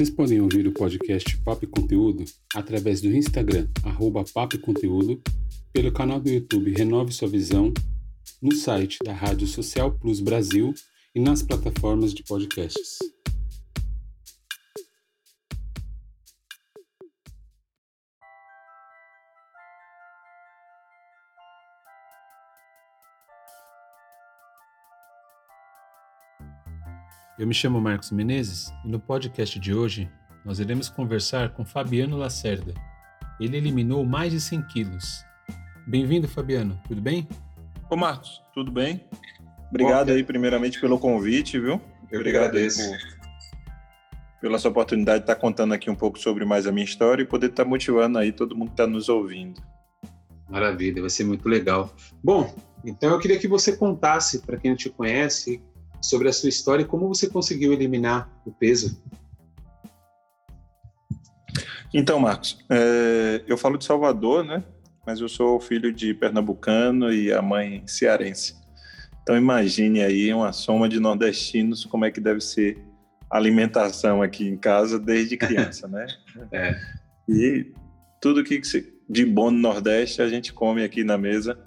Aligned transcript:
Vocês 0.00 0.08
podem 0.08 0.40
ouvir 0.40 0.66
o 0.66 0.72
podcast 0.72 1.36
Papo 1.44 1.66
e 1.66 1.68
Conteúdo 1.68 2.24
através 2.54 3.02
do 3.02 3.14
Instagram, 3.14 3.68
arroba 3.82 4.24
Papo 4.32 4.56
e 4.56 4.58
Conteúdo, 4.58 5.20
pelo 5.74 5.92
canal 5.92 6.18
do 6.18 6.30
YouTube 6.30 6.72
Renove 6.72 7.12
Sua 7.12 7.28
Visão, 7.28 7.70
no 8.40 8.50
site 8.54 8.96
da 9.04 9.12
Rádio 9.12 9.46
Social 9.46 9.92
Plus 9.92 10.20
Brasil 10.20 10.72
e 11.14 11.20
nas 11.20 11.42
plataformas 11.42 12.14
de 12.14 12.22
podcasts. 12.22 12.96
Eu 27.40 27.46
me 27.46 27.54
chamo 27.54 27.80
Marcos 27.80 28.10
Menezes 28.10 28.70
e 28.84 28.88
no 28.88 29.00
podcast 29.00 29.58
de 29.58 29.72
hoje 29.72 30.10
nós 30.44 30.60
iremos 30.60 30.90
conversar 30.90 31.54
com 31.54 31.64
Fabiano 31.64 32.18
Lacerda. 32.18 32.74
Ele 33.40 33.56
eliminou 33.56 34.04
mais 34.04 34.30
de 34.30 34.38
100 34.38 34.60
quilos. 34.64 35.24
Bem-vindo, 35.86 36.28
Fabiano. 36.28 36.78
Tudo 36.86 37.00
bem? 37.00 37.26
Ô, 37.88 37.96
Marcos, 37.96 38.42
tudo 38.52 38.70
bem? 38.70 39.08
Obrigado 39.70 40.08
Bom, 40.08 40.12
aí, 40.12 40.22
primeiramente, 40.22 40.78
pelo 40.78 40.98
convite, 40.98 41.58
viu? 41.58 41.80
Eu 42.10 42.20
Obrigado 42.20 42.48
agradeço. 42.48 42.90
Por, 42.90 42.98
pela 44.42 44.58
sua 44.58 44.70
oportunidade 44.70 45.20
de 45.20 45.22
estar 45.22 45.36
contando 45.36 45.72
aqui 45.72 45.88
um 45.88 45.96
pouco 45.96 46.18
sobre 46.18 46.44
mais 46.44 46.66
a 46.66 46.72
minha 46.72 46.84
história 46.84 47.22
e 47.22 47.26
poder 47.26 47.46
estar 47.46 47.64
motivando 47.64 48.18
aí 48.18 48.32
todo 48.32 48.54
mundo 48.54 48.68
que 48.68 48.74
está 48.74 48.86
nos 48.86 49.08
ouvindo. 49.08 49.62
Maravilha, 50.46 51.00
vai 51.00 51.08
ser 51.08 51.24
muito 51.24 51.48
legal. 51.48 51.90
Bom, 52.22 52.54
então 52.84 53.10
eu 53.10 53.18
queria 53.18 53.38
que 53.38 53.48
você 53.48 53.74
contasse, 53.74 54.40
para 54.40 54.58
quem 54.58 54.72
não 54.72 54.76
te 54.76 54.90
conhece, 54.90 55.62
sobre 56.00 56.28
a 56.28 56.32
sua 56.32 56.48
história 56.48 56.82
e 56.82 56.86
como 56.86 57.08
você 57.08 57.28
conseguiu 57.28 57.72
eliminar 57.72 58.30
o 58.44 58.52
peso. 58.52 59.02
Então, 61.92 62.20
Marcos, 62.20 62.58
é, 62.70 63.42
eu 63.46 63.56
falo 63.56 63.76
de 63.76 63.84
Salvador, 63.84 64.44
né? 64.44 64.62
Mas 65.06 65.20
eu 65.20 65.28
sou 65.28 65.58
filho 65.58 65.92
de 65.92 66.14
pernambucano 66.14 67.12
e 67.12 67.32
a 67.32 67.42
mãe 67.42 67.82
cearense. 67.86 68.54
Então, 69.22 69.36
imagine 69.36 70.02
aí 70.02 70.32
uma 70.32 70.52
soma 70.52 70.88
de 70.88 71.00
nordestinos, 71.00 71.84
como 71.84 72.04
é 72.04 72.10
que 72.10 72.20
deve 72.20 72.40
ser 72.40 72.78
a 73.30 73.36
alimentação 73.36 74.22
aqui 74.22 74.46
em 74.46 74.56
casa 74.56 74.98
desde 74.98 75.36
criança, 75.36 75.88
né? 75.88 76.06
é. 76.52 76.76
E 77.28 77.72
tudo 78.20 78.44
que 78.44 78.60
de 79.08 79.24
bom 79.24 79.50
no 79.50 79.58
Nordeste 79.58 80.22
a 80.22 80.28
gente 80.28 80.52
come 80.52 80.84
aqui 80.84 81.02
na 81.02 81.18
mesa 81.18 81.58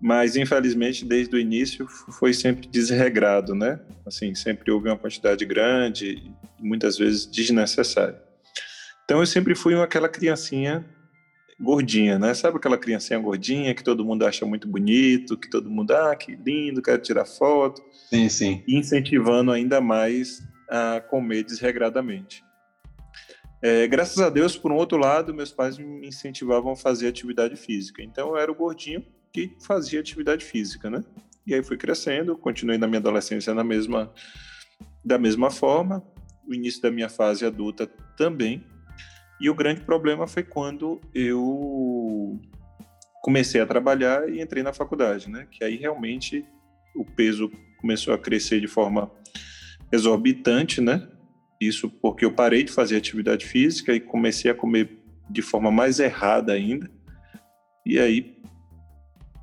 mas 0.00 0.34
infelizmente 0.34 1.04
desde 1.04 1.36
o 1.36 1.38
início 1.38 1.86
foi 1.88 2.32
sempre 2.32 2.66
desregrado, 2.66 3.54
né? 3.54 3.78
Assim, 4.06 4.34
sempre 4.34 4.70
houve 4.72 4.88
uma 4.88 4.96
quantidade 4.96 5.44
grande, 5.44 6.32
muitas 6.58 6.96
vezes 6.96 7.26
desnecessária. 7.26 8.20
Então 9.04 9.20
eu 9.20 9.26
sempre 9.26 9.54
fui 9.54 9.74
aquela 9.80 10.08
criancinha 10.08 10.84
gordinha, 11.60 12.18
né? 12.18 12.32
Sabe 12.32 12.56
aquela 12.56 12.78
criancinha 12.78 13.18
gordinha 13.18 13.74
que 13.74 13.84
todo 13.84 14.04
mundo 14.04 14.24
acha 14.24 14.46
muito 14.46 14.66
bonito, 14.66 15.36
que 15.36 15.50
todo 15.50 15.68
mundo, 15.68 15.90
ah, 15.90 16.16
que 16.16 16.34
lindo, 16.34 16.80
quero 16.80 17.02
tirar 17.02 17.26
foto. 17.26 17.82
Sim, 18.08 18.28
sim. 18.30 18.64
Incentivando 18.66 19.52
ainda 19.52 19.80
mais 19.80 20.42
a 20.68 21.00
comer 21.00 21.44
desregradamente. 21.44 22.42
É, 23.62 23.86
graças 23.86 24.18
a 24.18 24.30
Deus, 24.30 24.56
por 24.56 24.72
um 24.72 24.76
outro 24.76 24.96
lado, 24.96 25.34
meus 25.34 25.52
pais 25.52 25.76
me 25.76 26.08
incentivavam 26.08 26.72
a 26.72 26.76
fazer 26.76 27.08
atividade 27.08 27.56
física. 27.56 28.02
Então 28.02 28.30
eu 28.30 28.38
era 28.38 28.50
o 28.50 28.54
gordinho 28.54 29.04
que 29.32 29.56
fazia 29.60 30.00
atividade 30.00 30.44
física, 30.44 30.90
né? 30.90 31.04
E 31.46 31.54
aí 31.54 31.62
fui 31.62 31.76
crescendo, 31.76 32.36
continuei 32.36 32.78
na 32.78 32.86
minha 32.86 32.98
adolescência 32.98 33.54
na 33.54 33.64
mesma 33.64 34.12
da 35.04 35.18
mesma 35.18 35.50
forma, 35.50 36.04
o 36.46 36.54
início 36.54 36.82
da 36.82 36.90
minha 36.90 37.08
fase 37.08 37.44
adulta 37.44 37.86
também. 38.16 38.64
E 39.40 39.48
o 39.48 39.54
grande 39.54 39.80
problema 39.80 40.26
foi 40.26 40.42
quando 40.42 41.00
eu 41.14 42.38
comecei 43.22 43.60
a 43.60 43.66
trabalhar 43.66 44.28
e 44.28 44.40
entrei 44.40 44.62
na 44.62 44.72
faculdade, 44.72 45.30
né? 45.30 45.46
Que 45.50 45.64
aí 45.64 45.76
realmente 45.76 46.44
o 46.94 47.04
peso 47.04 47.50
começou 47.80 48.12
a 48.12 48.18
crescer 48.18 48.60
de 48.60 48.66
forma 48.66 49.10
exorbitante, 49.90 50.80
né? 50.80 51.08
Isso 51.60 51.88
porque 51.88 52.24
eu 52.24 52.32
parei 52.32 52.64
de 52.64 52.72
fazer 52.72 52.96
atividade 52.96 53.46
física 53.46 53.94
e 53.94 54.00
comecei 54.00 54.50
a 54.50 54.54
comer 54.54 54.98
de 55.28 55.42
forma 55.42 55.70
mais 55.70 56.00
errada 56.00 56.52
ainda. 56.52 56.90
E 57.86 57.98
aí 57.98 58.36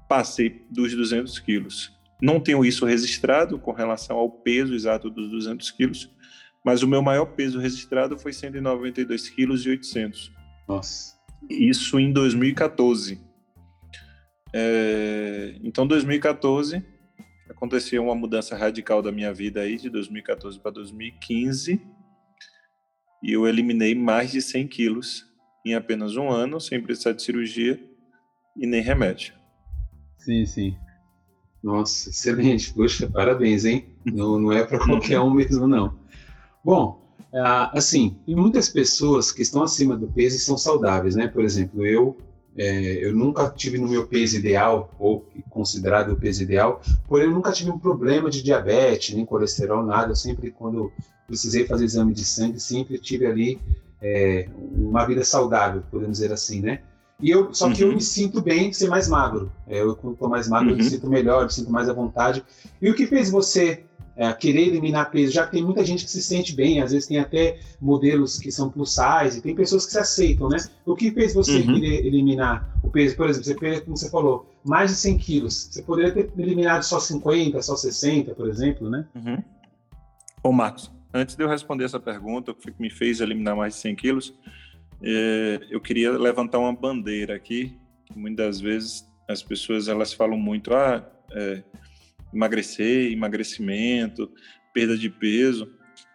passei 0.07 0.65
dos 0.69 0.93
200 0.93 1.39
quilos. 1.39 1.91
Não 2.21 2.39
tenho 2.39 2.65
isso 2.65 2.85
registrado 2.85 3.59
com 3.59 3.71
relação 3.71 4.17
ao 4.17 4.29
peso 4.29 4.73
exato 4.73 5.09
dos 5.09 5.29
200 5.29 5.69
quilos, 5.71 6.09
mas 6.65 6.81
o 6.81 6.87
meu 6.87 7.01
maior 7.01 7.25
peso 7.25 7.59
registrado 7.59 8.17
foi 8.17 8.33
192 8.33 9.29
quilos 9.29 9.65
e 9.65 9.69
800. 9.69 10.31
Nossa. 10.67 11.15
Isso 11.49 11.99
em 11.99 12.11
2014. 12.11 13.21
É, 14.53 15.55
então, 15.63 15.85
2014 15.85 16.83
aconteceu 17.49 18.03
uma 18.03 18.15
mudança 18.15 18.55
radical 18.55 19.01
da 19.01 19.11
minha 19.11 19.33
vida 19.33 19.61
aí 19.61 19.77
de 19.77 19.89
2014 19.89 20.59
para 20.59 20.71
2015 20.71 21.81
e 23.23 23.31
eu 23.31 23.47
eliminei 23.47 23.95
mais 23.95 24.31
de 24.31 24.41
100 24.41 24.67
quilos 24.67 25.25
em 25.65 25.73
apenas 25.73 26.15
um 26.15 26.29
ano 26.29 26.59
sem 26.59 26.81
precisar 26.81 27.13
de 27.13 27.21
cirurgia 27.21 27.79
e 28.55 28.65
nem 28.65 28.81
remédio. 28.81 29.36
Sim, 30.27 30.45
sim. 30.45 30.75
Nossa, 31.63 32.09
excelente. 32.09 32.73
Poxa, 32.73 33.09
parabéns, 33.09 33.63
hein? 33.63 33.85
Não, 34.05 34.37
não 34.37 34.51
é 34.51 34.65
para 34.65 34.77
qualquer 34.77 35.21
um 35.21 35.31
mesmo, 35.31 35.65
não. 35.65 35.93
Bom, 36.61 36.99
assim, 37.71 38.13
tem 38.25 38.35
muitas 38.35 38.67
pessoas 38.67 39.31
que 39.31 39.41
estão 39.41 39.63
acima 39.63 39.95
do 39.95 40.09
peso 40.09 40.35
e 40.35 40.39
são 40.39 40.57
saudáveis, 40.57 41.15
né? 41.15 41.27
Por 41.29 41.45
exemplo, 41.45 41.85
eu 41.85 42.17
é, 42.57 43.05
eu 43.05 43.15
nunca 43.15 43.49
tive 43.51 43.77
no 43.77 43.87
meu 43.87 44.05
peso 44.05 44.35
ideal, 44.37 44.93
ou 44.99 45.25
considerado 45.49 46.11
o 46.11 46.17
peso 46.17 46.43
ideal, 46.43 46.81
porém 47.07 47.27
eu 47.27 47.31
nunca 47.33 47.53
tive 47.53 47.71
um 47.71 47.79
problema 47.79 48.29
de 48.29 48.43
diabetes, 48.43 49.15
nem 49.15 49.25
colesterol, 49.25 49.85
nada. 49.85 50.11
Eu 50.11 50.15
sempre, 50.15 50.51
quando 50.51 50.91
precisei 51.25 51.65
fazer 51.65 51.85
exame 51.85 52.13
de 52.13 52.25
sangue, 52.25 52.59
sempre 52.59 52.99
tive 52.99 53.25
ali 53.27 53.61
é, 54.01 54.49
uma 54.75 55.05
vida 55.05 55.23
saudável, 55.23 55.83
podemos 55.89 56.17
dizer 56.17 56.33
assim, 56.33 56.61
né? 56.61 56.81
E 57.19 57.31
eu, 57.31 57.51
só 57.53 57.71
que 57.71 57.83
uhum. 57.83 57.91
eu 57.91 57.95
me 57.95 58.01
sinto 58.01 58.41
bem 58.41 58.71
ser 58.71 58.87
mais 58.89 59.07
magro. 59.07 59.51
É, 59.67 59.81
eu, 59.81 59.95
quando 59.95 60.13
estou 60.13 60.29
mais 60.29 60.47
magro, 60.47 60.67
uhum. 60.67 60.73
eu 60.73 60.77
me 60.77 60.83
uhum. 60.83 60.89
sinto 60.89 61.09
melhor, 61.09 61.41
eu 61.41 61.45
me 61.45 61.53
sinto 61.53 61.71
mais 61.71 61.89
à 61.89 61.93
vontade. 61.93 62.43
E 62.81 62.89
o 62.89 62.93
que 62.93 63.07
fez 63.07 63.31
você 63.31 63.83
é, 64.15 64.31
querer 64.33 64.67
eliminar 64.67 65.09
peso? 65.09 65.31
Já 65.31 65.45
que 65.45 65.53
tem 65.53 65.63
muita 65.63 65.83
gente 65.83 66.05
que 66.05 66.11
se 66.11 66.21
sente 66.21 66.55
bem, 66.55 66.79
às 66.79 66.91
vezes 66.91 67.07
tem 67.07 67.17
até 67.17 67.59
modelos 67.81 68.37
que 68.37 68.51
são 68.51 68.69
plus 68.69 68.93
size, 68.93 69.41
tem 69.41 69.55
pessoas 69.55 69.85
que 69.87 69.93
se 69.93 69.99
aceitam, 69.99 70.47
né? 70.47 70.57
O 70.85 70.95
que 70.95 71.11
fez 71.11 71.33
você 71.33 71.57
uhum. 71.57 71.73
querer 71.73 72.05
eliminar 72.05 72.77
o 72.83 72.89
peso? 72.91 73.15
Por 73.15 73.27
exemplo, 73.27 73.59
você, 73.59 73.81
como 73.81 73.97
você 73.97 74.09
falou, 74.11 74.53
mais 74.63 74.91
de 74.91 74.97
100 74.97 75.17
quilos. 75.17 75.69
Você 75.71 75.81
poderia 75.81 76.11
ter 76.11 76.31
eliminado 76.37 76.83
só 76.83 76.99
50, 76.99 77.59
só 77.63 77.75
60, 77.75 78.35
por 78.35 78.47
exemplo, 78.47 78.89
né? 78.91 79.07
Uhum. 79.15 79.43
Ô, 80.43 80.51
Marcos, 80.51 80.91
antes 81.11 81.35
de 81.35 81.43
eu 81.43 81.49
responder 81.49 81.85
essa 81.85 81.99
pergunta, 81.99 82.51
o 82.51 82.55
que 82.55 82.71
me 82.79 82.91
fez 82.91 83.21
eliminar 83.21 83.55
mais 83.55 83.73
de 83.73 83.79
100 83.79 83.95
quilos, 83.95 84.33
eu 85.69 85.79
queria 85.79 86.11
levantar 86.11 86.59
uma 86.59 86.73
bandeira 86.73 87.35
aqui. 87.35 87.77
Muitas 88.15 88.59
vezes 88.59 89.07
as 89.27 89.43
pessoas 89.43 89.87
elas 89.87 90.13
falam 90.13 90.37
muito, 90.37 90.73
ah, 90.73 91.05
é, 91.31 91.63
emagrecer, 92.33 93.11
emagrecimento, 93.11 94.31
perda 94.73 94.97
de 94.97 95.09
peso. 95.09 95.71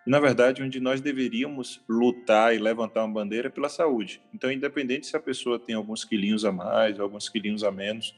Na 0.07 0.19
verdade, 0.19 0.63
onde 0.63 0.81
nós 0.81 1.01
deveríamos 1.01 1.81
lutar 1.89 2.55
e 2.55 2.59
levantar 2.59 3.05
uma 3.05 3.15
bandeira 3.15 3.49
é 3.49 3.51
pela 3.51 3.69
saúde. 3.69 4.21
Então, 4.35 4.51
independente 4.51 5.07
se 5.07 5.17
a 5.17 5.21
pessoa 5.21 5.59
tem 5.59 5.75
alguns 5.75 6.05
quilinhos 6.05 6.45
a 6.45 6.51
mais, 6.51 6.99
alguns 6.99 7.29
quilinhos 7.29 7.63
a 7.63 7.71
menos, 7.71 8.15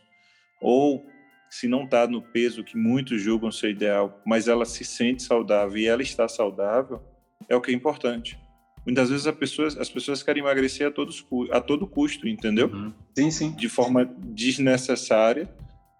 ou 0.62 1.05
se 1.50 1.69
não 1.69 1.84
está 1.84 2.06
no 2.06 2.22
peso 2.22 2.64
que 2.64 2.76
muitos 2.76 3.20
julgam 3.20 3.52
ser 3.52 3.70
ideal, 3.70 4.20
mas 4.25 4.49
ela 4.49 4.64
se 4.64 4.84
sente 4.84 5.22
saudável 5.22 5.76
e 5.76 5.87
ela 5.87 6.02
está 6.02 6.26
saudável, 6.26 7.02
é 7.49 7.55
o 7.55 7.61
que 7.61 7.70
é 7.70 7.75
importante. 7.75 8.38
Muitas 8.85 9.09
vezes 9.09 9.27
pessoa, 9.33 9.69
as 9.69 9.89
pessoas 9.89 10.23
querem 10.23 10.43
emagrecer 10.43 10.87
a, 10.87 10.91
todos, 10.91 11.25
a 11.51 11.61
todo 11.61 11.87
custo, 11.87 12.29
entendeu? 12.29 12.69
Uhum. 12.69 12.93
Sim, 13.17 13.31
sim. 13.31 13.53
De 13.53 13.69
forma 13.69 14.05
desnecessária 14.05 15.49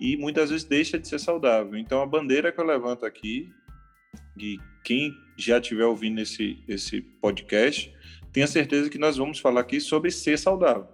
e 0.01 0.17
muitas 0.17 0.51
vezes 0.51 0.67
deixa 0.67 0.99
de 0.99 1.09
ser 1.09 1.19
saudável. 1.19 1.79
Então 1.79 2.03
a 2.03 2.07
bandeira 2.07 2.53
que 2.53 2.61
eu 2.61 2.65
levanto 2.65 3.07
aqui, 3.07 3.49
e 4.39 4.59
quem 4.85 5.13
já 5.37 5.59
estiver 5.59 5.85
ouvindo 5.85 6.21
esse, 6.21 6.59
esse 6.69 7.01
podcast, 7.01 7.93
tenha 8.33 8.47
certeza 8.47 8.91
que 8.91 8.99
nós 8.99 9.17
vamos 9.17 9.39
falar 9.39 9.61
aqui 9.61 9.81
sobre 9.81 10.11
ser 10.11 10.39
saudável. 10.39 10.89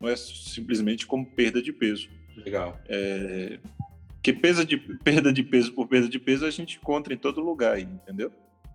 Não 0.00 0.08
é 0.08 0.16
simplesmente 0.16 1.06
como 1.06 1.26
perda 1.26 1.60
de 1.60 1.72
peso. 1.72 2.08
Legal. 2.36 2.80
É, 2.88 3.58
que 4.22 4.32
perda 4.32 4.64
de, 4.64 4.78
perda 4.78 5.32
de 5.32 5.42
peso 5.42 5.72
por 5.72 5.86
perda 5.86 6.08
de 6.08 6.18
peso 6.18 6.46
a 6.46 6.50
gente 6.50 6.78
encontra 6.78 7.12
em 7.12 7.18
todo 7.18 7.40
lugar, 7.40 7.78
entendeu? 7.78 8.32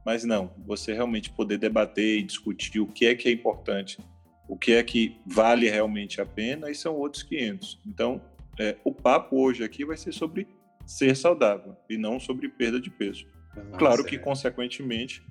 Mas 0.10 0.24
não, 0.24 0.52
você 0.66 0.92
realmente 0.92 1.30
poder 1.30 1.60
debater 1.60 2.18
e 2.18 2.24
discutir 2.24 2.80
o 2.80 2.88
que 2.88 3.06
é 3.06 3.14
que 3.14 3.30
é 3.30 3.32
importante, 3.32 4.00
o 4.48 4.58
que 4.58 4.72
é 4.72 4.82
que 4.82 5.16
vale 5.24 5.70
realmente 5.70 6.20
a 6.20 6.26
pena, 6.26 6.72
e 6.72 6.74
são 6.74 6.96
outros 6.96 7.22
500. 7.22 7.80
Então, 7.86 8.20
é, 8.60 8.76
o 8.84 8.92
papo 8.92 9.40
hoje 9.40 9.64
aqui 9.64 9.86
vai 9.86 9.96
ser 9.96 10.12
sobre 10.12 10.48
ser 10.84 11.16
saudável 11.16 11.78
e 11.88 11.96
não 11.96 12.20
sobre 12.20 12.50
perda 12.50 12.82
de 12.82 12.90
peso. 12.90 13.28
Ah, 13.56 13.78
claro 13.78 14.04
que, 14.04 14.18
consequentemente, 14.18 15.22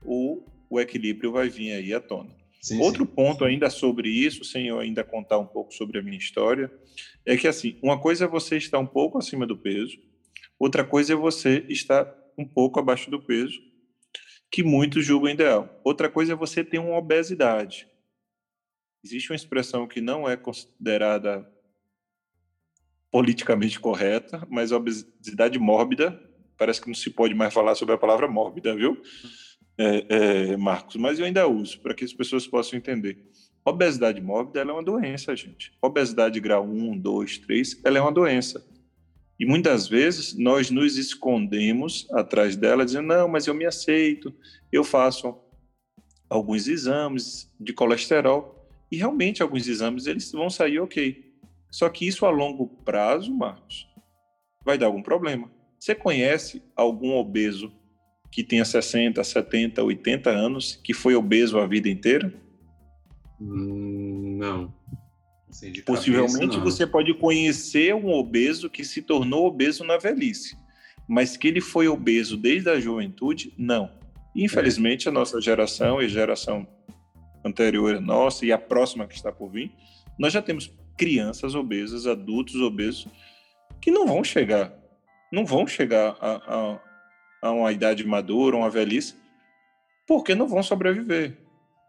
o, 0.00 0.44
o 0.70 0.78
equilíbrio 0.78 1.32
vai 1.32 1.48
vir 1.48 1.72
aí 1.72 1.92
à 1.92 1.98
tona. 1.98 2.30
Sim, 2.60 2.80
Outro 2.80 3.04
sim. 3.04 3.12
ponto 3.12 3.44
ainda 3.44 3.68
sobre 3.68 4.10
isso, 4.10 4.44
sem 4.44 4.68
eu 4.68 4.78
ainda 4.78 5.02
contar 5.02 5.40
um 5.40 5.46
pouco 5.46 5.74
sobre 5.74 5.98
a 5.98 6.02
minha 6.04 6.16
história, 6.16 6.70
é 7.26 7.36
que 7.36 7.48
assim, 7.48 7.80
uma 7.82 8.00
coisa 8.00 8.26
é 8.26 8.28
você 8.28 8.56
estar 8.56 8.78
um 8.78 8.86
pouco 8.86 9.18
acima 9.18 9.44
do 9.44 9.58
peso, 9.58 9.98
outra 10.56 10.84
coisa 10.84 11.14
é 11.14 11.16
você 11.16 11.66
estar 11.68 12.08
um 12.38 12.44
pouco 12.44 12.78
abaixo 12.78 13.10
do 13.10 13.20
peso, 13.20 13.68
que 14.50 14.62
muitos 14.62 15.04
julgam 15.04 15.30
ideal. 15.30 15.80
Outra 15.84 16.08
coisa 16.08 16.32
é 16.32 16.36
você 16.36 16.64
ter 16.64 16.78
uma 16.78 16.96
obesidade. 16.96 17.88
Existe 19.04 19.30
uma 19.30 19.36
expressão 19.36 19.86
que 19.86 20.00
não 20.00 20.28
é 20.28 20.36
considerada 20.36 21.50
politicamente 23.10 23.80
correta, 23.80 24.46
mas 24.50 24.72
obesidade 24.72 25.58
mórbida, 25.58 26.20
parece 26.56 26.80
que 26.80 26.88
não 26.88 26.94
se 26.94 27.10
pode 27.10 27.34
mais 27.34 27.52
falar 27.52 27.74
sobre 27.74 27.94
a 27.94 27.98
palavra 27.98 28.28
mórbida, 28.28 28.74
viu? 28.74 29.00
é, 29.80 30.04
é, 30.08 30.56
Marcos, 30.58 30.96
mas 30.96 31.18
eu 31.18 31.24
ainda 31.24 31.48
uso 31.48 31.80
para 31.80 31.94
que 31.94 32.04
as 32.04 32.12
pessoas 32.12 32.46
possam 32.46 32.78
entender. 32.78 33.16
Obesidade 33.64 34.20
mórbida 34.20 34.60
é 34.60 34.64
uma 34.64 34.82
doença, 34.82 35.34
gente. 35.34 35.72
Obesidade 35.80 36.38
grau 36.38 36.64
1, 36.64 36.98
2, 36.98 37.38
3, 37.38 37.80
ela 37.84 37.98
é 37.98 38.00
uma 38.00 38.12
doença. 38.12 38.66
E 39.40 39.46
muitas 39.46 39.88
vezes 39.88 40.36
nós 40.36 40.70
nos 40.70 40.98
escondemos 40.98 42.06
atrás 42.12 42.56
dela, 42.56 42.84
dizendo: 42.84 43.08
não, 43.08 43.26
mas 43.26 43.46
eu 43.46 43.54
me 43.54 43.64
aceito, 43.64 44.34
eu 44.70 44.84
faço 44.84 45.34
alguns 46.28 46.68
exames 46.68 47.50
de 47.58 47.72
colesterol. 47.72 48.54
E 48.92 48.98
realmente 48.98 49.42
alguns 49.42 49.66
exames 49.66 50.06
eles 50.06 50.30
vão 50.30 50.50
sair 50.50 50.78
ok. 50.78 51.24
Só 51.70 51.88
que 51.88 52.06
isso 52.06 52.26
a 52.26 52.30
longo 52.30 52.66
prazo, 52.84 53.32
Marcos, 53.32 53.88
vai 54.62 54.76
dar 54.76 54.86
algum 54.86 55.02
problema. 55.02 55.50
Você 55.78 55.94
conhece 55.94 56.62
algum 56.76 57.14
obeso 57.14 57.72
que 58.30 58.44
tenha 58.44 58.64
60, 58.64 59.24
70, 59.24 59.82
80 59.82 60.28
anos, 60.28 60.78
que 60.84 60.92
foi 60.92 61.14
obeso 61.14 61.58
a 61.58 61.66
vida 61.66 61.88
inteira? 61.88 62.34
Hum, 63.40 64.36
não. 64.38 64.79
Assim, 65.50 65.72
Possivelmente 65.82 66.56
cabeça, 66.56 66.60
você 66.60 66.86
pode 66.86 67.12
conhecer 67.14 67.94
um 67.94 68.12
obeso 68.12 68.70
que 68.70 68.84
se 68.84 69.02
tornou 69.02 69.46
obeso 69.46 69.84
na 69.84 69.98
velhice, 69.98 70.56
mas 71.08 71.36
que 71.36 71.48
ele 71.48 71.60
foi 71.60 71.88
obeso 71.88 72.36
desde 72.36 72.70
a 72.70 72.78
juventude, 72.78 73.52
não. 73.58 73.90
Infelizmente, 74.34 75.08
é. 75.08 75.10
a 75.10 75.12
nossa 75.12 75.40
geração 75.40 76.00
e 76.00 76.04
a 76.04 76.08
geração 76.08 76.66
anterior 77.44 77.96
a 77.96 78.00
nossa 78.00 78.46
e 78.46 78.52
a 78.52 78.58
próxima 78.58 79.06
que 79.06 79.14
está 79.14 79.32
por 79.32 79.50
vir, 79.50 79.72
nós 80.18 80.32
já 80.32 80.40
temos 80.40 80.72
crianças 80.96 81.54
obesas, 81.54 82.06
adultos 82.06 82.56
obesos, 82.56 83.08
que 83.80 83.90
não 83.90 84.06
vão 84.06 84.22
chegar, 84.22 84.72
não 85.32 85.44
vão 85.44 85.66
chegar 85.66 86.16
a, 86.20 86.34
a 86.34 86.80
a 87.40 87.50
uma 87.50 87.72
idade 87.72 88.06
madura, 88.06 88.56
uma 88.56 88.70
velhice, 88.70 89.16
porque 90.06 90.34
não 90.34 90.46
vão 90.46 90.62
sobreviver. 90.62 91.38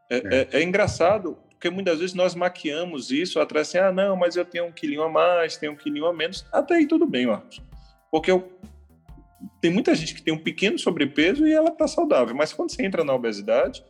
É, 0.10 0.18
é. 0.18 0.22
é, 0.32 0.48
é 0.60 0.64
engraçado, 0.64 1.38
porque 1.62 1.70
muitas 1.70 2.00
vezes 2.00 2.16
nós 2.16 2.34
maquiamos 2.34 3.12
isso 3.12 3.40
atrás 3.40 3.68
assim, 3.68 3.78
ah, 3.78 3.92
não, 3.92 4.16
mas 4.16 4.36
eu 4.36 4.44
tenho 4.44 4.66
um 4.66 4.72
quilinho 4.72 5.04
a 5.04 5.10
mais, 5.10 5.58
tenho 5.58 5.74
um 5.74 5.76
quilinho 5.76 6.08
a 6.08 6.12
menos. 6.12 6.44
Até 6.52 6.74
aí 6.74 6.88
tudo 6.88 7.06
bem, 7.06 7.28
Marcos. 7.28 7.62
Porque 8.10 8.32
eu, 8.32 8.52
tem 9.62 9.70
muita 9.70 9.94
gente 9.94 10.16
que 10.16 10.24
tem 10.24 10.34
um 10.34 10.40
pequeno 10.40 10.80
sobrepeso 10.80 11.46
e 11.46 11.54
ela 11.54 11.70
está 11.70 11.88
saudável, 11.88 12.36
mas 12.36 12.52
quando 12.52 12.72
você 12.72 12.84
entra 12.84 13.04
na 13.04 13.14
obesidade, 13.14 13.86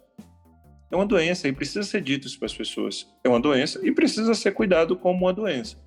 é 0.92 0.96
uma 0.98 1.06
doença 1.06 1.48
e 1.48 1.54
precisa 1.54 1.84
ser 1.84 2.02
dito 2.02 2.28
isso 2.28 2.38
para 2.38 2.48
as 2.48 2.54
pessoas. 2.54 3.10
É 3.24 3.30
uma 3.30 3.40
doença 3.40 3.80
e 3.88 3.90
precisa 3.90 4.34
ser 4.34 4.52
cuidado 4.52 4.98
como 4.98 5.20
uma 5.20 5.34
doença. 5.34 5.78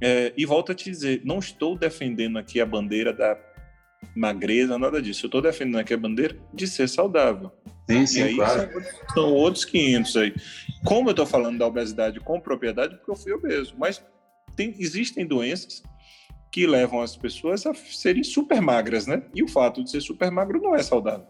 É, 0.00 0.32
e 0.34 0.46
volto 0.46 0.72
a 0.72 0.74
te 0.74 0.90
dizer, 0.90 1.20
não 1.26 1.40
estou 1.40 1.76
defendendo 1.76 2.38
aqui 2.38 2.58
a 2.58 2.64
bandeira 2.64 3.12
da 3.12 3.38
magreza, 4.16 4.78
nada 4.78 5.02
disso. 5.02 5.26
Eu 5.26 5.28
estou 5.28 5.42
defendendo 5.42 5.80
aqui 5.80 5.92
a 5.92 5.98
bandeira 5.98 6.34
de 6.54 6.66
ser 6.66 6.88
saudável. 6.88 7.52
Sim, 7.88 8.06
sim, 8.06 8.22
aí, 8.22 8.34
claro. 8.36 8.70
São 9.12 9.32
outros 9.32 9.64
500 9.64 10.16
aí. 10.16 10.34
Como 10.84 11.08
eu 11.08 11.12
estou 11.12 11.26
falando 11.26 11.58
da 11.58 11.66
obesidade 11.66 12.20
com 12.20 12.40
propriedade, 12.40 12.96
porque 12.96 13.10
eu 13.10 13.16
fui 13.16 13.32
obeso, 13.32 13.74
mas 13.78 14.02
tem, 14.56 14.74
existem 14.78 15.26
doenças 15.26 15.82
que 16.50 16.66
levam 16.66 17.00
as 17.00 17.16
pessoas 17.16 17.66
a 17.66 17.74
serem 17.74 18.22
super 18.22 18.60
magras, 18.60 19.06
né? 19.06 19.22
E 19.34 19.42
o 19.42 19.48
fato 19.48 19.82
de 19.82 19.90
ser 19.90 20.00
super 20.00 20.30
magro 20.30 20.60
não 20.62 20.74
é 20.74 20.82
saudável. 20.82 21.26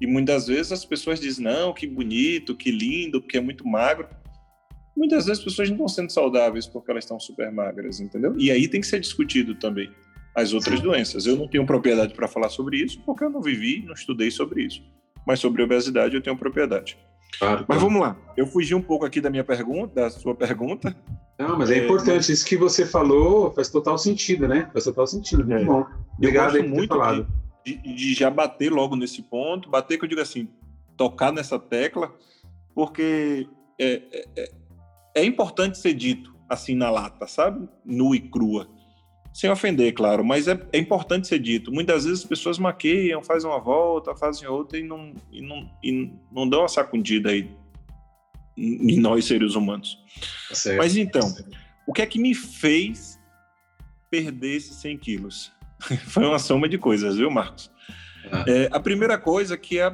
E 0.00 0.06
muitas 0.06 0.46
vezes 0.46 0.72
as 0.72 0.84
pessoas 0.84 1.18
dizem, 1.20 1.44
não, 1.44 1.72
que 1.72 1.86
bonito, 1.86 2.56
que 2.56 2.70
lindo, 2.70 3.20
porque 3.20 3.38
é 3.38 3.40
muito 3.40 3.66
magro. 3.66 4.08
Muitas 4.96 5.26
vezes 5.26 5.40
as 5.40 5.44
pessoas 5.44 5.68
não 5.70 5.76
estão 5.76 5.88
sendo 5.88 6.12
saudáveis 6.12 6.66
porque 6.66 6.90
elas 6.90 7.04
estão 7.04 7.18
super 7.18 7.50
magras, 7.50 8.00
entendeu? 8.00 8.34
E 8.38 8.50
aí 8.50 8.68
tem 8.68 8.80
que 8.80 8.86
ser 8.86 9.00
discutido 9.00 9.54
também 9.54 9.90
as 10.34 10.52
outras 10.52 10.80
doenças. 10.80 11.26
Eu 11.26 11.36
não 11.36 11.48
tenho 11.48 11.64
propriedade 11.64 12.12
para 12.12 12.28
falar 12.28 12.48
sobre 12.48 12.78
isso, 12.78 13.00
porque 13.06 13.24
eu 13.24 13.30
não 13.30 13.40
vivi, 13.40 13.82
não 13.86 13.94
estudei 13.94 14.30
sobre 14.30 14.64
isso. 14.64 14.82
Mas 15.26 15.40
sobre 15.40 15.62
obesidade 15.62 16.14
eu 16.14 16.22
tenho 16.22 16.36
propriedade. 16.36 16.98
Claro, 17.38 17.64
mas 17.66 17.80
vamos 17.80 18.00
lá. 18.00 18.16
Eu 18.36 18.46
fugi 18.46 18.74
um 18.74 18.82
pouco 18.82 19.04
aqui 19.04 19.20
da 19.20 19.30
minha 19.30 19.44
pergunta, 19.44 20.02
da 20.02 20.10
sua 20.10 20.34
pergunta. 20.34 20.94
Não, 21.38 21.58
mas 21.58 21.70
é, 21.70 21.78
é 21.78 21.84
importante. 21.84 22.30
Isso 22.30 22.46
que 22.46 22.56
você 22.56 22.86
falou 22.86 23.52
faz 23.52 23.68
total 23.68 23.98
sentido, 23.98 24.46
né? 24.46 24.68
Faz 24.72 24.84
total 24.84 25.06
sentido. 25.06 25.44
Muito 25.44 25.62
é. 25.62 25.64
bom. 25.64 25.86
Obrigado 26.16 26.56
eu 26.56 26.62
gosto 26.62 26.74
muito 26.74 27.26
de, 27.64 27.76
de, 27.76 27.94
de, 27.94 28.14
já 28.14 28.30
bater 28.30 28.70
logo 28.70 28.94
nesse 28.94 29.22
ponto, 29.22 29.68
bater 29.68 29.98
que 29.98 30.04
eu 30.04 30.08
digo 30.08 30.20
assim, 30.20 30.48
tocar 30.96 31.32
nessa 31.32 31.58
tecla, 31.58 32.14
porque 32.74 33.48
é, 33.80 34.02
é, 34.12 34.24
é, 34.36 34.52
é 35.16 35.24
importante 35.24 35.78
ser 35.78 35.94
dito 35.94 36.32
assim 36.48 36.74
na 36.76 36.90
lata, 36.90 37.26
sabe? 37.26 37.68
Nua 37.84 38.14
e 38.14 38.20
crua 38.20 38.68
sem 39.34 39.50
ofender, 39.50 39.92
claro, 39.92 40.24
mas 40.24 40.46
é, 40.46 40.56
é, 40.72 40.78
importante 40.78 41.26
ser 41.26 41.40
dito. 41.40 41.72
Muitas 41.72 42.04
vezes 42.04 42.20
as 42.20 42.24
pessoas 42.24 42.56
maqueiam, 42.56 43.20
fazem 43.20 43.50
uma 43.50 43.58
volta, 43.58 44.14
fazem 44.14 44.46
outra 44.46 44.78
e 44.78 44.84
não, 44.84 45.12
e 45.32 45.42
não, 45.42 45.68
e 45.82 46.12
não 46.30 46.48
dão 46.48 46.60
uma 46.60 46.68
sacudida 46.68 47.30
aí 47.30 47.50
em 48.56 49.00
nós, 49.00 49.24
seres 49.24 49.56
humanos. 49.56 49.98
Certo. 50.52 50.78
Mas 50.78 50.96
então, 50.96 51.34
o 51.84 51.92
que 51.92 52.00
é 52.00 52.06
que 52.06 52.20
me 52.20 52.32
fez 52.32 53.18
perder 54.08 54.54
esses 54.54 54.76
100 54.76 54.98
quilos? 54.98 55.52
Foi 56.06 56.24
uma 56.24 56.38
soma 56.38 56.68
de 56.68 56.78
coisas, 56.78 57.16
viu, 57.16 57.28
Marcos? 57.28 57.72
Ah. 58.30 58.44
É, 58.46 58.68
a 58.70 58.78
primeira 58.78 59.18
coisa 59.18 59.56
que 59.56 59.80
é 59.80 59.92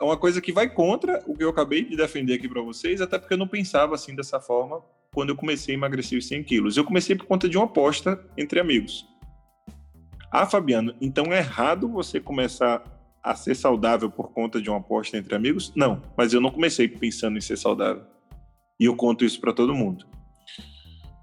uma 0.00 0.16
coisa 0.16 0.40
que 0.40 0.50
vai 0.50 0.68
contra 0.68 1.22
o 1.26 1.36
que 1.36 1.44
eu 1.44 1.50
acabei 1.50 1.84
de 1.84 1.94
defender 1.94 2.34
aqui 2.34 2.48
para 2.48 2.62
vocês, 2.62 3.02
até 3.02 3.18
porque 3.18 3.34
eu 3.34 3.38
não 3.38 3.46
pensava 3.46 3.94
assim 3.94 4.14
dessa 4.14 4.40
forma 4.40 4.82
quando 5.12 5.30
eu 5.30 5.36
comecei 5.36 5.74
a 5.74 5.78
emagrecer 5.78 6.18
os 6.18 6.26
100 6.28 6.44
quilos. 6.44 6.76
Eu 6.76 6.84
comecei 6.84 7.16
por 7.16 7.26
conta 7.26 7.48
de 7.48 7.56
uma 7.56 7.66
aposta 7.66 8.22
entre 8.36 8.60
amigos. 8.60 9.06
Ah, 10.30 10.46
Fabiano, 10.46 10.94
então 11.00 11.32
é 11.32 11.38
errado 11.38 11.88
você 11.88 12.20
começar 12.20 12.82
a 13.22 13.34
ser 13.34 13.54
saudável 13.54 14.10
por 14.10 14.32
conta 14.32 14.60
de 14.60 14.70
uma 14.70 14.78
aposta 14.78 15.16
entre 15.16 15.34
amigos? 15.34 15.72
Não, 15.74 16.02
mas 16.16 16.32
eu 16.32 16.40
não 16.40 16.50
comecei 16.50 16.88
pensando 16.88 17.36
em 17.36 17.40
ser 17.40 17.58
saudável. 17.58 18.04
E 18.78 18.84
eu 18.84 18.96
conto 18.96 19.24
isso 19.24 19.40
para 19.40 19.52
todo 19.52 19.74
mundo. 19.74 20.06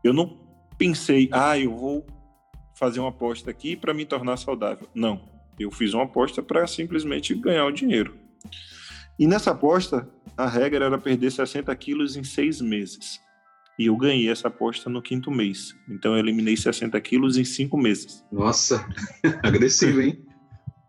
Eu 0.03 0.13
não 0.13 0.37
pensei, 0.77 1.29
ah, 1.31 1.57
eu 1.57 1.75
vou 1.75 2.05
fazer 2.75 2.99
uma 2.99 3.09
aposta 3.09 3.49
aqui 3.49 3.75
para 3.75 3.93
me 3.93 4.05
tornar 4.05 4.37
saudável. 4.37 4.87
Não, 4.93 5.21
eu 5.59 5.71
fiz 5.71 5.93
uma 5.93 6.03
aposta 6.03 6.43
para 6.43 6.67
simplesmente 6.67 7.33
ganhar 7.33 7.65
o 7.65 7.71
dinheiro. 7.71 8.15
E 9.17 9.25
nessa 9.25 9.51
aposta, 9.51 10.07
a 10.37 10.45
regra 10.45 10.85
era 10.85 10.97
perder 10.99 11.31
60 11.31 11.75
quilos 11.75 12.15
em 12.15 12.23
seis 12.23 12.61
meses. 12.61 13.19
E 13.77 13.85
eu 13.85 13.95
ganhei 13.95 14.29
essa 14.29 14.47
aposta 14.47 14.89
no 14.89 15.01
quinto 15.01 15.29
mês. 15.29 15.75
Então 15.87 16.13
eu 16.13 16.19
eliminei 16.19 16.57
60 16.57 16.99
quilos 17.01 17.37
em 17.37 17.43
cinco 17.43 17.77
meses. 17.77 18.25
Nossa, 18.31 18.85
agressivo, 19.43 20.01
hein? 20.01 20.25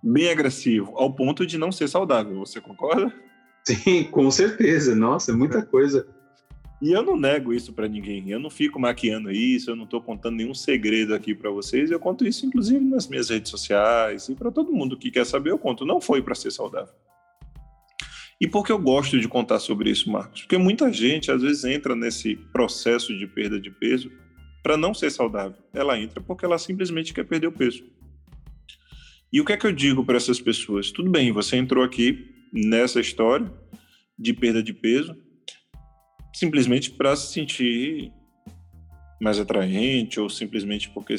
Bem 0.03 0.31
agressivo, 0.31 0.93
ao 0.97 1.13
ponto 1.13 1.47
de 1.47 1.59
não 1.59 1.71
ser 1.71 1.89
saudável. 1.89 2.39
Você 2.39 2.61
concorda? 2.61 3.13
Sim, 3.65 4.05
com 4.05 4.31
certeza. 4.31 4.95
Nossa, 4.95 5.37
muita 5.37 5.63
coisa. 5.63 6.07
E 6.81 6.93
eu 6.93 7.03
não 7.03 7.17
nego 7.17 7.53
isso 7.53 7.73
para 7.73 7.89
ninguém. 7.89 8.31
Eu 8.31 8.39
não 8.39 8.49
fico 8.49 8.79
maquiando 8.79 9.31
isso, 9.31 9.71
eu 9.71 9.77
não 9.77 9.85
estou 9.85 10.01
contando 10.01 10.37
nenhum 10.37 10.55
segredo 10.55 11.13
aqui 11.13 11.35
para 11.35 11.51
vocês. 11.51 11.91
Eu 11.91 11.99
conto 11.99 12.27
isso, 12.27 12.47
inclusive, 12.47 12.83
nas 12.85 13.09
minhas 13.09 13.29
redes 13.29 13.51
sociais. 13.51 14.29
E 14.29 14.35
para 14.35 14.51
todo 14.51 14.73
mundo 14.73 14.97
que 14.97 15.11
quer 15.11 15.27
saber, 15.27 15.51
eu 15.51 15.59
conto. 15.59 15.85
Não 15.85 16.01
foi 16.01 16.23
para 16.23 16.37
ser 16.37 16.53
saudável. 16.53 16.95
E 18.41 18.47
por 18.47 18.65
que 18.65 18.71
eu 18.71 18.79
gosto 18.79 19.19
de 19.19 19.27
contar 19.27 19.59
sobre 19.59 19.91
isso, 19.91 20.11
Marcos? 20.11 20.43
Porque 20.43 20.57
muita 20.57 20.93
gente 20.93 21.31
às 21.31 21.43
vezes 21.43 21.65
entra 21.65 21.97
nesse 21.97 22.37
processo 22.53 23.17
de 23.17 23.27
perda 23.27 23.61
de 23.61 23.69
peso 23.69 24.13
para 24.63 24.77
não 24.77 24.95
ser 24.95 25.11
saudável. 25.11 25.59
Ela 25.75 25.99
entra 25.99 26.21
porque 26.21 26.45
ela 26.45 26.57
simplesmente 26.57 27.13
quer 27.13 27.25
perder 27.25 27.49
o 27.49 27.53
peso. 27.53 27.83
E 29.33 29.41
o 29.41 29.45
que 29.45 29.53
é 29.53 29.57
que 29.57 29.67
eu 29.67 29.73
digo 29.73 30.05
para 30.05 30.17
essas 30.17 30.41
pessoas? 30.41 30.93
Tudo 30.93 31.11
bem, 31.11 31.33
você 31.33 31.57
entrou 31.57 31.83
aqui 31.83 32.33
nessa 32.53 33.01
história 33.01 33.53
de 34.17 34.33
perda 34.33 34.63
de 34.63 34.73
peso 34.73 35.17
simplesmente 36.33 36.93
para 36.93 37.17
se 37.17 37.33
sentir 37.33 38.13
mais 39.21 39.41
atraente 39.41 40.21
ou 40.21 40.31
simplesmente 40.31 40.89
porque 40.91 41.17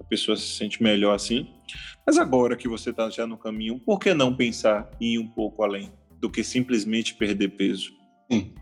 a 0.00 0.04
pessoa 0.04 0.36
se 0.36 0.48
sente 0.48 0.82
melhor 0.82 1.14
assim. 1.14 1.48
Mas 2.04 2.18
agora 2.18 2.56
que 2.56 2.66
você 2.66 2.90
está 2.90 3.08
já 3.08 3.24
no 3.24 3.38
caminho, 3.38 3.78
por 3.78 4.00
que 4.00 4.12
não 4.12 4.34
pensar 4.34 4.90
em 5.00 5.14
ir 5.14 5.18
um 5.20 5.28
pouco 5.28 5.62
além 5.62 5.92
do 6.20 6.30
que 6.30 6.42
simplesmente 6.42 7.14
perder 7.14 7.48
peso? 7.50 7.92
Sim. 8.30 8.54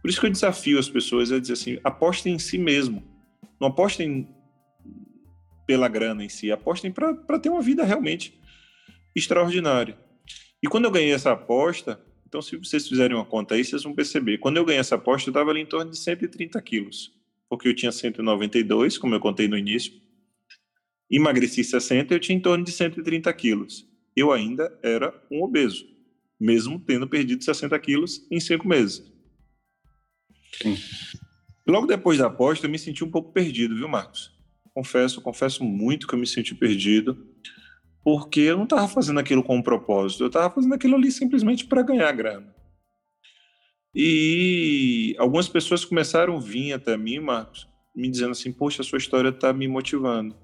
Por 0.00 0.10
isso 0.10 0.20
que 0.20 0.26
eu 0.26 0.30
desafio 0.30 0.78
as 0.78 0.88
pessoas 0.88 1.30
a 1.32 1.38
dizer 1.38 1.54
assim: 1.54 1.78
apostem 1.84 2.34
em 2.34 2.38
si 2.38 2.58
mesmo. 2.58 3.02
Não 3.60 3.68
apostem 3.68 4.28
pela 5.66 5.88
grana 5.88 6.24
em 6.24 6.28
si, 6.28 6.50
apostem 6.50 6.90
para 6.90 7.38
ter 7.38 7.50
uma 7.50 7.60
vida 7.60 7.84
realmente 7.84 8.40
extraordinária. 9.14 9.98
E 10.62 10.66
quando 10.66 10.86
eu 10.86 10.90
ganhei 10.90 11.12
essa 11.12 11.32
aposta, 11.32 12.00
então 12.26 12.40
se 12.40 12.56
vocês 12.56 12.88
fizerem 12.88 13.16
uma 13.16 13.24
conta 13.24 13.54
aí, 13.54 13.64
vocês 13.64 13.82
vão 13.82 13.94
perceber. 13.94 14.38
Quando 14.38 14.56
eu 14.56 14.64
ganhei 14.64 14.80
essa 14.80 14.94
aposta, 14.94 15.28
eu 15.28 15.32
estava 15.32 15.50
ali 15.50 15.60
em 15.60 15.66
torno 15.66 15.90
de 15.90 15.98
130 15.98 16.60
quilos, 16.62 17.12
porque 17.48 17.68
eu 17.68 17.74
tinha 17.74 17.92
192, 17.92 18.96
como 18.96 19.14
eu 19.14 19.20
contei 19.20 19.46
no 19.46 19.58
início. 19.58 19.92
Emagreci 21.10 21.62
60, 21.64 22.14
eu 22.14 22.20
tinha 22.20 22.36
em 22.36 22.40
torno 22.40 22.64
de 22.64 22.72
130 22.72 23.32
quilos. 23.34 23.86
Eu 24.16 24.32
ainda 24.32 24.78
era 24.82 25.14
um 25.30 25.42
obeso, 25.42 25.86
mesmo 26.40 26.78
tendo 26.78 27.08
perdido 27.08 27.42
60 27.42 27.78
quilos 27.78 28.26
em 28.30 28.38
cinco 28.40 28.66
meses. 28.68 29.02
Sim. 30.62 30.76
Logo 31.66 31.86
depois 31.86 32.18
da 32.18 32.26
aposta, 32.26 32.66
eu 32.66 32.70
me 32.70 32.78
senti 32.78 33.04
um 33.04 33.10
pouco 33.10 33.32
perdido, 33.32 33.74
viu, 33.74 33.88
Marcos? 33.88 34.32
Confesso, 34.74 35.20
confesso 35.20 35.64
muito 35.64 36.06
que 36.06 36.14
eu 36.14 36.18
me 36.18 36.26
senti 36.26 36.54
perdido, 36.54 37.26
porque 38.02 38.40
eu 38.40 38.56
não 38.56 38.64
estava 38.64 38.88
fazendo 38.88 39.20
aquilo 39.20 39.42
com 39.42 39.56
um 39.56 39.62
propósito, 39.62 40.22
eu 40.22 40.28
estava 40.28 40.54
fazendo 40.54 40.74
aquilo 40.74 40.96
ali 40.96 41.10
simplesmente 41.10 41.66
para 41.66 41.82
ganhar 41.82 42.10
grana. 42.12 42.54
E 43.94 45.14
algumas 45.18 45.48
pessoas 45.48 45.84
começaram 45.84 46.36
a 46.36 46.40
vir 46.40 46.72
até 46.72 46.96
mim, 46.96 47.18
Marcos, 47.18 47.66
me 47.94 48.08
dizendo 48.08 48.30
assim: 48.30 48.52
Poxa, 48.52 48.82
a 48.82 48.84
sua 48.84 48.98
história 48.98 49.30
está 49.30 49.52
me 49.52 49.66
motivando. 49.66 50.36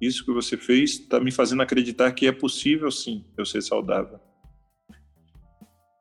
Isso 0.00 0.24
que 0.24 0.32
você 0.32 0.56
fez 0.56 0.92
está 0.92 1.20
me 1.20 1.30
fazendo 1.30 1.62
acreditar 1.62 2.10
que 2.12 2.26
é 2.26 2.32
possível 2.32 2.90
sim 2.90 3.24
eu 3.36 3.44
ser 3.44 3.62
saudável. 3.62 4.18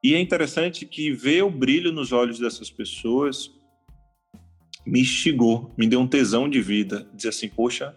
E 0.04 0.16
é 0.16 0.20
interessante 0.20 0.86
que 0.86 1.12
ver 1.12 1.44
o 1.44 1.50
brilho 1.50 1.92
nos 1.92 2.12
olhos 2.12 2.40
dessas 2.40 2.72
pessoas 2.72 3.52
me 4.86 5.02
instigou, 5.02 5.72
me 5.78 5.88
deu 5.88 6.00
um 6.00 6.08
tesão 6.08 6.50
de 6.50 6.60
vida, 6.60 7.08
dizer 7.14 7.30
assim, 7.30 7.48
poxa, 7.48 7.96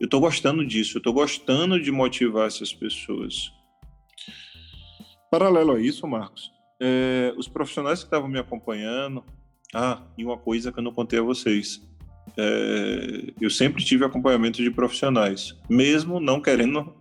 eu 0.00 0.04
estou 0.04 0.20
gostando 0.20 0.64
disso, 0.64 0.96
eu 0.96 1.00
estou 1.00 1.12
gostando 1.12 1.80
de 1.80 1.90
motivar 1.90 2.46
essas 2.46 2.72
pessoas. 2.72 3.52
Paralelo 5.28 5.72
a 5.72 5.80
isso, 5.80 6.06
Marcos, 6.06 6.52
é, 6.80 7.34
os 7.36 7.48
profissionais 7.48 7.98
que 8.00 8.06
estavam 8.06 8.28
me 8.28 8.38
acompanhando, 8.38 9.24
ah, 9.74 10.02
e 10.16 10.24
uma 10.24 10.38
coisa 10.38 10.70
que 10.70 10.78
eu 10.78 10.84
não 10.84 10.92
contei 10.92 11.18
a 11.18 11.22
vocês, 11.22 11.82
é, 12.36 13.32
eu 13.40 13.50
sempre 13.50 13.84
tive 13.84 14.04
acompanhamento 14.04 14.62
de 14.62 14.70
profissionais, 14.70 15.56
mesmo 15.68 16.20
não 16.20 16.40
querendo, 16.40 16.94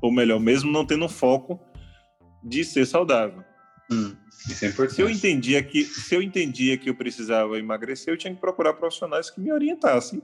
ou 0.00 0.10
melhor, 0.10 0.40
mesmo 0.40 0.72
não 0.72 0.84
tendo 0.84 1.08
foco 1.08 1.60
de 2.42 2.64
ser 2.64 2.86
saudável. 2.86 3.42
Hum, 3.90 4.14
isso 4.48 4.64
é 4.64 4.68
importante. 4.68 4.96
Se 4.96 5.02
eu 5.02 5.10
entendia 5.10 5.62
que 5.62 5.84
se 5.84 6.14
eu 6.14 6.22
entendia 6.22 6.76
que 6.78 6.88
eu 6.88 6.94
precisava 6.94 7.58
emagrecer, 7.58 8.12
eu 8.12 8.16
tinha 8.18 8.34
que 8.34 8.40
procurar 8.40 8.72
profissionais 8.74 9.30
que 9.30 9.40
me 9.40 9.52
orientassem 9.52 10.22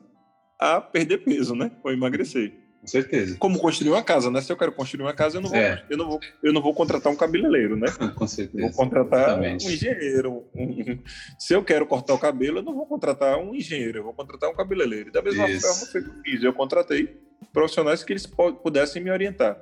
a 0.59 0.81
perder 0.81 1.19
peso, 1.19 1.55
né, 1.55 1.71
ou 1.85 1.93
emagrecer. 1.93 2.53
Com 2.81 2.87
certeza. 2.87 3.37
Como 3.39 3.59
construir 3.59 3.91
uma 3.91 4.03
casa, 4.05 4.31
né? 4.31 4.41
Se 4.41 4.53
eu 4.53 4.57
quero 4.57 4.71
construir 4.71 5.03
uma 5.03 5.13
casa, 5.13 5.37
eu 5.39 5.41
não 5.41 5.49
vou, 5.51 5.59
É. 5.59 5.85
eu 5.91 5.97
não 5.97 6.09
vou, 6.09 6.21
eu 6.43 6.53
não 6.53 6.63
vou 6.63 6.73
contratar 6.73 7.13
um 7.13 7.17
cabeleireiro, 7.17 7.77
né? 7.77 7.87
Com 8.17 8.27
certeza. 8.27 8.63
Vou 8.69 8.73
contratar 8.73 9.21
Exatamente. 9.31 9.67
um 9.67 9.71
engenheiro. 9.71 10.45
Um- 10.55 10.99
Se 11.39 11.55
eu 11.55 11.65
quero 11.65 11.85
cortar 11.87 12.15
o 12.15 12.19
cabelo, 12.19 12.59
eu 12.59 12.63
não 12.63 12.75
vou 12.75 12.87
contratar 12.87 13.37
um 13.37 13.53
engenheiro, 13.53 13.99
eu 13.99 14.05
vou 14.05 14.15
contratar 14.15 14.49
um 14.49 14.55
cabeleireiro. 14.55 15.09
E 15.09 15.13
da 15.13 15.21
mesma 15.21 15.51
Isso. 15.51 15.67
forma 15.67 15.93
que 15.93 15.99
eu 16.11 16.23
fiz. 16.23 16.43
Eu 16.45 16.53
contratei 16.53 17.21
profissionais 17.53 18.05
que 18.05 18.13
eles 18.13 18.27
pudessem 18.63 19.03
me 19.03 19.11
orientar. 19.11 19.59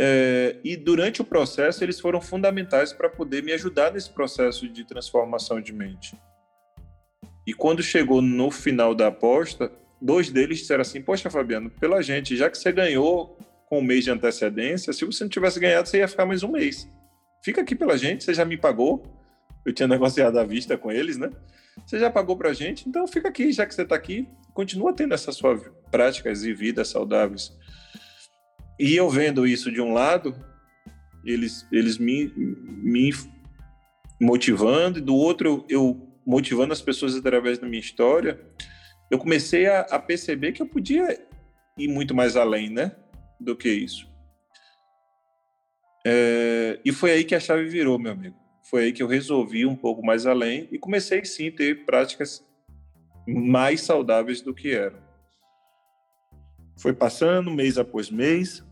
É, 0.00 0.56
e 0.62 0.76
durante 0.76 1.20
o 1.20 1.24
processo, 1.24 1.82
eles 1.82 1.98
foram 1.98 2.20
fundamentais 2.20 2.92
para 2.92 3.08
poder 3.08 3.42
me 3.42 3.52
ajudar 3.52 3.92
nesse 3.92 4.10
processo 4.10 4.68
de 4.68 4.84
transformação 4.84 5.60
de 5.60 5.72
mente. 5.72 6.16
E 7.44 7.52
quando 7.52 7.82
chegou 7.82 8.22
no 8.22 8.48
final 8.48 8.94
da 8.94 9.08
aposta, 9.08 9.72
dois 10.00 10.30
deles 10.30 10.58
disseram 10.58 10.82
assim: 10.82 11.02
Poxa, 11.02 11.28
Fabiano, 11.28 11.68
pela 11.68 12.00
gente, 12.00 12.36
já 12.36 12.48
que 12.48 12.56
você 12.56 12.70
ganhou 12.70 13.36
com 13.66 13.80
um 13.80 13.82
mês 13.82 14.04
de 14.04 14.10
antecedência, 14.10 14.92
se 14.92 15.04
você 15.04 15.24
não 15.24 15.28
tivesse 15.28 15.58
ganhado, 15.58 15.88
você 15.88 15.98
ia 15.98 16.06
ficar 16.06 16.24
mais 16.24 16.44
um 16.44 16.52
mês. 16.52 16.88
Fica 17.42 17.60
aqui 17.60 17.74
pela 17.74 17.98
gente, 17.98 18.22
você 18.22 18.32
já 18.32 18.44
me 18.44 18.56
pagou. 18.56 19.02
Eu 19.66 19.72
tinha 19.72 19.88
negociado 19.88 20.38
à 20.38 20.44
vista 20.44 20.78
com 20.78 20.92
eles, 20.92 21.18
né? 21.18 21.30
Você 21.84 21.98
já 21.98 22.10
pagou 22.10 22.36
pra 22.36 22.52
gente, 22.52 22.88
então 22.88 23.06
fica 23.06 23.28
aqui, 23.28 23.50
já 23.50 23.66
que 23.66 23.74
você 23.74 23.84
tá 23.84 23.94
aqui, 23.94 24.28
continua 24.54 24.92
tendo 24.92 25.14
essas 25.14 25.36
suas 25.36 25.62
práticas 25.90 26.44
e 26.44 26.52
vidas 26.52 26.88
saudáveis. 26.88 27.56
E 28.78 28.94
eu 28.94 29.08
vendo 29.10 29.46
isso 29.46 29.72
de 29.72 29.80
um 29.80 29.92
lado, 29.92 30.34
eles, 31.24 31.66
eles 31.72 31.98
me, 31.98 32.32
me 32.36 33.10
motivando, 34.20 34.98
e 34.98 35.02
do 35.02 35.14
outro, 35.14 35.64
eu, 35.68 36.08
motivando 36.26 36.72
as 36.72 36.80
pessoas 36.80 37.16
através 37.16 37.58
da 37.58 37.66
minha 37.66 37.80
história, 37.80 38.40
eu 39.10 39.18
comecei 39.18 39.66
a, 39.66 39.80
a 39.80 39.98
perceber 39.98 40.52
que 40.52 40.62
eu 40.62 40.66
podia 40.66 41.18
ir 41.76 41.88
muito 41.88 42.14
mais 42.14 42.36
além, 42.36 42.70
né? 42.70 42.94
Do 43.40 43.56
que 43.56 43.68
isso. 43.68 44.08
É, 46.06 46.80
e 46.84 46.92
foi 46.92 47.12
aí 47.12 47.24
que 47.24 47.34
a 47.34 47.40
chave 47.40 47.64
virou, 47.66 47.98
meu 47.98 48.12
amigo. 48.12 48.36
Foi 48.62 48.84
aí 48.84 48.92
que 48.92 49.02
eu 49.02 49.06
resolvi 49.06 49.64
um 49.64 49.76
pouco 49.76 50.04
mais 50.04 50.26
além 50.26 50.68
e 50.70 50.78
comecei 50.78 51.24
sim 51.24 51.48
a 51.48 51.52
ter 51.52 51.84
práticas 51.84 52.46
mais 53.26 53.80
saudáveis 53.80 54.40
do 54.40 54.54
que 54.54 54.72
eram. 54.72 54.98
Foi 56.78 56.92
passando 56.92 57.50
mês 57.50 57.78
após 57.78 58.10
mês. 58.10 58.64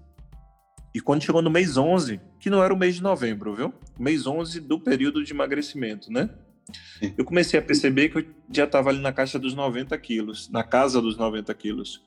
E 0.97 1.01
quando 1.03 1.23
chegou 1.23 1.43
no 1.43 1.51
mês 1.51 1.77
11, 1.77 2.19
que 2.41 2.49
não 2.49 2.65
era 2.65 2.73
o 2.73 2.77
mês 2.77 2.95
de 2.95 3.03
novembro, 3.03 3.55
viu? 3.55 3.75
Mês 3.99 4.27
11 4.27 4.61
do 4.61 4.81
período 4.81 5.23
de 5.23 5.31
emagrecimento, 5.31 6.11
né? 6.11 6.31
Sim. 6.99 7.13
Eu 7.19 7.23
comecei 7.23 7.61
a 7.61 7.63
perceber 7.63 8.09
que 8.09 8.17
eu 8.17 8.25
já 8.51 8.65
estava 8.65 8.89
ali 8.89 9.01
na 9.01 9.13
caixa 9.13 9.39
dos 9.39 9.53
90 9.53 9.99
quilos, 9.99 10.49
na 10.49 10.65
casa 10.65 10.99
dos 11.03 11.19
90 11.19 11.53
quilos. 11.53 12.03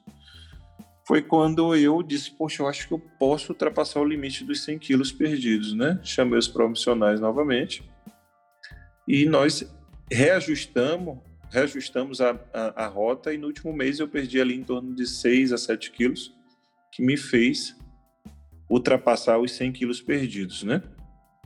Foi 1.05 1.21
quando 1.21 1.75
eu 1.75 2.01
disse, 2.01 2.31
poxa, 2.31 2.63
eu 2.63 2.67
acho 2.67 2.87
que 2.87 2.93
eu 2.95 2.97
posso 3.19 3.51
ultrapassar 3.51 3.99
o 3.99 4.03
limite 4.03 4.43
dos 4.43 4.63
100 4.63 4.79
quilos 4.79 5.11
perdidos, 5.11 5.71
né? 5.75 5.99
Chamei 6.03 6.39
os 6.39 6.47
profissionais 6.47 7.19
novamente 7.19 7.87
e 9.07 9.27
nós 9.27 9.71
reajustamos, 10.11 11.19
reajustamos 11.51 12.21
a, 12.21 12.31
a, 12.51 12.85
a 12.85 12.87
rota 12.87 13.31
e 13.31 13.37
no 13.37 13.45
último 13.45 13.71
mês 13.71 13.99
eu 13.99 14.07
perdi 14.07 14.41
ali 14.41 14.55
em 14.55 14.63
torno 14.63 14.95
de 14.95 15.05
6 15.05 15.53
a 15.53 15.59
7 15.59 15.91
quilos, 15.91 16.33
que 16.91 17.03
me 17.03 17.15
fez 17.15 17.77
ultrapassar 18.69 19.39
os 19.39 19.51
100 19.53 19.71
quilos 19.71 20.01
perdidos, 20.01 20.63
né? 20.63 20.81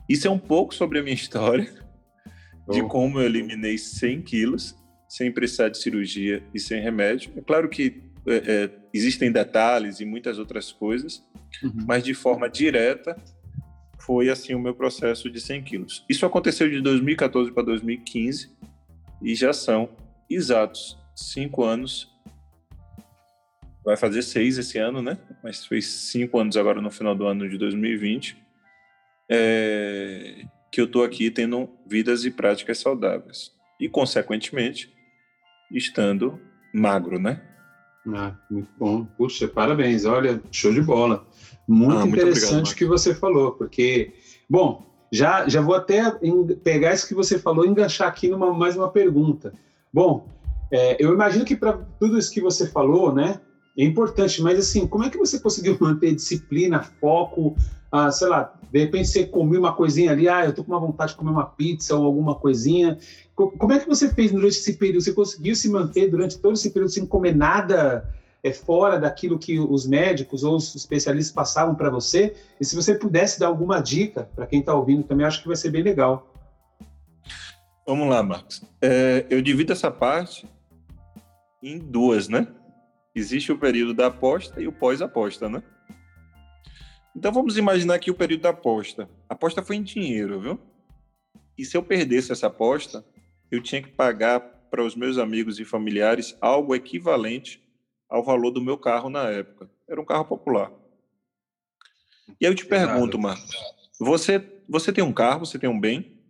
Isso 0.08 0.26
é 0.28 0.30
um 0.30 0.38
pouco 0.38 0.74
sobre 0.74 0.98
a 0.98 1.02
minha 1.02 1.14
história, 1.16 1.64
de 2.70 2.80
Oh. 2.82 2.88
como 2.88 3.18
eu 3.20 3.24
eliminei 3.26 3.76
100 3.78 4.22
quilos 4.22 4.74
sem 5.08 5.30
precisar 5.32 5.68
de 5.68 5.78
cirurgia 5.78 6.42
e 6.54 6.58
sem 6.60 6.80
remédio. 6.82 7.32
É 7.36 7.40
claro 7.40 7.68
que 7.68 8.02
é, 8.26 8.34
é, 8.36 8.70
existem 8.92 9.30
detalhes 9.30 10.00
e 10.00 10.04
muitas 10.04 10.38
outras 10.38 10.72
coisas, 10.72 11.22
Uhum. 11.62 11.72
mas 11.86 12.02
de 12.02 12.14
forma 12.14 12.48
direta 12.48 13.16
foi 14.00 14.28
assim 14.28 14.54
o 14.54 14.58
meu 14.58 14.74
processo 14.74 15.30
de 15.30 15.40
100 15.40 15.62
quilos. 15.62 16.04
Isso 16.08 16.26
aconteceu 16.26 16.68
de 16.68 16.80
2014 16.80 17.52
para 17.52 17.62
2015 17.62 18.50
e 19.22 19.34
já 19.34 19.52
são 19.52 19.88
exatos 20.28 20.98
cinco 21.14 21.62
anos. 21.62 22.10
Vai 23.84 23.96
fazer 23.96 24.22
seis 24.22 24.56
esse 24.56 24.78
ano, 24.78 25.02
né? 25.02 25.18
Mas 25.42 25.66
fez 25.66 25.86
cinco 25.86 26.38
anos 26.38 26.56
agora 26.56 26.80
no 26.80 26.90
final 26.90 27.14
do 27.14 27.26
ano 27.26 27.48
de 27.48 27.58
2020 27.58 28.44
é, 29.28 30.44
que 30.70 30.80
eu 30.80 30.86
estou 30.86 31.04
aqui 31.04 31.30
tendo 31.30 31.68
vidas 31.86 32.24
e 32.24 32.30
práticas 32.30 32.78
saudáveis 32.78 33.52
e, 33.80 33.88
consequentemente, 33.88 34.92
estando 35.70 36.40
magro, 36.72 37.18
né? 37.18 37.40
Ah, 38.12 38.34
muito 38.50 38.68
bom. 38.78 39.04
Puxa, 39.04 39.48
parabéns. 39.48 40.04
Olha, 40.04 40.40
show 40.50 40.72
de 40.72 40.82
bola. 40.82 41.26
Muito 41.66 41.96
Ah, 41.96 42.06
interessante 42.06 42.74
o 42.74 42.76
que 42.76 42.84
você 42.84 43.14
falou, 43.14 43.52
porque, 43.52 44.12
bom, 44.48 44.84
já, 45.10 45.48
já 45.48 45.60
vou 45.60 45.74
até 45.74 46.02
pegar 46.62 46.92
isso 46.92 47.08
que 47.08 47.14
você 47.14 47.38
falou 47.38 47.64
e 47.64 47.68
enganchar 47.68 48.08
aqui 48.08 48.28
numa 48.28 48.52
mais 48.52 48.76
uma 48.76 48.90
pergunta. 48.90 49.54
Bom, 49.92 50.28
é, 50.70 51.02
eu 51.02 51.14
imagino 51.14 51.44
que 51.44 51.56
para 51.56 51.78
tudo 51.98 52.18
isso 52.18 52.32
que 52.32 52.40
você 52.40 52.66
falou, 52.66 53.14
né, 53.14 53.40
é 53.76 53.84
importante, 53.84 54.40
mas 54.40 54.58
assim, 54.58 54.86
como 54.86 55.04
é 55.04 55.10
que 55.10 55.18
você 55.18 55.38
conseguiu 55.38 55.76
manter 55.80 56.14
disciplina, 56.14 56.82
foco, 56.82 57.56
ah, 57.90 58.10
sei 58.10 58.28
lá, 58.28 58.54
de 58.72 58.78
repente 58.80 59.08
você 59.08 59.24
comeu 59.24 59.60
uma 59.60 59.72
coisinha 59.72 60.12
ali, 60.12 60.28
ah, 60.28 60.44
eu 60.44 60.52
tô 60.52 60.64
com 60.64 60.72
uma 60.72 60.80
vontade 60.80 61.12
de 61.12 61.18
comer 61.18 61.30
uma 61.30 61.46
pizza 61.46 61.94
ou 61.94 62.04
alguma 62.04 62.34
coisinha. 62.34 62.98
Como 63.34 63.72
é 63.72 63.78
que 63.78 63.86
você 63.86 64.12
fez 64.12 64.32
durante 64.32 64.58
esse 64.58 64.74
período? 64.74 65.02
Você 65.02 65.12
conseguiu 65.12 65.54
se 65.54 65.68
manter 65.68 66.10
durante 66.10 66.38
todo 66.38 66.54
esse 66.54 66.70
período 66.70 66.90
sem 66.90 67.06
comer 67.06 67.34
nada 67.34 68.12
é, 68.42 68.52
fora 68.52 68.98
daquilo 68.98 69.38
que 69.38 69.58
os 69.58 69.86
médicos 69.86 70.44
ou 70.44 70.56
os 70.56 70.74
especialistas 70.74 71.32
passavam 71.34 71.74
para 71.74 71.90
você? 71.90 72.34
E 72.60 72.64
se 72.64 72.74
você 72.74 72.94
pudesse 72.96 73.38
dar 73.38 73.46
alguma 73.46 73.80
dica 73.80 74.28
para 74.34 74.46
quem 74.46 74.60
está 74.60 74.74
ouvindo 74.74 75.02
também, 75.02 75.26
acho 75.26 75.40
que 75.40 75.48
vai 75.48 75.56
ser 75.56 75.70
bem 75.70 75.82
legal. 75.82 76.32
Vamos 77.86 78.08
lá, 78.08 78.22
Marcos. 78.22 78.62
É, 78.80 79.26
eu 79.30 79.42
divido 79.42 79.72
essa 79.72 79.90
parte 79.90 80.48
em 81.62 81.78
duas, 81.78 82.28
né? 82.28 82.48
Existe 83.14 83.52
o 83.52 83.58
período 83.58 83.94
da 83.94 84.06
aposta 84.06 84.60
e 84.60 84.66
o 84.66 84.72
pós-aposta, 84.72 85.48
né? 85.48 85.62
Então 87.14 87.32
vamos 87.32 87.56
imaginar 87.56 87.94
aqui 87.94 88.10
o 88.10 88.14
período 88.14 88.42
da 88.42 88.50
aposta. 88.50 89.08
A 89.28 89.34
aposta 89.34 89.62
foi 89.62 89.76
em 89.76 89.82
dinheiro, 89.82 90.40
viu? 90.40 90.60
E 91.56 91.64
se 91.64 91.76
eu 91.76 91.82
perdesse 91.82 92.32
essa 92.32 92.48
aposta, 92.48 93.04
eu 93.50 93.62
tinha 93.62 93.80
que 93.80 93.90
pagar 93.90 94.40
para 94.40 94.82
os 94.82 94.96
meus 94.96 95.18
amigos 95.18 95.60
e 95.60 95.64
familiares 95.64 96.36
algo 96.40 96.74
equivalente 96.74 97.62
ao 98.08 98.24
valor 98.24 98.50
do 98.50 98.60
meu 98.60 98.76
carro 98.76 99.08
na 99.08 99.30
época. 99.30 99.70
Era 99.88 100.00
um 100.00 100.04
carro 100.04 100.24
popular. 100.24 100.72
E 102.40 102.46
aí 102.46 102.50
eu 102.50 102.54
te 102.54 102.66
pergunto, 102.66 103.16
Marcos, 103.18 103.54
você, 104.00 104.44
você 104.68 104.92
tem 104.92 105.04
um 105.04 105.12
carro, 105.12 105.46
você 105.46 105.58
tem 105.58 105.70
um 105.70 105.78
bem? 105.78 106.20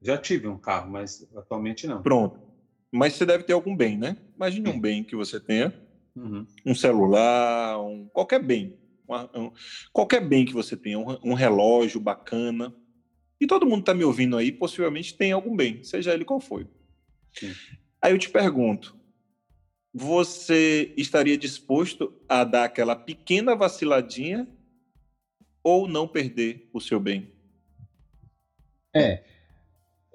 Já 0.00 0.18
tive 0.18 0.48
um 0.48 0.58
carro, 0.58 0.90
mas 0.90 1.28
atualmente 1.36 1.86
não. 1.86 2.02
Pronto. 2.02 2.47
Mas 2.90 3.14
você 3.14 3.26
deve 3.26 3.44
ter 3.44 3.52
algum 3.52 3.76
bem, 3.76 3.98
né? 3.98 4.16
Imagine 4.34 4.68
um 4.68 4.80
bem 4.80 5.04
que 5.04 5.14
você 5.14 5.38
tenha, 5.38 5.74
uhum. 6.16 6.46
um 6.64 6.74
celular, 6.74 7.78
um, 7.80 8.08
qualquer 8.08 8.42
bem. 8.42 8.78
Uma, 9.06 9.30
um, 9.34 9.52
qualquer 9.92 10.26
bem 10.26 10.44
que 10.44 10.52
você 10.52 10.76
tenha, 10.76 10.98
um, 10.98 11.18
um 11.22 11.34
relógio 11.34 12.00
bacana. 12.00 12.74
E 13.40 13.46
todo 13.46 13.66
mundo 13.66 13.80
está 13.80 13.94
me 13.94 14.04
ouvindo 14.04 14.36
aí, 14.36 14.50
possivelmente 14.50 15.16
tem 15.16 15.32
algum 15.32 15.54
bem, 15.54 15.82
seja 15.84 16.12
ele 16.12 16.24
qual 16.24 16.40
for. 16.40 16.66
Sim. 17.32 17.52
Aí 18.00 18.12
eu 18.12 18.18
te 18.18 18.30
pergunto, 18.30 18.96
você 19.92 20.92
estaria 20.96 21.36
disposto 21.36 22.12
a 22.28 22.44
dar 22.44 22.64
aquela 22.64 22.94
pequena 22.96 23.54
vaciladinha 23.54 24.48
ou 25.62 25.88
não 25.88 26.06
perder 26.06 26.68
o 26.72 26.80
seu 26.80 27.00
bem? 27.00 27.32
É, 28.94 29.22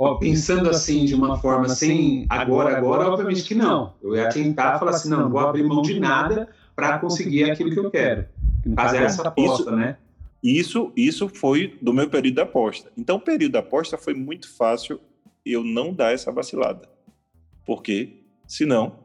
Ó, 0.03 0.15
pensando 0.15 0.69
assim 0.69 1.05
de 1.05 1.15
uma 1.15 1.39
forma 1.39 1.69
sem 1.69 2.25
agora, 2.27 2.75
agora, 2.75 3.07
obviamente 3.07 3.43
que 3.43 3.55
não. 3.55 3.93
Eu 4.03 4.15
ia 4.15 4.27
tentar 4.27 4.77
falar 4.77 4.91
assim, 4.91 5.09
não, 5.09 5.21
não 5.21 5.29
vou 5.29 5.39
abrir 5.39 5.63
mão 5.63 5.81
de 5.81 5.97
nada 5.97 6.49
para 6.75 6.99
conseguir 6.99 7.49
aquilo 7.49 7.71
que 7.71 7.79
eu 7.79 7.89
quero. 7.89 8.25
caso 8.75 8.95
é 8.97 9.03
essa 9.03 9.25
aposta, 9.25 9.61
isso, 9.61 9.71
né? 9.71 9.97
Isso, 10.43 10.91
isso 10.93 11.29
foi 11.29 11.77
do 11.81 11.93
meu 11.93 12.09
período 12.09 12.35
da 12.35 12.43
aposta. 12.43 12.91
Então, 12.97 13.15
o 13.15 13.21
período 13.21 13.53
da 13.53 13.59
aposta 13.59 13.97
foi 13.97 14.13
muito 14.13 14.53
fácil 14.53 14.99
eu 15.45 15.63
não 15.63 15.93
dar 15.93 16.13
essa 16.13 16.33
vacilada. 16.33 16.89
Porque, 17.65 18.25
senão, 18.45 18.99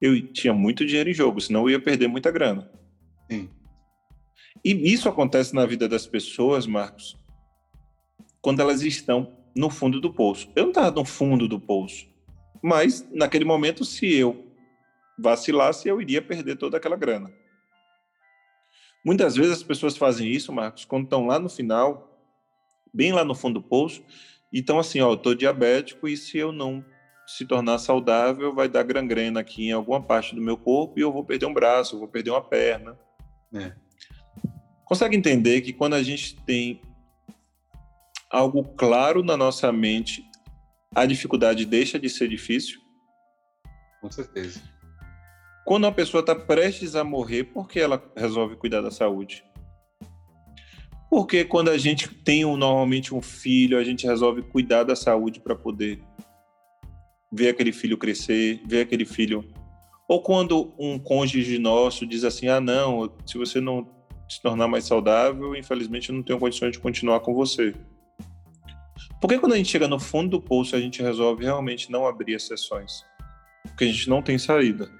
eu 0.00 0.26
tinha 0.28 0.54
muito 0.54 0.86
dinheiro 0.86 1.10
em 1.10 1.14
jogo, 1.14 1.38
senão 1.38 1.64
eu 1.64 1.70
ia 1.70 1.80
perder 1.80 2.08
muita 2.08 2.30
grana. 2.30 2.70
Sim. 3.30 3.50
E 4.64 4.90
isso 4.90 5.06
acontece 5.06 5.54
na 5.54 5.66
vida 5.66 5.86
das 5.86 6.06
pessoas, 6.06 6.66
Marcos, 6.66 7.14
quando 8.40 8.60
elas 8.60 8.80
estão 8.80 9.43
no 9.54 9.70
fundo 9.70 10.00
do 10.00 10.12
poço. 10.12 10.48
Eu 10.54 10.64
não 10.64 10.70
estava 10.70 10.90
no 10.90 11.04
fundo 11.04 11.46
do 11.46 11.60
poço, 11.60 12.06
mas 12.62 13.06
naquele 13.12 13.44
momento, 13.44 13.84
se 13.84 14.12
eu 14.14 14.46
vacilasse, 15.18 15.88
eu 15.88 16.00
iria 16.00 16.20
perder 16.20 16.56
toda 16.56 16.76
aquela 16.76 16.96
grana. 16.96 17.32
Muitas 19.04 19.36
vezes 19.36 19.52
as 19.52 19.62
pessoas 19.62 19.96
fazem 19.96 20.30
isso, 20.30 20.52
Marcos, 20.52 20.84
quando 20.84 21.04
estão 21.04 21.26
lá 21.26 21.38
no 21.38 21.48
final, 21.48 22.18
bem 22.92 23.12
lá 23.12 23.24
no 23.24 23.34
fundo 23.34 23.60
do 23.60 23.66
poço, 23.66 24.02
e 24.52 24.60
estão 24.60 24.78
assim, 24.78 25.00
ó, 25.00 25.10
eu 25.10 25.14
estou 25.14 25.34
diabético 25.34 26.08
e 26.08 26.16
se 26.16 26.38
eu 26.38 26.52
não 26.52 26.84
se 27.26 27.44
tornar 27.44 27.78
saudável, 27.78 28.54
vai 28.54 28.68
dar 28.68 28.82
gangrena 28.82 29.40
aqui 29.40 29.68
em 29.68 29.72
alguma 29.72 30.02
parte 30.02 30.34
do 30.34 30.40
meu 30.40 30.56
corpo 30.56 30.98
e 30.98 31.02
eu 31.02 31.12
vou 31.12 31.24
perder 31.24 31.46
um 31.46 31.54
braço, 31.54 31.94
eu 31.94 31.98
vou 31.98 32.08
perder 32.08 32.30
uma 32.30 32.42
perna. 32.42 32.98
É. 33.52 33.72
Consegue 34.84 35.16
entender 35.16 35.60
que 35.62 35.72
quando 35.72 35.94
a 35.94 36.02
gente 36.02 36.36
tem 36.42 36.80
algo 38.34 38.64
claro 38.64 39.22
na 39.22 39.36
nossa 39.36 39.70
mente, 39.70 40.24
a 40.92 41.06
dificuldade 41.06 41.64
deixa 41.64 42.00
de 42.00 42.10
ser 42.10 42.28
difícil? 42.28 42.80
Com 44.00 44.10
certeza. 44.10 44.60
Quando 45.64 45.84
uma 45.84 45.92
pessoa 45.92 46.20
está 46.20 46.34
prestes 46.34 46.96
a 46.96 47.04
morrer, 47.04 47.44
por 47.44 47.68
que 47.68 47.78
ela 47.78 48.02
resolve 48.16 48.56
cuidar 48.56 48.80
da 48.80 48.90
saúde? 48.90 49.44
Porque 51.08 51.44
quando 51.44 51.70
a 51.70 51.78
gente 51.78 52.08
tem 52.08 52.44
um, 52.44 52.56
normalmente 52.56 53.14
um 53.14 53.22
filho, 53.22 53.78
a 53.78 53.84
gente 53.84 54.04
resolve 54.04 54.42
cuidar 54.42 54.82
da 54.82 54.96
saúde 54.96 55.38
para 55.38 55.54
poder 55.54 56.02
ver 57.32 57.50
aquele 57.50 57.72
filho 57.72 57.96
crescer, 57.96 58.60
ver 58.66 58.80
aquele 58.80 59.04
filho. 59.04 59.48
Ou 60.08 60.20
quando 60.20 60.74
um 60.76 60.98
cônjuge 60.98 61.56
nosso 61.56 62.04
diz 62.04 62.24
assim: 62.24 62.48
ah, 62.48 62.60
não, 62.60 63.16
se 63.24 63.38
você 63.38 63.60
não 63.60 63.88
se 64.28 64.42
tornar 64.42 64.66
mais 64.66 64.84
saudável, 64.84 65.54
infelizmente 65.54 66.08
eu 66.08 66.16
não 66.16 66.22
tenho 66.22 66.40
condições 66.40 66.72
de 66.72 66.80
continuar 66.80 67.20
com 67.20 67.32
você. 67.32 67.72
Por 69.20 69.28
que 69.28 69.38
quando 69.38 69.52
a 69.52 69.56
gente 69.56 69.70
chega 69.70 69.88
no 69.88 69.98
fundo 69.98 70.30
do 70.30 70.40
poço 70.40 70.76
a 70.76 70.80
gente 70.80 71.02
resolve 71.02 71.44
realmente 71.44 71.90
não 71.90 72.06
abrir 72.06 72.34
exceções? 72.34 73.04
Porque 73.62 73.84
a 73.84 73.86
gente 73.86 74.08
não 74.08 74.22
tem 74.22 74.38
saída. 74.38 74.90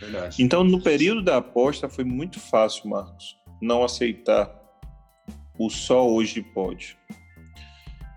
Verdade. 0.00 0.42
Então, 0.42 0.62
no 0.64 0.80
período 0.80 1.22
da 1.22 1.38
aposta, 1.38 1.88
foi 1.88 2.04
muito 2.04 2.38
fácil, 2.38 2.88
Marcos, 2.88 3.36
não 3.60 3.82
aceitar 3.84 4.50
o 5.58 5.68
só 5.68 6.08
hoje 6.08 6.42
pode. 6.42 6.98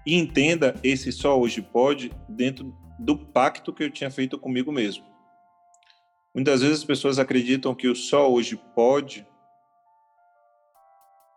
E 0.05 0.15
entenda 0.15 0.75
esse 0.83 1.11
só 1.11 1.39
hoje 1.39 1.61
pode 1.61 2.11
dentro 2.27 2.73
do 2.99 3.17
pacto 3.17 3.73
que 3.73 3.83
eu 3.83 3.91
tinha 3.91 4.11
feito 4.11 4.37
comigo 4.37 4.71
mesmo. 4.71 5.03
Muitas 6.33 6.61
vezes 6.61 6.79
as 6.79 6.85
pessoas 6.85 7.19
acreditam 7.19 7.75
que 7.75 7.87
o 7.87 7.95
só 7.95 8.31
hoje 8.31 8.59
pode 8.75 9.25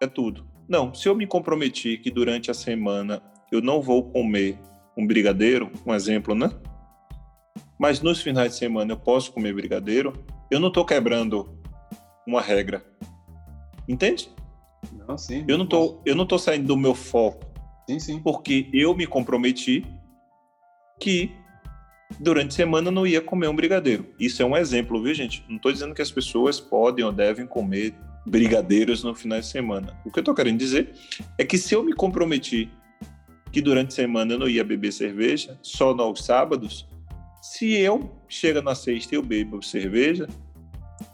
é 0.00 0.06
tudo. 0.06 0.48
Não, 0.68 0.94
se 0.94 1.08
eu 1.08 1.14
me 1.14 1.26
comprometi 1.26 1.96
que 1.98 2.10
durante 2.10 2.50
a 2.50 2.54
semana 2.54 3.22
eu 3.50 3.60
não 3.60 3.80
vou 3.80 4.10
comer 4.10 4.58
um 4.96 5.06
brigadeiro, 5.06 5.70
um 5.84 5.94
exemplo, 5.94 6.34
né? 6.34 6.50
Mas 7.78 8.00
nos 8.00 8.22
finais 8.22 8.52
de 8.52 8.58
semana 8.58 8.92
eu 8.92 8.96
posso 8.96 9.32
comer 9.32 9.52
brigadeiro, 9.54 10.24
eu 10.50 10.58
não 10.58 10.68
estou 10.68 10.84
quebrando 10.84 11.58
uma 12.26 12.40
regra. 12.40 12.84
Entende? 13.88 14.30
Não, 15.06 15.16
sim. 15.16 15.44
Eu 15.46 15.58
não 15.58 15.66
tô, 15.66 16.00
eu 16.04 16.14
não 16.14 16.26
tô 16.26 16.38
saindo 16.38 16.66
do 16.66 16.76
meu 16.76 16.94
foco. 16.94 17.44
Sim, 17.88 18.00
sim. 18.00 18.20
Porque 18.20 18.68
eu 18.72 18.94
me 18.96 19.06
comprometi 19.06 19.84
que 21.00 21.30
durante 22.18 22.48
a 22.48 22.56
semana 22.56 22.90
não 22.90 23.06
ia 23.06 23.20
comer 23.20 23.48
um 23.48 23.56
brigadeiro. 23.56 24.06
Isso 24.18 24.42
é 24.42 24.44
um 24.44 24.56
exemplo, 24.56 25.02
viu, 25.02 25.14
gente? 25.14 25.44
Não 25.48 25.56
estou 25.56 25.72
dizendo 25.72 25.94
que 25.94 26.02
as 26.02 26.10
pessoas 26.10 26.58
podem 26.58 27.04
ou 27.04 27.12
devem 27.12 27.46
comer 27.46 27.94
brigadeiros 28.26 29.04
no 29.04 29.14
final 29.14 29.38
de 29.38 29.46
semana. 29.46 29.96
O 30.04 30.10
que 30.10 30.18
eu 30.18 30.22
estou 30.22 30.34
querendo 30.34 30.58
dizer 30.58 30.92
é 31.38 31.44
que 31.44 31.58
se 31.58 31.74
eu 31.74 31.84
me 31.84 31.92
comprometi 31.92 32.70
que 33.56 33.62
durante 33.62 33.88
a 33.88 33.90
semana 33.92 34.34
eu 34.34 34.38
não 34.38 34.46
ia 34.46 34.62
beber 34.62 34.92
cerveja, 34.92 35.58
só 35.62 35.94
nos 35.94 36.22
sábados, 36.26 36.86
se 37.40 37.72
eu 37.72 38.14
chega 38.28 38.60
na 38.60 38.74
sexta 38.74 39.14
e 39.14 39.16
eu 39.16 39.22
bebo 39.22 39.62
cerveja, 39.62 40.28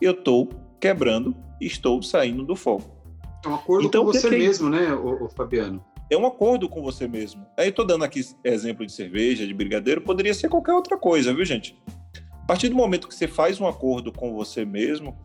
eu 0.00 0.10
estou 0.10 0.48
quebrando 0.80 1.36
estou 1.60 2.02
saindo 2.02 2.42
do 2.42 2.56
foco. 2.56 3.00
É 3.44 3.48
um 3.48 3.54
acordo 3.54 3.86
então, 3.86 4.04
com 4.04 4.12
você 4.12 4.28
que... 4.28 4.36
mesmo, 4.36 4.68
né, 4.68 4.92
o, 4.92 5.28
Fabiano? 5.28 5.84
É 6.10 6.16
um 6.16 6.26
acordo 6.26 6.68
com 6.68 6.82
você 6.82 7.06
mesmo. 7.06 7.46
Aí 7.56 7.68
estou 7.68 7.86
dando 7.86 8.02
aqui 8.02 8.20
exemplo 8.42 8.84
de 8.84 8.90
cerveja, 8.90 9.46
de 9.46 9.54
brigadeiro, 9.54 10.00
poderia 10.00 10.34
ser 10.34 10.48
qualquer 10.48 10.72
outra 10.72 10.96
coisa, 10.96 11.32
viu, 11.32 11.44
gente? 11.44 11.80
A 12.42 12.44
partir 12.44 12.70
do 12.70 12.74
momento 12.74 13.06
que 13.06 13.14
você 13.14 13.28
faz 13.28 13.60
um 13.60 13.68
acordo 13.68 14.10
com 14.10 14.34
você 14.34 14.64
mesmo 14.64 15.16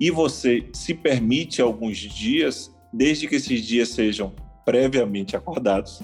e 0.00 0.10
você 0.10 0.68
se 0.72 0.92
permite 0.92 1.62
alguns 1.62 1.98
dias, 1.98 2.74
desde 2.92 3.28
que 3.28 3.36
esses 3.36 3.64
dias 3.64 3.90
sejam 3.90 4.34
previamente 4.64 5.36
acordados, 5.36 6.02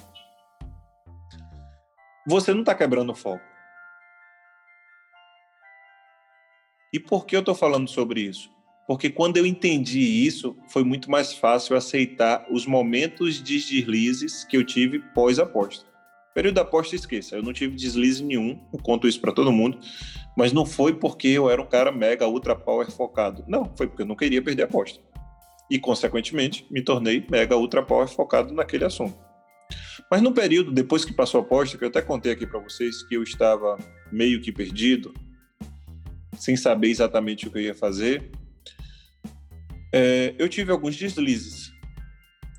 você 2.30 2.54
não 2.54 2.60
está 2.60 2.74
quebrando 2.74 3.10
o 3.10 3.14
foco. 3.14 3.44
E 6.92 6.98
por 6.98 7.26
que 7.26 7.36
eu 7.36 7.40
estou 7.40 7.54
falando 7.54 7.88
sobre 7.88 8.20
isso? 8.20 8.50
Porque 8.86 9.10
quando 9.10 9.36
eu 9.36 9.46
entendi 9.46 10.00
isso, 10.00 10.56
foi 10.68 10.82
muito 10.82 11.10
mais 11.10 11.32
fácil 11.32 11.76
aceitar 11.76 12.46
os 12.50 12.66
momentos 12.66 13.42
de 13.42 13.58
deslizes 13.58 14.44
que 14.44 14.56
eu 14.56 14.64
tive 14.64 14.98
pós-aposta. 15.14 15.84
Período 16.34 16.54
da 16.54 16.62
aposta, 16.62 16.94
esqueça, 16.94 17.36
eu 17.36 17.42
não 17.42 17.52
tive 17.52 17.76
deslize 17.76 18.22
nenhum, 18.22 18.60
eu 18.72 18.80
conto 18.80 19.06
isso 19.06 19.20
para 19.20 19.32
todo 19.32 19.52
mundo, 19.52 19.78
mas 20.36 20.52
não 20.52 20.64
foi 20.64 20.94
porque 20.94 21.28
eu 21.28 21.50
era 21.50 21.60
um 21.60 21.66
cara 21.66 21.92
mega 21.92 22.26
ultra 22.26 22.54
power 22.54 22.90
focado. 22.90 23.44
Não, 23.48 23.64
foi 23.76 23.86
porque 23.88 24.02
eu 24.02 24.06
não 24.06 24.16
queria 24.16 24.42
perder 24.42 24.62
a 24.62 24.66
aposta. 24.66 25.00
E, 25.70 25.78
consequentemente, 25.78 26.66
me 26.70 26.82
tornei 26.82 27.24
mega 27.30 27.56
ultra 27.56 27.82
power 27.82 28.08
focado 28.08 28.52
naquele 28.54 28.84
assunto. 28.84 29.29
Mas 30.10 30.20
no 30.20 30.32
período 30.32 30.72
depois 30.72 31.04
que 31.04 31.12
passou 31.12 31.40
a 31.40 31.44
aposta, 31.44 31.78
que 31.78 31.84
eu 31.84 31.88
até 31.88 32.02
contei 32.02 32.32
aqui 32.32 32.46
para 32.46 32.58
vocês 32.58 33.02
que 33.02 33.14
eu 33.14 33.22
estava 33.22 33.78
meio 34.10 34.40
que 34.40 34.50
perdido, 34.50 35.14
sem 36.36 36.56
saber 36.56 36.88
exatamente 36.88 37.46
o 37.46 37.50
que 37.50 37.58
eu 37.58 37.62
ia 37.62 37.74
fazer, 37.74 38.30
é, 39.92 40.34
eu 40.36 40.48
tive 40.48 40.72
alguns 40.72 40.96
deslizes. 40.96 41.72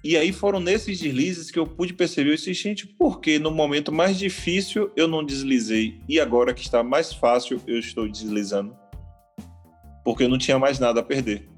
E 0.03 0.17
aí 0.17 0.31
foram 0.31 0.59
nesses 0.59 0.99
deslizes 0.99 1.51
que 1.51 1.59
eu 1.59 1.67
pude 1.67 1.93
perceber, 1.93 2.31
eu 2.31 2.35
disse, 2.35 2.53
gente, 2.53 2.87
por 2.87 3.19
que 3.19 3.37
no 3.37 3.51
momento 3.51 3.91
mais 3.91 4.17
difícil 4.17 4.91
eu 4.95 5.07
não 5.07 5.23
deslizei 5.23 5.99
e 6.09 6.19
agora 6.19 6.53
que 6.53 6.61
está 6.61 6.81
mais 6.81 7.13
fácil 7.13 7.61
eu 7.67 7.77
estou 7.77 8.07
deslizando? 8.07 8.75
Porque 10.03 10.23
eu 10.23 10.29
não 10.29 10.39
tinha 10.39 10.57
mais 10.57 10.79
nada 10.79 11.01
a 11.01 11.03
perder. 11.03 11.50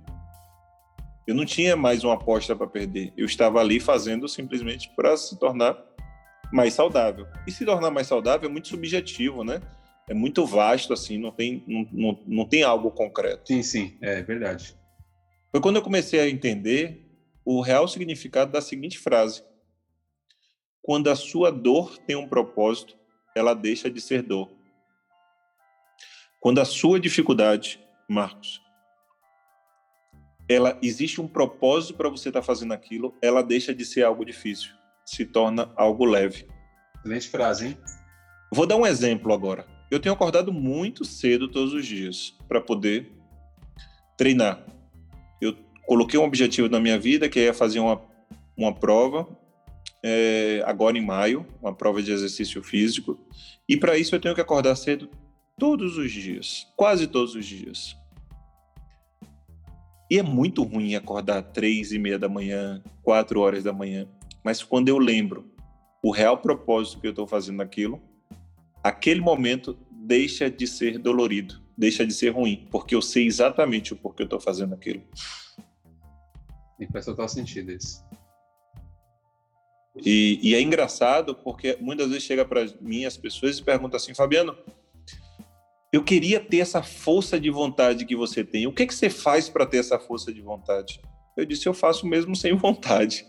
Eu 1.26 1.34
não 1.34 1.46
tinha 1.46 1.76
mais 1.76 2.04
uma 2.04 2.16
aposta 2.16 2.56
para 2.56 2.68
perder. 2.68 3.14
Eu 3.16 3.26
estava 3.26 3.60
ali 3.60 3.80
fazendo 3.80 4.28
simplesmente 4.28 4.90
para 4.96 5.16
se 5.16 5.40
tornar 5.40 5.78
mais 6.52 6.74
saudável. 6.74 7.26
E 7.48 7.52
se 7.52 7.66
tornar 7.66 7.90
mais 7.92 8.08
saudável 8.08 8.50
é 8.50 8.52
muito 8.52 8.68
subjetivo, 8.68 9.44
né? 9.44 9.62
É 10.08 10.14
muito 10.14 10.46
vasto, 10.46 10.92
assim, 10.92 11.18
não 11.18 11.32
tem, 11.32 11.64
não, 11.66 11.88
não, 11.92 12.20
não 12.28 12.46
tem 12.46 12.64
algo 12.64 12.92
concreto. 12.92 13.48
Sim, 13.48 13.64
sim, 13.64 13.98
é 14.02 14.22
verdade. 14.22 14.76
Foi 15.50 15.62
quando 15.62 15.78
eu 15.78 15.82
comecei 15.82 16.20
a 16.20 16.30
entender 16.30 17.10
o 17.46 17.62
real 17.62 17.88
significado 17.88 18.52
da 18.52 18.60
seguinte 18.62 19.00
frase: 19.00 19.44
Quando 20.82 21.10
a 21.10 21.16
sua 21.16 21.52
dor 21.52 21.98
tem 22.00 22.18
um 22.18 22.28
propósito, 22.28 22.98
ela 23.36 23.54
deixa 23.54 23.90
de 23.90 24.02
ser 24.02 24.24
dor. 24.24 24.52
Quando 26.42 26.60
a 26.60 26.66
sua 26.66 27.00
dificuldade, 27.00 27.80
Marcos, 28.10 28.63
ela 30.54 30.78
existe 30.82 31.20
um 31.20 31.28
propósito 31.28 31.96
para 31.96 32.10
você 32.10 32.30
estar 32.30 32.42
tá 32.42 32.46
fazendo 32.46 32.74
aquilo, 32.74 33.14
ela 33.22 33.42
deixa 33.42 33.74
de 33.74 33.86
ser 33.86 34.04
algo 34.04 34.24
difícil, 34.26 34.72
se 35.06 35.26
torna 35.26 35.72
algo 35.76 36.06
leve. 36.06 36.46
Excelente 37.00 37.30
frase, 37.30 37.68
hein? 37.68 37.78
Vou 38.52 38.66
dar 38.66 38.78
um 38.78 38.86
exemplo 38.86 39.34
agora. 39.34 39.66
Eu 39.90 40.00
tenho 40.00 40.14
acordado 40.14 40.54
muito 40.54 41.04
cedo 41.04 41.48
todos 41.48 41.74
os 41.74 41.86
dias 41.86 42.36
para 42.48 42.62
poder 42.62 43.12
treinar 44.18 44.66
coloquei 45.86 46.20
um 46.20 46.24
objetivo 46.24 46.70
na 46.70 46.80
minha 46.80 46.98
vida 46.98 47.30
que 47.30 47.40
é 47.40 47.54
fazer 47.54 47.80
uma, 47.80 48.02
uma 48.58 48.74
prova 48.74 49.28
é, 50.04 50.62
agora 50.66 50.98
em 50.98 51.06
maio, 51.06 51.46
uma 51.62 51.74
prova 51.74 52.02
de 52.02 52.12
exercício 52.12 52.62
físico, 52.62 53.18
e 53.68 53.78
para 53.78 53.98
isso 53.98 54.14
eu 54.14 54.20
tenho 54.20 54.36
que 54.36 54.42
acordar 54.42 54.76
cedo 54.76 55.10
todos 55.58 55.98
os 55.98 56.12
dias, 56.12 56.68
quase 56.76 57.08
todos 57.08 57.36
os 57.36 57.46
dias. 57.46 57.96
E 60.14 60.20
é 60.20 60.22
muito 60.22 60.62
ruim 60.62 60.94
acordar 60.94 61.42
três 61.42 61.92
e 61.92 61.98
meia 61.98 62.20
da 62.20 62.30
manhã, 62.30 62.84
quatro 63.02 63.40
horas 63.40 63.64
da 63.64 63.74
manhã, 63.74 64.08
mas 64.44 64.62
quando 64.62 64.88
eu 64.88 65.00
lembro 65.00 65.52
o 66.04 66.12
real 66.12 66.38
propósito 66.38 67.02
que 67.02 67.08
eu 67.08 67.10
estou 67.10 67.26
fazendo 67.26 67.64
aquilo, 67.64 68.00
aquele 68.84 69.20
momento 69.20 69.76
deixa 69.90 70.52
de 70.52 70.68
ser 70.68 71.00
dolorido, 71.00 71.60
deixa 71.76 72.06
de 72.06 72.14
ser 72.14 72.30
ruim, 72.30 72.68
porque 72.70 72.94
eu 72.94 73.02
sei 73.02 73.26
exatamente 73.26 73.92
o 73.92 73.96
porquê 73.96 74.22
eu 74.22 74.26
estou 74.26 74.40
fazendo 74.40 74.76
aquilo. 74.76 75.02
E 76.80 76.86
faz 76.86 77.06
total 77.06 77.28
sentido 77.28 77.72
isso. 77.72 78.06
E, 79.96 80.40
e, 80.44 80.54
é 80.54 80.62
engraçado 80.62 81.34
porque 81.34 81.76
muitas 81.82 82.10
vezes 82.10 82.22
chega 82.22 82.46
para 82.46 82.68
mim 82.80 83.06
as 83.06 83.18
pessoas 83.18 83.58
e 83.58 83.64
perguntam 83.64 83.98
assim, 83.98 84.14
Fabiano, 84.14 84.56
eu 85.94 86.04
queria 86.04 86.40
ter 86.40 86.58
essa 86.58 86.82
força 86.82 87.40
de 87.40 87.52
vontade 87.52 88.04
que 88.04 88.16
você 88.16 88.44
tem. 88.44 88.66
O 88.66 88.74
que, 88.74 88.88
que 88.88 88.96
você 88.96 89.12
faz 89.12 89.48
para 89.48 89.64
ter 89.64 89.78
essa 89.78 90.00
força 90.00 90.34
de 90.34 90.42
vontade? 90.42 91.00
Eu 91.38 91.46
disse, 91.46 91.68
eu 91.68 91.74
faço 91.74 92.08
mesmo 92.08 92.36
sem 92.36 92.52
vontade. 92.58 93.28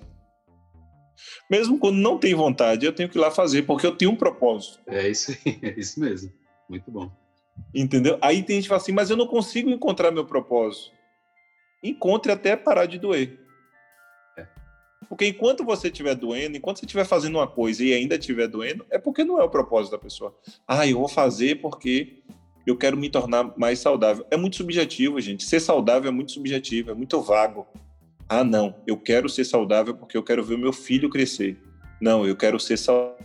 Mesmo 1.51 1.79
quando 1.79 1.97
não 1.97 2.17
tem 2.17 2.35
vontade, 2.35 2.87
eu 2.87 2.93
tenho 2.93 3.11
que 3.11 3.19
ir 3.19 3.21
lá 3.21 3.31
fazer, 3.31 3.65
porque 3.65 3.87
eu 3.87 3.95
tenho 3.95 4.13
um 4.13 4.17
propósito. 4.17 4.81
É 4.87 5.07
isso, 5.07 5.33
é 5.63 5.79
isso 5.79 6.01
mesmo. 6.01 6.33
Muito 6.67 6.91
bom. 6.91 7.13
Entendeu? 7.75 8.19
Aí 8.23 8.43
tem 8.43 8.57
gente 8.57 8.65
que 8.65 8.69
fala 8.71 8.81
assim, 8.81 8.93
mas 8.93 9.11
eu 9.11 9.17
não 9.17 9.27
consigo 9.27 9.69
encontrar 9.69 10.11
meu 10.11 10.25
propósito. 10.25 10.91
Encontre 11.83 12.33
até 12.33 12.57
parar 12.57 12.87
de 12.87 12.99
doer. 12.99 13.39
Porque 15.07 15.27
enquanto 15.27 15.67
você 15.67 15.89
estiver 15.89 16.15
doendo, 16.15 16.57
enquanto 16.57 16.79
você 16.79 16.87
estiver 16.87 17.05
fazendo 17.05 17.37
uma 17.37 17.47
coisa 17.47 17.85
e 17.85 17.93
ainda 17.93 18.17
estiver 18.17 18.49
doendo, 18.49 18.87
é 18.89 18.99
porque 18.99 19.23
não 19.23 19.39
é 19.39 19.45
o 19.45 19.51
propósito 19.51 19.93
da 19.93 19.99
pessoa. 19.99 20.35
Ah, 20.67 20.87
eu 20.87 20.99
vou 20.99 21.09
fazer 21.09 21.61
porque 21.61 22.23
eu 22.67 22.77
quero 22.77 22.97
me 22.97 23.11
tornar 23.11 23.53
mais 23.57 23.79
saudável. 23.79 24.27
É 24.31 24.37
muito 24.37 24.57
subjetivo, 24.57 25.21
gente. 25.21 25.45
Ser 25.45 25.61
saudável 25.61 26.09
é 26.09 26.13
muito 26.13 26.33
subjetivo, 26.33 26.91
é 26.91 26.95
muito 26.95 27.21
vago. 27.21 27.67
Ah, 28.29 28.43
não, 28.43 28.75
eu 28.87 28.97
quero 28.97 29.29
ser 29.29 29.45
saudável 29.45 29.95
porque 29.95 30.17
eu 30.17 30.23
quero 30.23 30.43
ver 30.43 30.55
o 30.55 30.59
meu 30.59 30.73
filho 30.73 31.11
crescer. 31.11 31.59
Não, 32.01 32.27
eu 32.27 32.35
quero 32.37 32.59
ser 32.59 32.77
saudável 32.77 33.25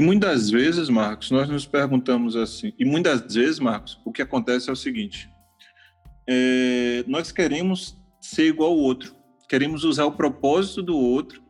E 0.00 0.02
muitas 0.02 0.48
vezes, 0.48 0.88
Marcos, 0.88 1.30
nós 1.30 1.46
nos 1.46 1.66
perguntamos 1.66 2.34
assim, 2.34 2.72
e 2.78 2.86
muitas 2.86 3.34
vezes, 3.34 3.58
Marcos, 3.58 4.00
o 4.02 4.10
que 4.10 4.22
acontece 4.22 4.70
é 4.70 4.72
o 4.72 4.76
seguinte: 4.76 5.28
é, 6.26 7.04
nós 7.06 7.30
queremos 7.30 7.98
ser 8.18 8.46
igual 8.46 8.70
ao 8.70 8.78
outro, 8.78 9.14
queremos 9.50 9.84
usar 9.84 10.06
o 10.06 10.12
propósito 10.12 10.82
do 10.82 10.96
outro 10.96 11.42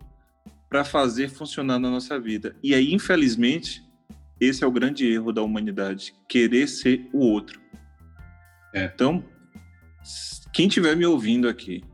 para 0.69 0.85
fazer 0.85 1.29
funcionar 1.29 1.79
na 1.79 1.89
nossa 1.89 2.19
vida. 2.19 2.57
E 2.63 2.75
aí, 2.75 2.93
infelizmente, 2.93 3.81
esse 4.41 4.65
é 4.65 4.67
o 4.67 4.73
grande 4.73 5.07
erro 5.07 5.33
da 5.33 5.43
humanidade: 5.43 6.15
querer 6.29 6.67
ser 6.67 7.09
o 7.13 7.19
outro. 7.19 7.61
É. 8.75 8.91
Então, 8.93 9.23
quem 10.53 10.67
estiver 10.67 10.97
me 10.97 11.07
ouvindo 11.07 11.49
aqui, 11.49 11.85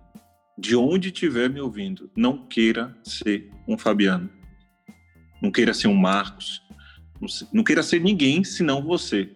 de 0.57 0.75
onde 0.75 1.09
estiver 1.09 1.51
me 1.51 1.61
ouvindo, 1.61 2.11
não 2.17 2.47
queira 2.47 2.97
ser 3.03 3.51
um 3.69 3.77
Fabiano 3.77 4.31
não 5.41 5.51
queira 5.51 5.75
ser 5.75 5.89
um 5.89 5.95
Marcos, 5.95 6.63
não 7.53 7.65
queira 7.65 7.83
ser 7.83 8.01
ninguém 8.01 8.45
senão 8.45 8.83
você. 8.83 9.31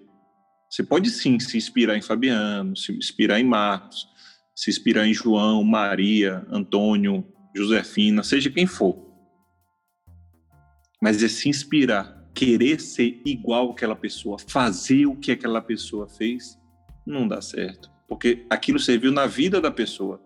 Você 0.68 0.83
pode 0.83 1.11
sim 1.11 1.38
se 1.38 1.56
inspirar 1.56 1.96
em 1.96 2.02
Fabiano, 2.02 2.76
se 2.76 2.92
inspirar 2.92 3.40
em 3.40 3.44
Marcos, 3.44 4.09
se 4.61 4.68
inspirar 4.68 5.09
em 5.09 5.14
João, 5.14 5.64
Maria, 5.64 6.46
Antônio, 6.51 7.25
Josefina, 7.57 8.23
seja 8.23 8.51
quem 8.51 8.66
for. 8.66 8.94
Mas 11.01 11.23
é 11.23 11.29
se 11.29 11.49
inspirar, 11.49 12.29
querer 12.35 12.79
ser 12.79 13.23
igual 13.25 13.70
àquela 13.70 13.96
pessoa, 13.96 14.37
fazer 14.38 15.07
o 15.07 15.16
que 15.16 15.33
aquela 15.33 15.62
pessoa 15.62 16.07
fez, 16.07 16.59
não 17.07 17.27
dá 17.27 17.40
certo. 17.40 17.90
Porque 18.07 18.44
aquilo 18.51 18.79
serviu 18.79 19.11
na 19.11 19.27
vida 19.27 19.62
da 19.62 19.70
pessoa. 19.70 20.20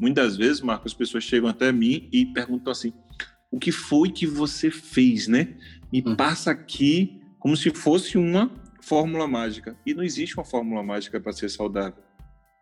Muitas 0.00 0.36
vezes, 0.36 0.60
Marcos, 0.60 0.90
as 0.90 0.98
pessoas 0.98 1.22
chegam 1.22 1.48
até 1.48 1.70
mim 1.70 2.08
e 2.12 2.26
perguntam 2.26 2.72
assim: 2.72 2.92
o 3.52 3.60
que 3.60 3.70
foi 3.70 4.10
que 4.10 4.26
você 4.26 4.68
fez, 4.68 5.28
né? 5.28 5.56
E 5.92 6.02
hum. 6.04 6.16
passa 6.16 6.50
aqui 6.50 7.20
como 7.38 7.56
se 7.56 7.70
fosse 7.70 8.18
uma 8.18 8.50
fórmula 8.80 9.28
mágica. 9.28 9.78
E 9.86 9.94
não 9.94 10.02
existe 10.02 10.36
uma 10.36 10.44
fórmula 10.44 10.82
mágica 10.82 11.20
para 11.20 11.32
ser 11.32 11.48
saudável. 11.48 12.02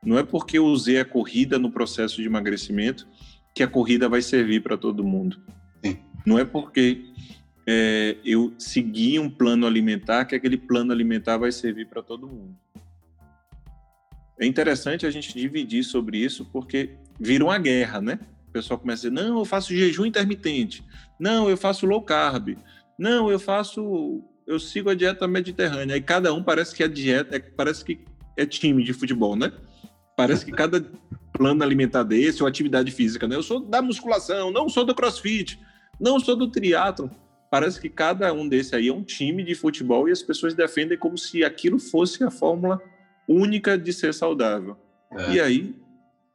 Não 0.04 0.18
é 0.18 0.24
porque 0.24 0.58
eu 0.58 0.66
usei 0.66 0.98
a 0.98 1.04
corrida 1.04 1.58
no 1.58 1.70
processo 1.70 2.16
de 2.16 2.26
emagrecimento 2.26 3.06
que 3.54 3.62
a 3.62 3.68
corrida 3.68 4.08
vai 4.08 4.20
servir 4.20 4.60
para 4.62 4.76
todo 4.76 5.04
mundo. 5.04 5.40
Sim. 5.84 5.98
Não 6.26 6.38
é 6.38 6.44
porque 6.44 7.04
é, 7.66 8.16
eu 8.24 8.52
segui 8.58 9.18
um 9.18 9.30
plano 9.30 9.66
alimentar 9.66 10.24
que 10.24 10.34
aquele 10.34 10.56
plano 10.56 10.92
alimentar 10.92 11.36
vai 11.36 11.52
servir 11.52 11.86
para 11.86 12.02
todo 12.02 12.26
mundo. 12.26 12.56
É 14.40 14.46
interessante 14.46 15.06
a 15.06 15.10
gente 15.10 15.32
dividir 15.38 15.84
sobre 15.84 16.18
isso 16.18 16.44
porque 16.46 16.90
vira 17.20 17.44
uma 17.44 17.58
guerra, 17.58 18.00
né? 18.00 18.18
O 18.48 18.52
pessoal 18.52 18.80
começa 18.80 19.06
a 19.06 19.10
dizer: 19.10 19.22
não, 19.22 19.38
eu 19.38 19.44
faço 19.44 19.74
jejum 19.74 20.04
intermitente. 20.04 20.84
Não, 21.18 21.48
eu 21.48 21.56
faço 21.56 21.86
low 21.86 22.02
carb. 22.02 22.56
Não, 22.98 23.30
eu 23.30 23.38
faço. 23.38 24.20
Eu 24.44 24.58
sigo 24.58 24.90
a 24.90 24.94
dieta 24.94 25.28
mediterrânea. 25.28 25.94
Aí 25.94 26.02
cada 26.02 26.34
um 26.34 26.42
parece 26.42 26.74
que 26.74 26.82
a 26.82 26.88
dieta. 26.88 27.36
É, 27.36 27.38
parece 27.38 27.84
que 27.84 28.00
é 28.36 28.44
time 28.44 28.82
de 28.82 28.92
futebol, 28.92 29.36
né? 29.36 29.52
Parece 30.26 30.44
que 30.44 30.52
cada 30.52 30.84
plano 31.32 31.62
alimentar 31.62 32.02
desse 32.02 32.42
ou 32.42 32.48
atividade 32.48 32.90
física, 32.90 33.26
né? 33.26 33.36
Eu 33.36 33.42
sou 33.42 33.60
da 33.60 33.82
musculação, 33.82 34.50
não 34.50 34.68
sou 34.68 34.84
do 34.84 34.94
crossfit, 34.94 35.58
não 36.00 36.20
sou 36.20 36.36
do 36.36 36.48
triatlo. 36.48 37.10
Parece 37.50 37.80
que 37.80 37.88
cada 37.88 38.32
um 38.32 38.48
desse 38.48 38.74
aí 38.74 38.88
é 38.88 38.92
um 38.92 39.02
time 39.02 39.44
de 39.44 39.54
futebol 39.54 40.08
e 40.08 40.12
as 40.12 40.22
pessoas 40.22 40.54
defendem 40.54 40.96
como 40.96 41.18
se 41.18 41.44
aquilo 41.44 41.78
fosse 41.78 42.24
a 42.24 42.30
fórmula 42.30 42.80
única 43.28 43.76
de 43.76 43.92
ser 43.92 44.14
saudável. 44.14 44.76
É. 45.10 45.34
E 45.34 45.40
aí 45.40 45.74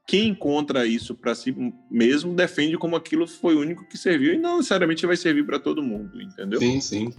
quem 0.08 0.30
encontra 0.30 0.86
isso 0.86 1.14
para 1.14 1.36
si 1.36 1.54
mesmo 1.92 2.34
defende 2.34 2.78
como 2.78 2.96
aquilo 2.96 3.28
foi 3.28 3.56
o 3.56 3.60
único 3.60 3.84
que 3.86 3.98
serviu 3.98 4.34
e 4.34 4.38
não 4.38 4.58
necessariamente 4.58 5.06
vai 5.06 5.18
servir 5.18 5.46
para 5.46 5.60
todo 5.60 5.84
mundo, 5.84 6.22
entendeu? 6.22 6.60
Sim, 6.60 6.80
sim. 6.80 7.14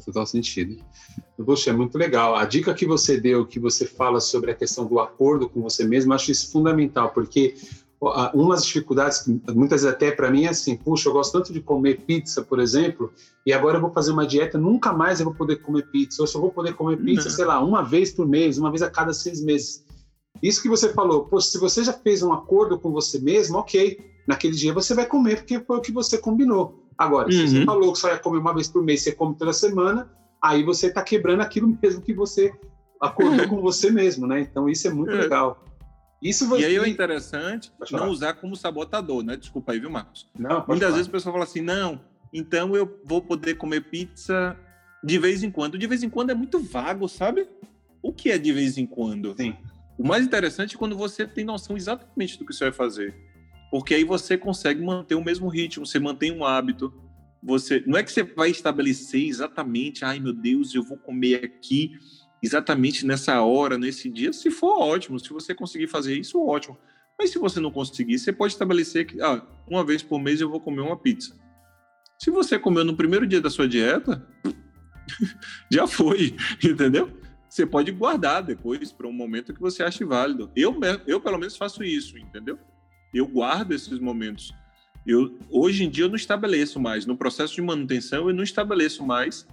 Faz 0.00 0.04
total 0.04 0.26
sentido. 0.26 0.76
Poxa, 1.44 1.70
é 1.70 1.72
muito 1.72 1.96
legal. 1.96 2.34
A 2.34 2.44
dica 2.44 2.74
que 2.74 2.86
você 2.86 3.20
deu, 3.20 3.46
que 3.46 3.60
você 3.60 3.86
fala 3.86 4.20
sobre 4.20 4.50
a 4.50 4.54
questão 4.54 4.86
do 4.86 4.98
acordo 4.98 5.48
com 5.48 5.60
você 5.60 5.84
mesmo, 5.84 6.12
acho 6.14 6.30
isso 6.30 6.50
fundamental, 6.50 7.10
porque 7.10 7.54
uma 8.32 8.54
das 8.54 8.64
dificuldades, 8.64 9.26
muitas 9.54 9.82
vezes 9.82 9.94
até 9.94 10.10
para 10.10 10.30
mim, 10.30 10.44
é 10.44 10.48
assim: 10.48 10.76
puxa, 10.76 11.08
eu 11.08 11.12
gosto 11.12 11.32
tanto 11.32 11.52
de 11.52 11.60
comer 11.60 12.00
pizza, 12.00 12.42
por 12.42 12.58
exemplo, 12.58 13.12
e 13.44 13.52
agora 13.52 13.76
eu 13.76 13.80
vou 13.82 13.92
fazer 13.92 14.10
uma 14.12 14.26
dieta, 14.26 14.56
nunca 14.56 14.92
mais 14.92 15.20
eu 15.20 15.26
vou 15.26 15.34
poder 15.34 15.56
comer 15.56 15.86
pizza, 15.90 16.22
ou 16.22 16.26
só 16.26 16.40
vou 16.40 16.50
poder 16.50 16.74
comer 16.74 16.96
pizza, 16.96 17.28
não. 17.28 17.36
sei 17.36 17.44
lá, 17.44 17.60
uma 17.62 17.82
vez 17.82 18.10
por 18.10 18.26
mês, 18.26 18.56
uma 18.56 18.70
vez 18.70 18.80
a 18.80 18.90
cada 18.90 19.12
seis 19.12 19.42
meses. 19.42 19.82
Isso 20.42 20.62
que 20.62 20.68
você 20.68 20.90
falou, 20.94 21.24
pô, 21.24 21.40
se 21.40 21.58
você 21.58 21.84
já 21.84 21.92
fez 21.92 22.22
um 22.22 22.32
acordo 22.32 22.78
com 22.78 22.90
você 22.90 23.18
mesmo, 23.18 23.58
ok, 23.58 23.98
naquele 24.26 24.56
dia 24.56 24.72
você 24.72 24.94
vai 24.94 25.04
comer 25.04 25.36
porque 25.36 25.60
foi 25.60 25.76
o 25.76 25.82
que 25.82 25.92
você 25.92 26.16
combinou. 26.16 26.79
Agora, 27.00 27.28
uhum. 27.28 27.32
se 27.32 27.48
você 27.48 27.58
uhum. 27.60 27.64
falou 27.64 27.92
que 27.94 27.98
só 27.98 28.08
ia 28.08 28.18
comer 28.18 28.40
uma 28.40 28.52
vez 28.52 28.68
por 28.68 28.82
mês, 28.84 29.02
você 29.02 29.12
come 29.12 29.34
toda 29.34 29.54
semana, 29.54 30.12
aí 30.42 30.62
você 30.62 30.88
está 30.88 31.02
quebrando 31.02 31.40
aquilo 31.40 31.66
mesmo 31.82 32.02
que 32.02 32.12
você 32.12 32.52
acordou 33.00 33.48
com 33.48 33.62
você 33.62 33.90
mesmo, 33.90 34.26
né? 34.26 34.40
Então 34.40 34.68
isso 34.68 34.86
é 34.86 34.90
muito 34.90 35.12
É. 35.12 35.22
legal. 35.22 35.64
Isso 36.22 36.46
você... 36.46 36.60
E 36.60 36.66
aí 36.66 36.76
é 36.76 36.86
interessante 36.86 37.72
não 37.90 38.10
usar 38.10 38.34
como 38.34 38.54
sabotador, 38.54 39.22
né? 39.22 39.34
Desculpa 39.34 39.72
aí, 39.72 39.80
viu, 39.80 39.88
Marcos? 39.88 40.28
Não, 40.38 40.62
Muitas 40.68 40.80
falar. 40.80 40.90
vezes 40.90 41.06
o 41.06 41.10
pessoal 41.10 41.32
fala 41.32 41.44
assim, 41.44 41.62
não, 41.62 41.98
então 42.30 42.76
eu 42.76 43.00
vou 43.02 43.22
poder 43.22 43.54
comer 43.54 43.80
pizza 43.80 44.54
de 45.02 45.18
vez 45.18 45.42
em 45.42 45.50
quando. 45.50 45.78
De 45.78 45.86
vez 45.86 46.02
em 46.02 46.10
quando 46.10 46.28
é 46.28 46.34
muito 46.34 46.60
vago, 46.60 47.08
sabe? 47.08 47.48
O 48.02 48.12
que 48.12 48.30
é 48.30 48.36
de 48.36 48.52
vez 48.52 48.76
em 48.76 48.84
quando? 48.84 49.34
Sim. 49.38 49.56
O 49.96 50.06
mais 50.06 50.22
interessante 50.22 50.76
é 50.76 50.78
quando 50.78 50.94
você 50.94 51.26
tem 51.26 51.46
noção 51.46 51.78
exatamente 51.78 52.38
do 52.38 52.44
que 52.44 52.52
você 52.52 52.64
vai 52.64 52.72
fazer. 52.72 53.14
Porque 53.70 53.94
aí 53.94 54.04
você 54.04 54.36
consegue 54.36 54.82
manter 54.82 55.14
o 55.14 55.24
mesmo 55.24 55.48
ritmo, 55.48 55.86
você 55.86 55.98
mantém 55.98 56.32
um 56.32 56.44
hábito. 56.44 56.92
Você 57.42 57.82
não 57.86 57.96
é 57.96 58.02
que 58.02 58.12
você 58.12 58.22
vai 58.22 58.50
estabelecer 58.50 59.26
exatamente, 59.26 60.04
ai 60.04 60.18
meu 60.18 60.32
Deus, 60.32 60.74
eu 60.74 60.82
vou 60.82 60.98
comer 60.98 61.44
aqui 61.44 61.92
exatamente 62.42 63.06
nessa 63.06 63.40
hora, 63.42 63.78
nesse 63.78 64.10
dia. 64.10 64.32
Se 64.32 64.50
for 64.50 64.78
ótimo, 64.78 65.18
se 65.18 65.30
você 65.30 65.54
conseguir 65.54 65.86
fazer 65.86 66.18
isso, 66.18 66.42
ótimo. 66.44 66.76
Mas 67.18 67.30
se 67.30 67.38
você 67.38 67.60
não 67.60 67.70
conseguir, 67.70 68.18
você 68.18 68.32
pode 68.32 68.54
estabelecer 68.54 69.06
que 69.06 69.20
ah, 69.20 69.46
uma 69.68 69.84
vez 69.84 70.02
por 70.02 70.18
mês 70.18 70.40
eu 70.40 70.50
vou 70.50 70.60
comer 70.60 70.80
uma 70.80 70.96
pizza. 70.96 71.38
Se 72.18 72.30
você 72.30 72.58
comeu 72.58 72.84
no 72.84 72.96
primeiro 72.96 73.26
dia 73.26 73.40
da 73.40 73.50
sua 73.50 73.68
dieta, 73.68 74.26
já 75.70 75.86
foi, 75.86 76.34
entendeu? 76.62 77.10
Você 77.48 77.66
pode 77.66 77.90
guardar 77.90 78.42
depois 78.42 78.92
para 78.92 79.08
um 79.08 79.12
momento 79.12 79.52
que 79.52 79.60
você 79.60 79.82
ache 79.82 80.04
válido. 80.04 80.50
Eu, 80.54 80.78
eu 81.06 81.20
pelo 81.20 81.38
menos 81.38 81.56
faço 81.56 81.82
isso, 81.82 82.16
entendeu? 82.16 82.58
Eu 83.12 83.26
guardo 83.26 83.72
esses 83.72 83.98
momentos. 83.98 84.52
Eu, 85.06 85.38
hoje 85.50 85.84
em 85.84 85.90
dia 85.90 86.04
eu 86.04 86.08
não 86.08 86.16
estabeleço 86.16 86.78
mais, 86.78 87.06
no 87.06 87.16
processo 87.16 87.54
de 87.54 87.62
manutenção 87.62 88.28
eu 88.28 88.34
não 88.34 88.44
estabeleço 88.44 89.04
mais 89.04 89.46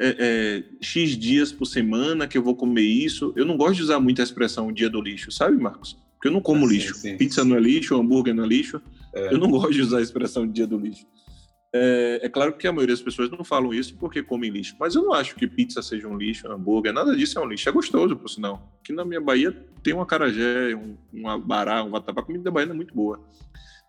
é, 0.00 0.16
é, 0.18 0.64
X 0.80 1.16
dias 1.16 1.52
por 1.52 1.66
semana 1.66 2.26
que 2.26 2.36
eu 2.36 2.42
vou 2.42 2.54
comer 2.56 2.82
isso. 2.82 3.32
Eu 3.36 3.44
não 3.44 3.56
gosto 3.56 3.76
de 3.76 3.82
usar 3.82 4.00
muito 4.00 4.20
a 4.20 4.24
expressão 4.24 4.72
dia 4.72 4.88
do 4.90 5.00
lixo, 5.00 5.30
sabe, 5.30 5.56
Marcos? 5.56 5.96
Porque 6.14 6.28
eu 6.28 6.32
não 6.32 6.40
como 6.40 6.64
Ah, 6.64 6.68
sim, 6.68 6.74
lixo. 6.74 6.94
sim. 6.94 7.16
Pizza 7.16 7.44
não 7.44 7.56
é 7.56 7.60
lixo, 7.60 7.94
hambúrguer 7.98 8.34
não 8.34 8.44
é 8.44 8.46
lixo. 8.46 8.80
É. 9.14 9.32
Eu 9.32 9.38
não 9.38 9.50
gosto 9.50 9.72
de 9.72 9.82
usar 9.82 9.98
a 9.98 10.02
expressão 10.02 10.46
dia 10.46 10.66
do 10.66 10.78
lixo. 10.78 11.06
É, 11.74 12.20
é 12.22 12.28
claro 12.28 12.52
que 12.54 12.66
a 12.66 12.72
maioria 12.72 12.94
das 12.94 13.02
pessoas 13.02 13.30
não 13.30 13.44
falam 13.44 13.74
isso 13.74 13.96
porque 13.96 14.22
comem 14.22 14.50
lixo, 14.50 14.76
mas 14.78 14.94
eu 14.94 15.02
não 15.02 15.12
acho 15.12 15.34
que 15.34 15.46
pizza 15.46 15.82
seja 15.82 16.08
um 16.08 16.16
lixo, 16.16 16.50
hambúrguer, 16.50 16.92
nada 16.92 17.14
disso 17.14 17.38
é 17.38 17.42
um 17.42 17.46
lixo. 17.48 17.68
É 17.68 17.72
gostoso, 17.72 18.16
por 18.16 18.28
sinal. 18.28 18.72
Aqui 18.80 18.92
na 18.92 19.04
minha 19.04 19.20
Bahia 19.20 19.52
tem 19.82 19.92
um 19.92 20.00
acarajé, 20.00 20.74
um, 20.74 20.96
um 21.12 21.28
abará, 21.28 21.82
um 21.82 21.90
vatapá. 21.90 22.20
A 22.20 22.24
comida 22.24 22.44
da 22.44 22.50
Baiana 22.50 22.72
é 22.72 22.76
muito 22.76 22.94
boa. 22.94 23.20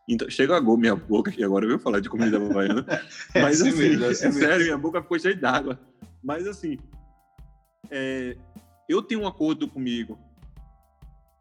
Então, 0.09 0.29
chega 0.29 0.55
agora 0.55 0.79
minha 0.79 0.95
boca 0.95 1.29
aqui 1.29 1.43
agora, 1.43 1.65
eu 1.65 1.69
vou 1.71 1.79
falar 1.79 1.99
de 1.99 2.09
comida 2.09 2.39
baiana. 2.39 2.85
É 3.35 3.41
Mas 3.41 3.61
assim 3.61 3.69
assim, 3.69 3.79
mesmo, 3.79 4.03
é 4.05 4.07
é, 4.07 4.11
assim 4.11 4.25
mesmo. 4.27 4.39
sério, 4.39 4.63
minha 4.65 4.77
boca 4.77 5.01
ficou 5.01 5.19
cheia 5.19 5.35
d'água. 5.35 5.77
Mas 6.23 6.47
assim, 6.47 6.77
é, 7.91 8.37
eu 8.87 9.01
tenho 9.01 9.21
um 9.21 9.27
acordo 9.27 9.67
comigo. 9.67 10.17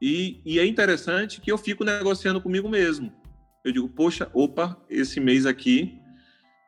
E, 0.03 0.41
e 0.45 0.59
é 0.59 0.67
interessante 0.67 1.41
que 1.41 1.51
eu 1.51 1.57
fico 1.57 1.85
negociando 1.85 2.41
comigo 2.41 2.69
mesmo. 2.69 3.13
Eu 3.65 3.73
digo, 3.73 3.89
poxa, 3.89 4.29
opa, 4.35 4.77
esse 4.91 5.21
mês 5.21 5.47
aqui 5.47 6.01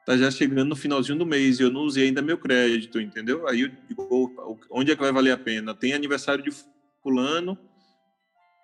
tá 0.09 0.17
já 0.17 0.31
chegando 0.31 0.71
no 0.71 0.75
finalzinho 0.75 1.19
do 1.19 1.27
mês 1.27 1.61
e 1.61 1.63
eu 1.63 1.71
não 1.71 1.83
usei 1.83 2.07
ainda 2.07 2.23
meu 2.23 2.39
crédito, 2.39 2.99
entendeu? 2.99 3.47
Aí 3.47 3.61
eu 3.61 3.69
digo, 3.87 4.59
onde 4.71 4.91
é 4.91 4.97
que 4.97 5.03
vai 5.03 5.13
valer 5.13 5.33
a 5.33 5.37
pena? 5.37 5.75
Tem 5.75 5.93
aniversário 5.93 6.43
de 6.43 6.51
fulano 7.03 7.59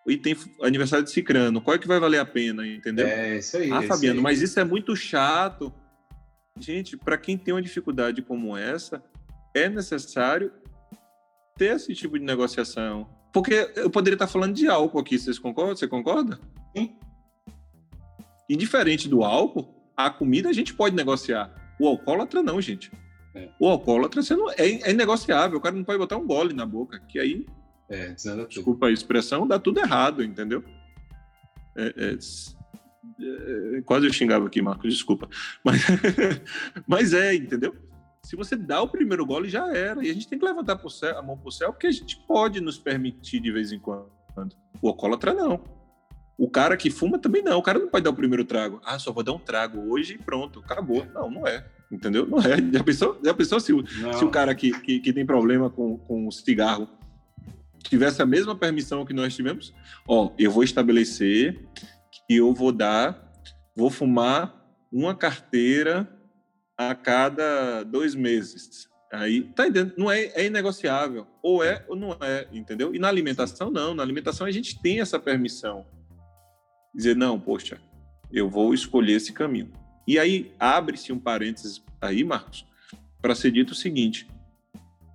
e 0.09 0.17
tem 0.17 0.35
aniversário 0.63 1.05
de 1.05 1.11
cicrano. 1.11 1.61
Qual 1.61 1.75
é 1.75 1.79
que 1.79 1.87
vai 1.87 2.01
valer 2.01 2.19
a 2.19 2.25
pena, 2.25 2.67
entendeu? 2.67 3.07
É 3.07 3.37
isso 3.37 3.59
aí. 3.59 3.69
é 3.71 3.75
Ah, 3.75 3.81
isso 3.81 3.89
Fabiano, 3.89 4.21
aí. 4.21 4.23
mas 4.23 4.41
isso 4.41 4.59
é 4.59 4.65
muito 4.65 4.97
chato. 4.97 5.71
Gente, 6.59 6.97
para 6.97 7.19
quem 7.19 7.37
tem 7.37 7.53
uma 7.53 7.61
dificuldade 7.61 8.23
como 8.23 8.57
essa, 8.57 9.05
é 9.55 9.69
necessário 9.69 10.51
ter 11.59 11.77
esse 11.77 11.95
tipo 11.95 12.19
de 12.19 12.25
negociação. 12.25 13.07
Porque 13.35 13.71
eu 13.77 13.91
poderia 13.91 14.15
estar 14.15 14.29
falando 14.29 14.55
de 14.55 14.67
álcool 14.67 14.99
aqui, 14.99 15.19
vocês 15.19 15.39
concordam? 15.39 15.77
Você 15.77 15.87
concorda? 15.87 16.41
Sim. 16.75 16.97
E 18.49 18.57
diferente 18.57 19.11
do 19.11 19.23
álcool, 19.23 19.74
a 19.97 20.11
comida 20.11 20.49
a 20.49 20.53
gente 20.53 20.75
pode 20.75 20.95
negociar. 20.95 21.53
O 21.79 21.87
alcoólatra 21.89 22.43
não, 22.43 22.61
gente. 22.61 22.91
É. 23.35 23.49
O 23.59 23.69
alcoólatra 23.69 24.23
você 24.23 24.37
não, 24.37 24.51
é, 24.51 24.91
é 24.91 24.93
negociável. 24.93 25.59
O 25.59 25.61
cara 25.61 25.75
não 25.75 25.85
pode 25.85 25.99
botar 25.99 26.17
um 26.17 26.27
gole 26.27 26.55
na 26.55 26.65
boca, 26.65 27.01
que 27.01 27.19
aí 27.19 27.47
É, 27.89 28.15
desculpa 28.49 28.87
a 28.87 28.93
expressão, 28.93 29.47
dá 29.47 29.59
tudo 29.59 29.81
errado, 29.81 30.23
entendeu? 30.23 30.65
É, 31.77 31.95
é, 31.97 33.77
é, 33.77 33.83
quase 33.83 34.07
eu 34.07 34.13
xingava 34.13 34.47
aqui, 34.47 34.63
Marcos, 34.63 34.93
desculpa. 34.93 35.29
Mas, 35.65 35.83
mas 36.87 37.13
é, 37.13 37.35
entendeu? 37.35 37.75
Se 38.23 38.37
você 38.37 38.57
dá 38.57 38.81
o 38.81 38.89
primeiro 38.89 39.27
gole, 39.27 39.51
já 39.51 39.71
era. 39.77 40.05
E 40.05 40.11
a 40.11 40.15
gente 40.15 40.27
tem 40.27 40.39
que 40.39 40.45
levantar 40.45 40.81
a 41.17 41.23
mão 41.23 41.37
pro 41.37 41.51
céu, 41.51 41.73
porque 41.73 41.87
a 41.87 41.93
gente 41.93 42.17
pode 42.27 42.61
nos 42.61 42.79
permitir 42.79 43.41
de 43.41 43.53
vez 43.53 43.71
em 43.71 43.79
quando. 43.79 44.11
O 44.81 44.89
alcoólatra, 44.89 45.35
não. 45.35 45.63
O 46.37 46.51
cara 46.51 46.77
que 46.77 46.91
fuma 46.91 47.19
também 47.19 47.43
não. 47.43 47.59
O 47.59 47.63
cara 47.63 47.79
não 47.79 47.89
pode 47.89 48.05
dar 48.05 48.11
o 48.11 48.15
primeiro 48.15 48.45
trago. 48.45 48.81
Ah, 48.85 48.99
só 48.99 49.13
vou 49.13 49.23
dar 49.23 49.33
um 49.33 49.39
trago 49.39 49.93
hoje 49.93 50.15
e 50.15 50.19
pronto, 50.19 50.61
acabou. 50.61 51.07
Não, 51.15 51.31
não 51.31 51.47
é. 51.47 51.65
Entendeu? 51.91 52.27
Não 52.27 52.39
é. 52.39 52.57
Já 52.73 52.83
pensou, 52.83 53.21
já 53.23 53.35
pensou 53.35 53.61
se, 53.61 53.73
o, 53.73 53.87
se 53.87 54.25
o 54.25 54.31
cara 54.31 54.55
que, 54.55 54.73
que, 54.81 55.01
que 55.01 55.13
tem 55.13 55.25
problema 55.25 55.71
com, 55.71 55.97
com 55.99 56.27
o 56.27 56.33
cigarro 56.33 56.89
tivesse 57.89 58.23
a 58.23 58.27
mesma 58.27 58.57
permissão 58.57 59.05
que 59.05 59.13
nós 59.13 59.37
tivemos, 59.37 59.73
ó, 60.09 60.33
eu 60.39 60.51
vou 60.51 60.65
estabelecer 60.65 61.69
que 62.27 62.37
eu 62.37 62.53
vou 62.55 62.73
dar, 62.73 63.31
vou 63.77 63.91
fumar 63.91 64.65
uma 64.91 65.15
carteira 65.15 66.09
a 66.77 66.95
cada 66.95 67.85
dois 67.85 68.15
meses. 68.15 68.89
Aí, 69.13 69.43
tá 69.43 69.69
entendendo? 69.69 69.95
Não 69.97 70.11
é, 70.11 70.25
é 70.35 70.47
inegociável. 70.47 71.27
Ou 71.43 71.63
é 71.63 71.85
ou 71.87 71.95
não 71.95 72.17
é, 72.21 72.49
entendeu? 72.53 72.95
E 72.95 72.99
na 72.99 73.09
alimentação, 73.09 73.71
não. 73.71 73.95
Na 73.95 74.03
alimentação, 74.03 74.47
a 74.47 74.51
gente 74.51 74.81
tem 74.81 75.01
essa 75.01 75.19
permissão. 75.19 75.87
Dizer, 76.95 77.17
não, 77.17 77.39
poxa, 77.41 77.81
eu 78.33 78.49
vou 78.49 78.73
escolher 78.73 79.15
esse 79.15 79.33
caminho. 79.33 79.73
E 80.07 80.19
aí, 80.19 80.53
abre-se 80.61 81.13
um 81.13 81.19
parênteses 81.19 81.83
aí, 82.01 82.23
Marcos, 82.23 82.67
para 83.21 83.35
ser 83.35 83.51
dito 83.51 83.71
o 83.73 83.75
seguinte: 83.75 84.29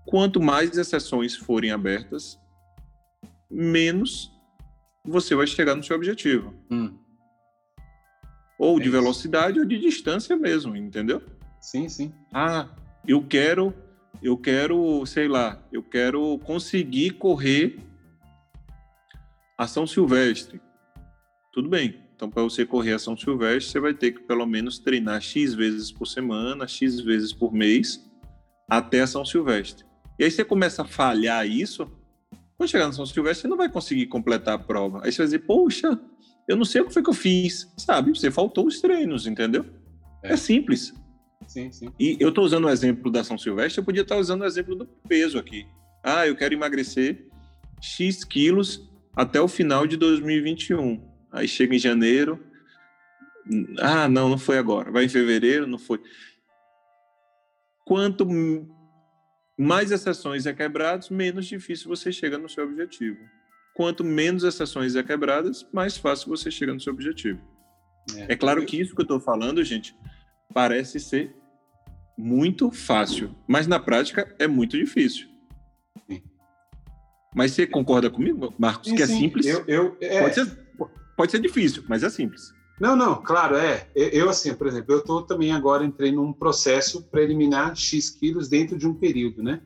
quanto 0.05 0.41
mais 0.41 0.77
exceções 0.77 1.35
forem 1.35 1.71
abertas, 1.71 2.39
menos 3.49 4.31
você 5.05 5.33
vai 5.35 5.47
chegar 5.47 5.75
no 5.75 5.83
seu 5.83 5.95
objetivo. 5.95 6.53
Hum, 6.69 6.93
Ou 8.57 8.77
É 8.77 8.81
de 8.81 8.89
isso. 8.89 8.91
velocidade 8.91 9.59
ou 9.59 9.65
de 9.65 9.79
distância 9.79 10.35
mesmo, 10.35 10.75
entendeu? 10.75 11.21
sim, 11.61 11.87
sim. 11.87 12.13
Ah, 12.33 12.67
eu 13.07 13.21
quero, 13.25 13.73
eu 14.21 14.35
quero, 14.37 15.05
sei 15.05 15.27
lá, 15.27 15.61
eu 15.71 15.81
quero 15.83 16.37
conseguir 16.39 17.11
correr 17.11 17.79
a 19.57 19.67
São 19.67 19.85
Silvestre. 19.87 20.61
Tudo 21.59 21.67
bem. 21.67 21.95
Então, 22.15 22.29
para 22.29 22.41
você 22.41 22.65
correr 22.65 22.93
a 22.93 22.99
São 22.99 23.17
Silvestre, 23.17 23.69
você 23.69 23.79
vai 23.81 23.93
ter 23.93 24.13
que 24.13 24.21
pelo 24.21 24.45
menos 24.45 24.79
treinar 24.79 25.19
X 25.19 25.53
vezes 25.53 25.91
por 25.91 26.05
semana, 26.05 26.65
X 26.65 27.01
vezes 27.01 27.33
por 27.33 27.51
mês, 27.51 28.09
até 28.69 29.01
a 29.01 29.07
São 29.07 29.25
Silvestre. 29.25 29.85
E 30.17 30.23
aí 30.23 30.31
você 30.31 30.45
começa 30.45 30.83
a 30.83 30.85
falhar 30.85 31.45
isso, 31.45 31.85
quando 32.55 32.69
chegar 32.69 32.85
na 32.85 32.93
São 32.93 33.05
Silvestre, 33.05 33.41
você 33.41 33.47
não 33.49 33.57
vai 33.57 33.67
conseguir 33.67 34.05
completar 34.05 34.53
a 34.53 34.57
prova. 34.57 35.01
Aí 35.03 35.11
você 35.11 35.17
vai 35.17 35.25
dizer, 35.25 35.39
poxa, 35.39 35.99
eu 36.47 36.55
não 36.55 36.63
sei 36.63 36.79
o 36.79 36.85
que 36.85 36.93
foi 36.93 37.03
que 37.03 37.09
eu 37.09 37.13
fiz. 37.13 37.69
Sabe, 37.75 38.17
você 38.17 38.31
faltou 38.31 38.65
os 38.65 38.79
treinos, 38.79 39.27
entendeu? 39.27 39.65
É. 40.23 40.31
é 40.31 40.37
simples. 40.37 40.93
Sim, 41.45 41.73
sim. 41.73 41.89
E 41.99 42.15
eu 42.21 42.29
estou 42.29 42.45
usando 42.45 42.67
o 42.67 42.69
exemplo 42.69 43.11
da 43.11 43.21
São 43.21 43.37
Silvestre, 43.37 43.81
eu 43.81 43.85
podia 43.85 44.03
estar 44.03 44.15
usando 44.15 44.43
o 44.43 44.45
exemplo 44.45 44.75
do 44.75 44.85
peso 44.85 45.37
aqui. 45.37 45.67
Ah, 46.01 46.25
eu 46.25 46.37
quero 46.37 46.53
emagrecer 46.53 47.27
X 47.81 48.23
quilos 48.23 48.89
até 49.13 49.41
o 49.41 49.47
final 49.49 49.85
de 49.85 49.97
2021. 49.97 51.08
Aí 51.31 51.47
chega 51.47 51.75
em 51.75 51.79
janeiro. 51.79 52.43
Ah, 53.79 54.07
não, 54.07 54.29
não 54.29 54.37
foi 54.37 54.57
agora. 54.57 54.91
Vai 54.91 55.05
em 55.05 55.09
fevereiro, 55.09 55.67
não 55.67 55.79
foi. 55.79 56.01
Quanto 57.85 58.27
mais 59.57 59.91
exceções 59.91 60.45
é 60.45 60.53
quebradas, 60.53 61.09
menos 61.09 61.45
difícil 61.45 61.89
você 61.89 62.11
chega 62.11 62.37
no 62.37 62.47
seu 62.47 62.63
objetivo. 62.63 63.17
Quanto 63.75 64.03
menos 64.03 64.43
exceções 64.43 64.95
é 64.95 65.03
quebradas, 65.03 65.67
mais 65.73 65.97
fácil 65.97 66.29
você 66.29 66.51
chega 66.51 66.73
no 66.73 66.79
seu 66.79 66.93
objetivo. 66.93 67.41
É 68.27 68.35
claro 68.35 68.65
que 68.65 68.79
isso 68.79 68.95
que 68.95 69.01
eu 69.01 69.03
estou 69.03 69.19
falando, 69.19 69.63
gente, 69.63 69.95
parece 70.53 70.99
ser 70.99 71.35
muito 72.17 72.71
fácil, 72.71 73.35
mas 73.47 73.67
na 73.67 73.79
prática 73.79 74.33
é 74.39 74.47
muito 74.47 74.77
difícil. 74.77 75.27
Mas 77.33 77.51
você 77.51 77.67
concorda 77.67 78.09
comigo, 78.09 78.53
Marcos, 78.57 78.89
Sim, 78.89 78.95
que 78.95 79.03
é 79.03 79.07
sim. 79.07 79.19
simples? 79.19 79.45
Eu, 79.45 79.63
eu, 79.67 79.97
é, 80.01 80.21
Pode, 80.21 80.35
ser, 80.35 80.57
pode 81.19 81.33
ser 81.33 81.41
difícil, 81.41 81.83
mas 81.89 82.01
é 82.01 82.09
simples. 82.09 82.53
Não, 82.79 82.95
não, 82.95 83.21
claro, 83.21 83.57
é. 83.57 83.89
Eu, 83.93 84.29
assim, 84.29 84.53
por 84.53 84.67
exemplo, 84.67 84.93
eu 84.93 84.99
estou 84.99 85.21
também 85.21 85.51
agora 85.51 85.83
entrei 85.83 86.13
num 86.13 86.31
processo 86.31 87.03
para 87.11 87.21
eliminar 87.21 87.75
X 87.75 88.09
quilos 88.09 88.47
dentro 88.47 88.77
de 88.77 88.87
um 88.87 88.93
período, 88.93 89.43
né? 89.43 89.59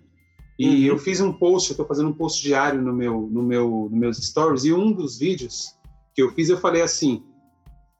E 0.58 0.68
Uhum. 0.68 0.96
eu 0.96 0.98
fiz 0.98 1.22
um 1.22 1.32
post, 1.32 1.70
eu 1.70 1.74
estou 1.74 1.86
fazendo 1.86 2.10
um 2.10 2.14
post 2.14 2.42
diário 2.42 2.82
no 2.82 2.92
meu, 2.92 3.30
no 3.32 3.44
meu, 3.44 3.88
nos 3.92 4.00
meus 4.00 4.18
stories, 4.18 4.64
e 4.66 4.74
um 4.74 4.92
dos 4.92 5.20
vídeos 5.20 5.76
que 6.16 6.24
eu 6.24 6.32
fiz, 6.34 6.50
eu 6.50 6.58
falei 6.58 6.82
assim, 6.82 7.24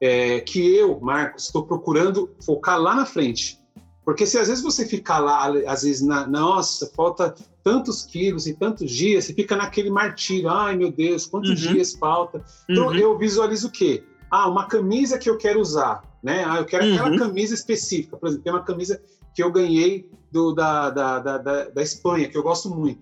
é, 0.00 0.40
que 0.40 0.74
eu, 0.74 0.98
Marcos, 0.98 1.44
estou 1.44 1.64
procurando 1.64 2.34
focar 2.44 2.80
lá 2.80 2.96
na 2.96 3.06
frente. 3.06 3.60
Porque 4.04 4.26
se 4.26 4.38
às 4.38 4.48
vezes 4.48 4.62
você 4.62 4.86
ficar 4.86 5.18
lá, 5.18 5.48
às 5.66 5.82
vezes, 5.82 6.02
na, 6.02 6.26
nossa, 6.26 6.86
falta 6.94 7.34
tantos 7.62 8.02
quilos 8.02 8.46
e 8.46 8.54
tantos 8.54 8.90
dias, 8.90 9.24
você 9.24 9.32
fica 9.32 9.56
naquele 9.56 9.90
martírio, 9.90 10.50
ai 10.50 10.76
meu 10.76 10.92
Deus, 10.92 11.26
quantos 11.26 11.50
uhum. 11.50 11.72
dias 11.72 11.94
falta? 11.94 12.44
Então 12.68 12.88
uhum. 12.88 12.94
eu 12.94 13.18
visualizo 13.18 13.68
o 13.68 13.70
quê? 13.70 14.04
Ah, 14.30 14.48
uma 14.48 14.66
camisa 14.66 15.18
que 15.18 15.30
eu 15.30 15.38
quero 15.38 15.60
usar, 15.60 16.02
né? 16.22 16.44
Ah, 16.46 16.58
eu 16.58 16.66
quero 16.66 16.84
aquela 16.84 17.10
uhum. 17.10 17.18
camisa 17.18 17.54
específica, 17.54 18.16
por 18.16 18.28
exemplo, 18.28 18.44
tem 18.44 18.52
uma 18.52 18.62
camisa 18.62 19.00
que 19.34 19.42
eu 19.42 19.50
ganhei 19.50 20.10
do, 20.30 20.52
da, 20.52 20.90
da, 20.90 21.18
da, 21.18 21.38
da, 21.38 21.64
da 21.70 21.82
Espanha, 21.82 22.28
que 22.28 22.36
eu 22.36 22.42
gosto 22.42 22.68
muito. 22.68 23.00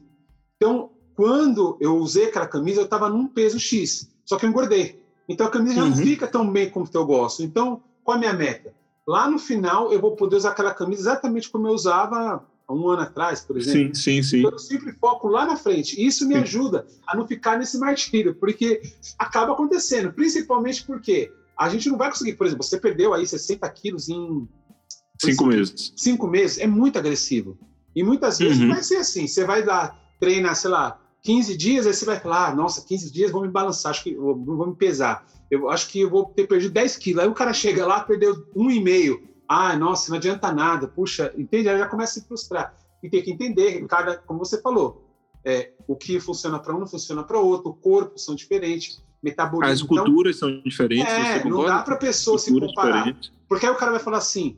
Então, 0.57 0.91
quando 1.17 1.77
eu 1.81 1.97
usei 1.97 2.27
aquela 2.27 2.47
camisa, 2.47 2.81
eu 2.81 2.85
estava 2.85 3.09
num 3.09 3.27
peso 3.27 3.59
X, 3.59 4.09
só 4.25 4.37
que 4.37 4.47
eu 4.47 4.51
engordei. 4.51 5.03
Então 5.29 5.47
a 5.47 5.51
camisa 5.51 5.77
já 5.77 5.81
não 5.83 5.89
uhum. 5.89 5.97
fica 5.97 6.27
tão 6.27 6.49
bem 6.49 6.71
como 6.71 6.89
eu 6.93 7.07
gosto. 7.07 7.43
Então, 7.43 7.83
qual 8.05 8.17
é 8.17 8.19
a 8.19 8.21
minha 8.21 8.33
meta? 8.33 8.75
Lá 9.07 9.29
no 9.29 9.39
final, 9.39 9.93
eu 9.93 10.01
vou 10.01 10.15
poder 10.15 10.37
usar 10.37 10.51
aquela 10.51 10.73
camisa 10.73 11.03
exatamente 11.03 11.51
como 11.51 11.67
eu 11.67 11.73
usava 11.73 12.47
há 12.67 12.73
um 12.73 12.89
ano 12.89 13.03
atrás, 13.03 13.41
por 13.41 13.59
exemplo. 13.59 13.95
Sim, 13.95 14.21
sim, 14.21 14.23
sim. 14.23 14.39
Então, 14.39 14.53
eu 14.53 14.59
sempre 14.59 14.93
foco 14.93 15.29
lá 15.29 15.45
na 15.45 15.57
frente. 15.57 16.01
Isso 16.05 16.27
me 16.27 16.35
sim. 16.35 16.41
ajuda 16.41 16.87
a 17.07 17.17
não 17.17 17.27
ficar 17.27 17.59
nesse 17.59 17.79
martírio, 17.79 18.35
porque 18.35 18.81
acaba 19.19 19.53
acontecendo, 19.53 20.13
principalmente 20.13 20.85
porque 20.85 21.33
a 21.59 21.69
gente 21.69 21.89
não 21.89 21.99
vai 21.99 22.11
conseguir, 22.11 22.35
por 22.35 22.47
exemplo, 22.47 22.65
você 22.65 22.79
perdeu 22.79 23.13
aí 23.13 23.27
60 23.27 23.69
quilos 23.71 24.09
em... 24.09 24.49
Cinco 25.21 25.47
meses. 25.47 25.93
Cinco 25.97 26.27
meses, 26.27 26.59
é 26.59 26.67
muito 26.67 26.99
agressivo. 26.99 27.59
E 27.95 28.03
muitas 28.03 28.39
vezes 28.39 28.61
uhum. 28.61 28.69
vai 28.69 28.83
ser 28.83 28.97
assim, 28.97 29.27
você 29.27 29.45
vai 29.45 29.65
dar, 29.65 29.97
treinar, 30.19 30.57
sei 30.57 30.71
lá, 30.71 30.99
15 31.23 31.57
dias, 31.57 31.87
aí 31.87 31.95
você 31.95 32.05
vai 32.05 32.19
falar, 32.19 32.49
ah, 32.49 32.55
nossa, 32.55 32.85
15 32.85 33.13
dias 33.13 33.31
vou 33.31 33.43
me 33.43 33.49
balançar, 33.49 33.91
acho 33.91 34.03
que 34.03 34.15
vou, 34.15 34.37
vou 34.37 34.67
me 34.67 34.75
pesar 34.75 35.25
eu 35.53 35.69
acho 35.69 35.89
que 35.89 36.01
eu 36.01 36.09
vou 36.09 36.25
ter 36.25 36.47
perdido 36.47 36.73
10 36.73 36.97
quilos. 36.97 37.23
Aí 37.23 37.29
o 37.29 37.35
cara 37.35 37.53
chega 37.53 37.87
lá, 37.87 38.01
perdeu 38.01 38.47
um 38.57 38.71
e 38.71 38.81
meio. 38.81 39.23
Ah, 39.47 39.77
nossa, 39.77 40.09
não 40.09 40.17
adianta 40.17 40.51
nada. 40.51 40.89
Puxa, 40.89 41.31
entende? 41.37 41.69
Aí 41.69 41.79
já 41.79 41.87
começa 41.87 42.19
a 42.19 42.23
se 42.23 42.27
frustrar. 42.27 42.75
E 43.03 43.11
tem 43.11 43.23
que 43.23 43.31
entender, 43.31 43.87
cada, 43.87 44.17
como 44.17 44.39
você 44.39 44.63
falou, 44.63 45.07
é, 45.45 45.73
o 45.87 45.95
que 45.95 46.19
funciona 46.19 46.59
para 46.59 46.75
um 46.75 46.81
não 46.81 46.87
funciona 46.87 47.23
para 47.23 47.39
outro, 47.39 47.69
o 47.71 47.75
corpo 47.75 48.19
são 48.19 48.35
diferentes, 48.35 49.05
metabolismo. 49.23 49.75
As 49.75 49.81
então 49.83 50.05
culturas 50.07 50.37
então, 50.39 50.49
são 50.49 50.63
diferentes. 50.63 51.13
É, 51.13 51.45
não 51.45 51.67
dá 51.67 51.83
para 51.83 51.97
a 51.97 51.99
pessoa 51.99 52.39
se 52.39 52.51
comparar. 52.59 53.05
Diferentes. 53.05 53.31
Porque 53.47 53.67
aí 53.67 53.73
o 53.73 53.77
cara 53.77 53.91
vai 53.91 54.01
falar 54.01 54.19
assim, 54.19 54.57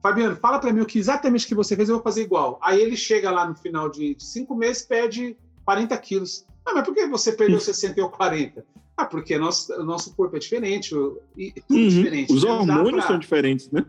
Fabiano, 0.00 0.36
fala 0.36 0.60
para 0.60 0.72
mim 0.72 0.82
o 0.82 0.86
que 0.86 1.00
exatamente 1.00 1.44
que 1.44 1.56
você 1.56 1.74
fez, 1.74 1.88
eu 1.88 1.96
vou 1.96 2.04
fazer 2.04 2.22
igual. 2.22 2.56
Aí 2.62 2.80
ele 2.80 2.96
chega 2.96 3.32
lá 3.32 3.48
no 3.48 3.56
final 3.56 3.88
de, 3.88 4.14
de 4.14 4.22
cinco 4.24 4.54
meses, 4.54 4.82
perde 4.82 5.36
40 5.64 5.98
quilos. 5.98 6.46
Ah, 6.64 6.72
mas 6.72 6.84
por 6.84 6.94
que 6.94 7.04
você 7.08 7.32
perdeu 7.32 7.58
60 7.58 8.00
ou 8.00 8.10
40? 8.10 8.64
Ah, 9.00 9.06
porque 9.06 9.38
nosso, 9.38 9.72
o 9.72 9.84
nosso 9.84 10.14
corpo 10.14 10.36
é 10.36 10.38
diferente, 10.38 10.94
e 11.36 11.52
tudo 11.52 11.80
uhum. 11.80 11.88
diferente. 11.88 12.32
Os 12.32 12.44
hormônios 12.44 12.92
pra... 12.92 13.06
são 13.06 13.18
diferentes, 13.18 13.70
né? 13.70 13.86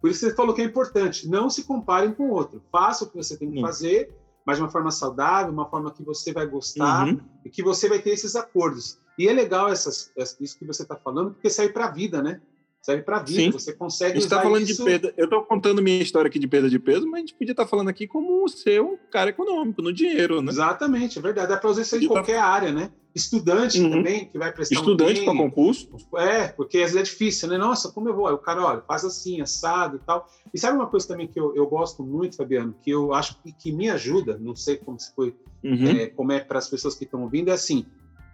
Por 0.00 0.10
isso 0.10 0.20
você 0.20 0.34
falou 0.34 0.52
que 0.54 0.60
é 0.60 0.64
importante, 0.64 1.28
não 1.28 1.48
se 1.48 1.62
comparem 1.62 2.12
com 2.12 2.24
o 2.24 2.32
outro. 2.32 2.60
Faça 2.70 3.04
o 3.04 3.08
que 3.08 3.16
você 3.16 3.36
tem 3.38 3.50
que 3.50 3.58
uhum. 3.58 3.62
fazer, 3.62 4.12
mas 4.44 4.56
de 4.56 4.62
uma 4.62 4.68
forma 4.68 4.90
saudável, 4.90 5.52
uma 5.52 5.70
forma 5.70 5.90
que 5.92 6.02
você 6.02 6.32
vai 6.32 6.46
gostar 6.46 7.06
uhum. 7.06 7.20
e 7.44 7.48
que 7.48 7.62
você 7.62 7.88
vai 7.88 8.00
ter 8.00 8.10
esses 8.10 8.34
acordos. 8.34 8.98
E 9.16 9.28
é 9.28 9.32
legal 9.32 9.68
essas, 9.68 10.12
isso 10.40 10.58
que 10.58 10.66
você 10.66 10.82
está 10.82 10.96
falando, 10.96 11.30
porque 11.30 11.48
serve 11.48 11.72
para 11.72 11.86
a 11.86 11.90
vida, 11.90 12.20
né? 12.20 12.40
Serve 12.84 13.02
para 13.02 13.20
vida. 13.20 13.40
Sim. 13.40 13.50
Você 13.50 13.72
consegue. 13.72 14.12
A 14.12 14.14
gente 14.16 14.24
está 14.24 14.42
falando 14.42 14.62
isso... 14.62 14.84
de 14.84 14.84
perda. 14.84 15.14
Eu 15.16 15.24
estou 15.24 15.42
contando 15.42 15.82
minha 15.82 16.02
história 16.02 16.28
aqui 16.28 16.38
de 16.38 16.46
perda 16.46 16.68
de 16.68 16.78
peso, 16.78 17.06
mas 17.06 17.14
a 17.14 17.20
gente 17.20 17.34
podia 17.34 17.52
estar 17.52 17.64
tá 17.64 17.68
falando 17.68 17.88
aqui 17.88 18.06
como 18.06 18.46
ser 18.46 18.82
um 18.82 18.98
cara 19.10 19.30
econômico, 19.30 19.80
no 19.80 19.90
dinheiro, 19.90 20.42
né? 20.42 20.52
Exatamente, 20.52 21.18
é 21.18 21.22
verdade. 21.22 21.48
Dá 21.48 21.56
para 21.56 21.70
usar 21.70 21.80
isso 21.80 21.96
em 21.96 22.02
tá 22.02 22.08
qualquer 22.08 22.36
tá... 22.36 22.44
área, 22.44 22.72
né? 22.72 22.90
Estudante 23.14 23.80
uhum. 23.80 23.90
também, 23.90 24.26
que 24.26 24.36
vai 24.36 24.52
prestar 24.52 24.74
Estudante 24.74 25.20
um 25.20 25.24
para 25.24 25.36
concurso? 25.36 25.88
É, 26.16 26.48
porque 26.48 26.78
às 26.78 26.92
vezes 26.92 26.96
é 26.96 27.02
difícil, 27.02 27.48
né? 27.48 27.56
Nossa, 27.56 27.90
como 27.90 28.08
eu 28.08 28.14
vou? 28.14 28.26
Aí 28.26 28.34
o 28.34 28.38
cara, 28.38 28.62
olha, 28.62 28.82
faz 28.82 29.04
assim, 29.04 29.40
assado 29.40 29.96
e 29.96 30.00
tal. 30.00 30.28
E 30.52 30.58
sabe 30.58 30.76
uma 30.76 30.88
coisa 30.88 31.08
também 31.08 31.26
que 31.26 31.40
eu, 31.40 31.54
eu 31.54 31.66
gosto 31.66 32.02
muito, 32.02 32.36
Fabiano, 32.36 32.74
que 32.82 32.90
eu 32.90 33.14
acho 33.14 33.40
que, 33.40 33.52
que 33.52 33.72
me 33.72 33.88
ajuda, 33.88 34.36
não 34.38 34.54
sei 34.54 34.76
como 34.76 34.98
se 34.98 35.14
foi, 35.14 35.34
uhum. 35.62 35.86
é, 35.86 36.06
como 36.08 36.32
é 36.32 36.40
para 36.40 36.58
as 36.58 36.68
pessoas 36.68 36.96
que 36.96 37.04
estão 37.04 37.22
ouvindo, 37.22 37.50
é 37.50 37.52
assim, 37.52 37.86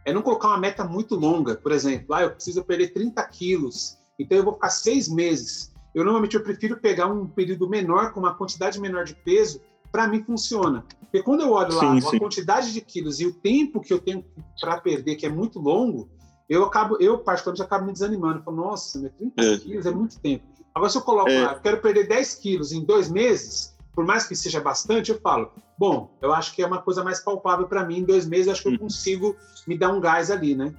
é 0.04 0.12
não 0.12 0.22
colocar 0.22 0.48
uma 0.48 0.58
meta 0.58 0.82
muito 0.82 1.14
longa. 1.14 1.54
Por 1.54 1.72
exemplo, 1.72 2.14
ah, 2.14 2.22
eu 2.22 2.30
preciso 2.30 2.64
perder 2.64 2.88
30 2.94 3.22
quilos 3.28 3.99
então 4.22 4.37
eu 4.37 4.44
vou 4.44 4.54
ficar 4.54 4.70
seis 4.70 5.09
meses. 5.09 5.72
Eu 5.94 6.04
normalmente 6.04 6.37
eu 6.37 6.42
prefiro 6.42 6.76
pegar 6.76 7.06
um 7.06 7.26
período 7.26 7.68
menor 7.68 8.12
com 8.12 8.20
uma 8.20 8.35
quantidade 8.35 8.78
menor 8.78 9.04
de 9.04 9.14
peso. 9.14 9.61
Para 9.90 10.06
mim 10.06 10.22
funciona. 10.22 10.85
Porque 11.00 11.22
quando 11.22 11.40
eu 11.40 11.50
olho 11.50 11.74
lá 11.74 11.94
sim, 11.94 12.00
sim. 12.00 12.16
a 12.16 12.20
quantidade 12.20 12.72
de 12.72 12.80
quilos 12.80 13.18
e 13.18 13.26
o 13.26 13.33
tempo 13.35 13.80
que 13.80 13.92
eu 13.92 13.98
tenho 13.98 14.24
para 14.61 14.80
perder, 14.80 15.16
que 15.16 15.26
é 15.26 15.28
muito 15.28 15.59
longo, 15.59 16.09
eu 16.48 16.64
acabo, 16.64 16.96
eu 17.00 17.18
particularmente 17.18 17.62
acabo 17.62 17.87
me 17.87 17.92
desanimando. 17.92 18.38
Eu 18.38 18.42
falo, 18.44 18.56
nossa, 18.59 19.12
30 19.18 19.42
é. 19.42 19.59
quilos 19.59 19.87
é 19.87 19.90
muito 19.90 20.20
tempo. 20.20 20.44
Agora, 20.72 20.90
se 20.90 20.98
eu 20.98 21.02
coloco 21.02 21.30
é. 21.30 21.42
lá, 21.42 21.52
eu 21.54 21.61
quero 21.61 21.80
perder 21.80 22.06
10 22.06 22.35
quilos 22.37 22.72
em 22.72 22.85
dois 22.85 23.11
meses, 23.11 23.76
por 23.92 24.06
mais 24.06 24.26
que 24.28 24.37
seja 24.37 24.61
bastante, 24.61 25.11
eu 25.11 25.20
falo, 25.20 25.50
bom, 25.76 26.16
eu 26.22 26.33
acho 26.33 26.54
que 26.54 26.62
é 26.62 26.66
uma 26.66 26.80
coisa 26.80 27.02
mais 27.02 27.18
palpável 27.20 27.66
para 27.66 27.85
mim. 27.85 27.98
Em 27.98 28.04
dois 28.04 28.26
meses, 28.26 28.48
acho 28.48 28.62
que 28.62 28.68
eu 28.68 28.72
hum. 28.74 28.78
consigo 28.78 29.35
me 29.66 29.76
dar 29.76 29.92
um 29.92 30.00
gás 30.00 30.30
ali, 30.30 30.54
né? 30.54 30.72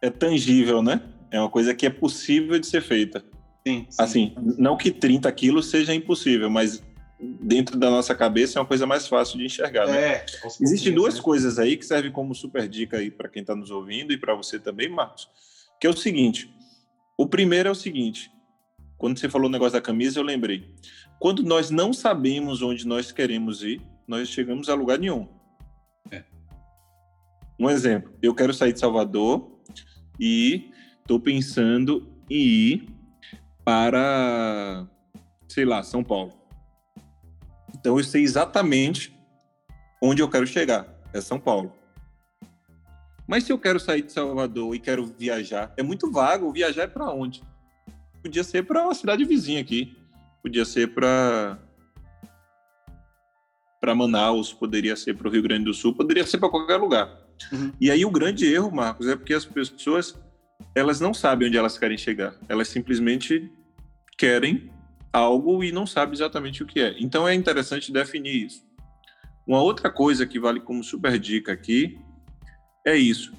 É 0.00 0.10
tangível, 0.10 0.80
né? 0.80 1.02
É 1.30 1.38
uma 1.38 1.50
coisa 1.50 1.74
que 1.74 1.86
é 1.86 1.90
possível 1.90 2.58
de 2.58 2.66
ser 2.66 2.80
feita. 2.80 3.24
Sim, 3.66 3.86
sim. 3.88 4.02
Assim, 4.02 4.34
não 4.36 4.76
que 4.76 4.90
30 4.90 5.30
quilos 5.32 5.70
seja 5.70 5.94
impossível, 5.94 6.48
mas 6.48 6.82
dentro 7.20 7.76
da 7.78 7.90
nossa 7.90 8.14
cabeça 8.14 8.58
é 8.58 8.60
uma 8.60 8.68
coisa 8.68 8.86
mais 8.86 9.06
fácil 9.06 9.38
de 9.38 9.44
enxergar. 9.44 9.86
Né? 9.86 10.00
É, 10.00 10.26
Existem 10.60 10.94
duas 10.94 11.16
né? 11.16 11.20
coisas 11.20 11.58
aí 11.58 11.76
que 11.76 11.84
servem 11.84 12.12
como 12.12 12.34
super 12.34 12.68
dica 12.68 12.98
aí 12.98 13.10
para 13.10 13.28
quem 13.28 13.42
está 13.42 13.54
nos 13.54 13.70
ouvindo 13.70 14.12
e 14.12 14.16
para 14.16 14.34
você 14.34 14.58
também, 14.58 14.88
Marcos. 14.88 15.28
Que 15.80 15.86
é 15.86 15.90
o 15.90 15.96
seguinte: 15.96 16.50
o 17.16 17.26
primeiro 17.26 17.68
é 17.68 17.72
o 17.72 17.74
seguinte. 17.74 18.30
Quando 18.96 19.18
você 19.18 19.28
falou 19.28 19.48
o 19.48 19.52
negócio 19.52 19.74
da 19.74 19.80
camisa, 19.80 20.18
eu 20.18 20.24
lembrei. 20.24 20.74
Quando 21.20 21.42
nós 21.42 21.70
não 21.70 21.92
sabemos 21.92 22.62
onde 22.62 22.86
nós 22.86 23.12
queremos 23.12 23.62
ir, 23.62 23.80
nós 24.06 24.28
chegamos 24.28 24.68
a 24.68 24.74
lugar 24.74 24.98
nenhum. 24.98 25.28
É. 26.10 26.24
Um 27.58 27.68
exemplo: 27.68 28.12
eu 28.22 28.34
quero 28.34 28.54
sair 28.54 28.72
de 28.72 28.80
Salvador 28.80 29.60
e 30.18 30.70
estou 31.08 31.18
pensando 31.18 32.06
em 32.28 32.36
ir 32.36 32.88
para, 33.64 34.86
sei 35.48 35.64
lá, 35.64 35.82
São 35.82 36.04
Paulo. 36.04 36.34
Então 37.74 37.96
eu 37.96 38.04
sei 38.04 38.22
exatamente 38.22 39.16
onde 40.02 40.20
eu 40.20 40.28
quero 40.28 40.46
chegar, 40.46 40.86
é 41.14 41.20
São 41.22 41.40
Paulo. 41.40 41.72
Mas 43.26 43.44
se 43.44 43.52
eu 43.52 43.58
quero 43.58 43.80
sair 43.80 44.02
de 44.02 44.12
Salvador 44.12 44.74
e 44.74 44.78
quero 44.78 45.06
viajar, 45.06 45.72
é 45.78 45.82
muito 45.82 46.12
vago. 46.12 46.52
Viajar 46.52 46.82
é 46.82 46.86
para 46.86 47.10
onde? 47.10 47.42
Podia 48.22 48.44
ser 48.44 48.64
para 48.64 48.82
uma 48.82 48.94
cidade 48.94 49.24
vizinha 49.24 49.62
aqui. 49.62 49.96
Podia 50.42 50.66
ser 50.66 50.92
para 50.92 51.58
para 53.80 53.94
Manaus, 53.94 54.52
poderia 54.52 54.96
ser 54.96 55.16
para 55.16 55.28
o 55.28 55.30
Rio 55.30 55.42
Grande 55.42 55.64
do 55.64 55.72
Sul, 55.72 55.94
poderia 55.94 56.26
ser 56.26 56.36
para 56.38 56.50
qualquer 56.50 56.76
lugar. 56.76 57.08
Uhum. 57.52 57.72
E 57.80 57.90
aí 57.90 58.04
o 58.04 58.10
grande 58.10 58.44
erro, 58.44 58.70
Marcos, 58.74 59.06
é 59.06 59.14
porque 59.14 59.32
as 59.32 59.44
pessoas 59.44 60.16
elas 60.74 61.00
não 61.00 61.12
sabem 61.12 61.48
onde 61.48 61.56
elas 61.56 61.78
querem 61.78 61.98
chegar. 61.98 62.34
Elas 62.48 62.68
simplesmente 62.68 63.50
querem 64.16 64.70
algo 65.12 65.64
e 65.64 65.72
não 65.72 65.86
sabem 65.86 66.14
exatamente 66.14 66.62
o 66.62 66.66
que 66.66 66.80
é. 66.80 66.94
Então 66.98 67.26
é 67.26 67.34
interessante 67.34 67.92
definir 67.92 68.46
isso. 68.46 68.66
Uma 69.46 69.62
outra 69.62 69.90
coisa 69.90 70.26
que 70.26 70.38
vale 70.38 70.60
como 70.60 70.84
super 70.84 71.18
dica 71.18 71.52
aqui 71.52 71.98
é 72.86 72.96
isso. 72.96 73.32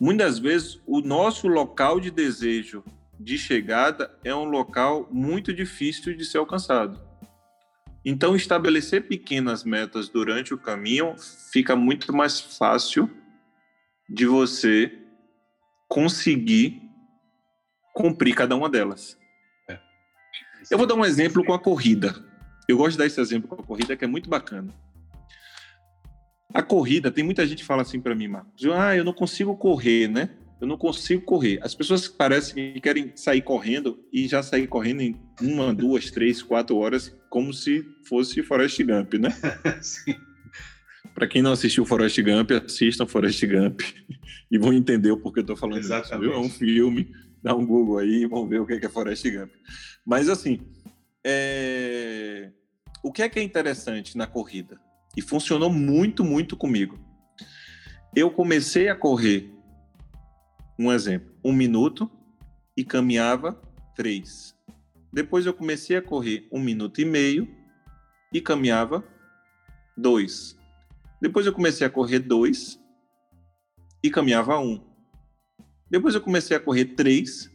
Muitas 0.00 0.38
vezes 0.38 0.80
o 0.86 1.00
nosso 1.00 1.48
local 1.48 2.00
de 2.00 2.10
desejo 2.10 2.84
de 3.18 3.36
chegada 3.36 4.16
é 4.22 4.34
um 4.34 4.44
local 4.44 5.08
muito 5.10 5.52
difícil 5.52 6.16
de 6.16 6.24
ser 6.24 6.38
alcançado. 6.38 7.00
Então 8.04 8.36
estabelecer 8.36 9.06
pequenas 9.06 9.64
metas 9.64 10.08
durante 10.08 10.54
o 10.54 10.58
caminho 10.58 11.14
fica 11.52 11.74
muito 11.74 12.12
mais 12.12 12.40
fácil 12.40 13.10
de 14.08 14.24
você 14.24 14.97
conseguir 15.88 16.82
cumprir 17.94 18.34
cada 18.34 18.54
uma 18.54 18.68
delas. 18.68 19.18
É. 19.68 19.78
Eu 20.70 20.78
vou 20.78 20.86
dar 20.86 20.94
um 20.94 21.04
exemplo 21.04 21.44
com 21.44 21.52
a 21.52 21.58
corrida. 21.58 22.14
Eu 22.68 22.76
gosto 22.76 22.92
de 22.92 22.98
dar 22.98 23.06
esse 23.06 23.20
exemplo 23.20 23.48
com 23.48 23.60
a 23.60 23.64
corrida, 23.64 23.96
que 23.96 24.04
é 24.04 24.08
muito 24.08 24.28
bacana. 24.28 24.72
A 26.52 26.62
corrida, 26.62 27.10
tem 27.10 27.24
muita 27.24 27.46
gente 27.46 27.58
que 27.58 27.64
fala 27.64 27.82
assim 27.82 28.00
para 28.00 28.14
mim, 28.14 28.28
Marcos, 28.28 28.64
ah, 28.66 28.96
eu 28.96 29.04
não 29.04 29.12
consigo 29.12 29.56
correr, 29.56 30.08
né? 30.08 30.30
Eu 30.60 30.66
não 30.66 30.76
consigo 30.76 31.22
correr. 31.22 31.60
As 31.62 31.74
pessoas 31.74 32.08
parecem 32.08 32.72
que 32.72 32.80
querem 32.80 33.12
sair 33.14 33.42
correndo 33.42 33.98
e 34.12 34.26
já 34.26 34.42
sair 34.42 34.66
correndo 34.66 35.02
em 35.02 35.16
uma, 35.40 35.72
duas, 35.72 36.10
três, 36.10 36.42
quatro 36.42 36.76
horas, 36.76 37.14
como 37.30 37.52
se 37.52 37.86
fosse 38.08 38.42
Forrest 38.42 38.82
Gump, 38.82 39.14
né? 39.14 39.30
Sim. 39.80 40.14
Para 41.18 41.26
quem 41.26 41.42
não 41.42 41.50
assistiu 41.50 41.84
Forrest 41.84 42.16
Gump, 42.22 42.52
assistam 42.52 43.04
Forrest 43.04 43.44
Gump 43.44 43.80
e 44.48 44.56
vão 44.56 44.72
entender 44.72 45.10
o 45.10 45.16
porquê 45.16 45.40
eu 45.40 45.42
estou 45.42 45.56
falando 45.56 45.80
Exatamente. 45.80 46.30
isso. 46.30 46.32
É 46.32 46.38
um 46.38 46.48
filme, 46.48 47.12
dá 47.42 47.56
um 47.56 47.66
Google 47.66 47.98
aí 47.98 48.22
e 48.22 48.26
vão 48.26 48.46
ver 48.46 48.60
o 48.60 48.66
que 48.66 48.74
é 48.74 48.88
Forrest 48.88 49.28
Gump. 49.28 49.50
Mas 50.06 50.28
assim, 50.28 50.60
é... 51.26 52.52
o 53.02 53.10
que 53.10 53.22
é 53.22 53.28
que 53.28 53.40
é 53.40 53.42
interessante 53.42 54.16
na 54.16 54.28
corrida? 54.28 54.80
E 55.16 55.20
funcionou 55.20 55.72
muito, 55.72 56.22
muito 56.22 56.56
comigo. 56.56 56.96
Eu 58.14 58.30
comecei 58.30 58.88
a 58.88 58.94
correr, 58.94 59.52
um 60.78 60.92
exemplo, 60.92 61.34
um 61.44 61.52
minuto 61.52 62.08
e 62.76 62.84
caminhava 62.84 63.60
três. 63.96 64.54
Depois 65.12 65.46
eu 65.46 65.52
comecei 65.52 65.96
a 65.96 66.02
correr 66.02 66.46
um 66.52 66.60
minuto 66.60 67.00
e 67.00 67.04
meio 67.04 67.48
e 68.32 68.40
caminhava 68.40 69.02
dois. 69.96 70.56
Depois 71.20 71.46
eu 71.46 71.52
comecei 71.52 71.86
a 71.86 71.90
correr 71.90 72.20
dois 72.20 72.78
e 74.02 74.10
caminhava 74.10 74.58
um. 74.58 74.84
Depois 75.90 76.14
eu 76.14 76.20
comecei 76.20 76.56
a 76.56 76.60
correr 76.60 76.84
três 76.86 77.50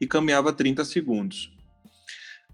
e 0.00 0.06
caminhava 0.06 0.52
30 0.52 0.84
segundos. 0.84 1.52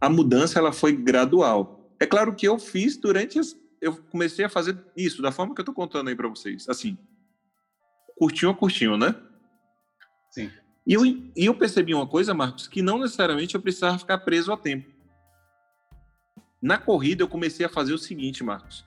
A 0.01 0.09
mudança 0.09 0.59
ela 0.59 0.73
foi 0.73 0.93
gradual. 0.95 1.95
É 1.99 2.07
claro 2.07 2.35
que 2.35 2.47
eu 2.47 2.59
fiz 2.59 2.97
durante 2.97 3.39
as, 3.39 3.57
eu 3.81 3.97
comecei 3.97 4.45
a 4.45 4.49
fazer 4.49 4.79
isso 4.97 5.23
da 5.23 5.33
forma 5.33 5.55
que 5.55 5.61
eu 5.61 5.65
estou 5.65 5.75
contando 5.75 6.09
aí 6.09 6.17
para 6.17 6.29
vocês, 6.29 6.69
assim, 6.69 6.99
curtinho 8.17 8.51
a 8.51 8.55
curtinho, 8.55 8.97
né? 8.97 9.15
Sim. 10.31 10.51
E 10.87 10.93
eu, 10.93 11.05
e 11.07 11.33
eu 11.37 11.55
percebi 11.55 11.95
uma 11.95 12.07
coisa, 12.07 12.35
Marcos, 12.35 12.69
que 12.69 12.83
não 12.83 12.99
necessariamente 12.99 13.55
eu 13.55 13.63
precisava 13.63 13.99
ficar 13.99 14.19
preso 14.19 14.53
a 14.53 14.57
tempo. 14.57 14.93
Na 16.61 16.79
corrida, 16.79 17.23
eu 17.23 17.29
comecei 17.29 17.65
a 17.65 17.69
fazer 17.69 17.95
o 17.95 17.99
seguinte, 17.99 18.43
Marcos. 18.43 18.85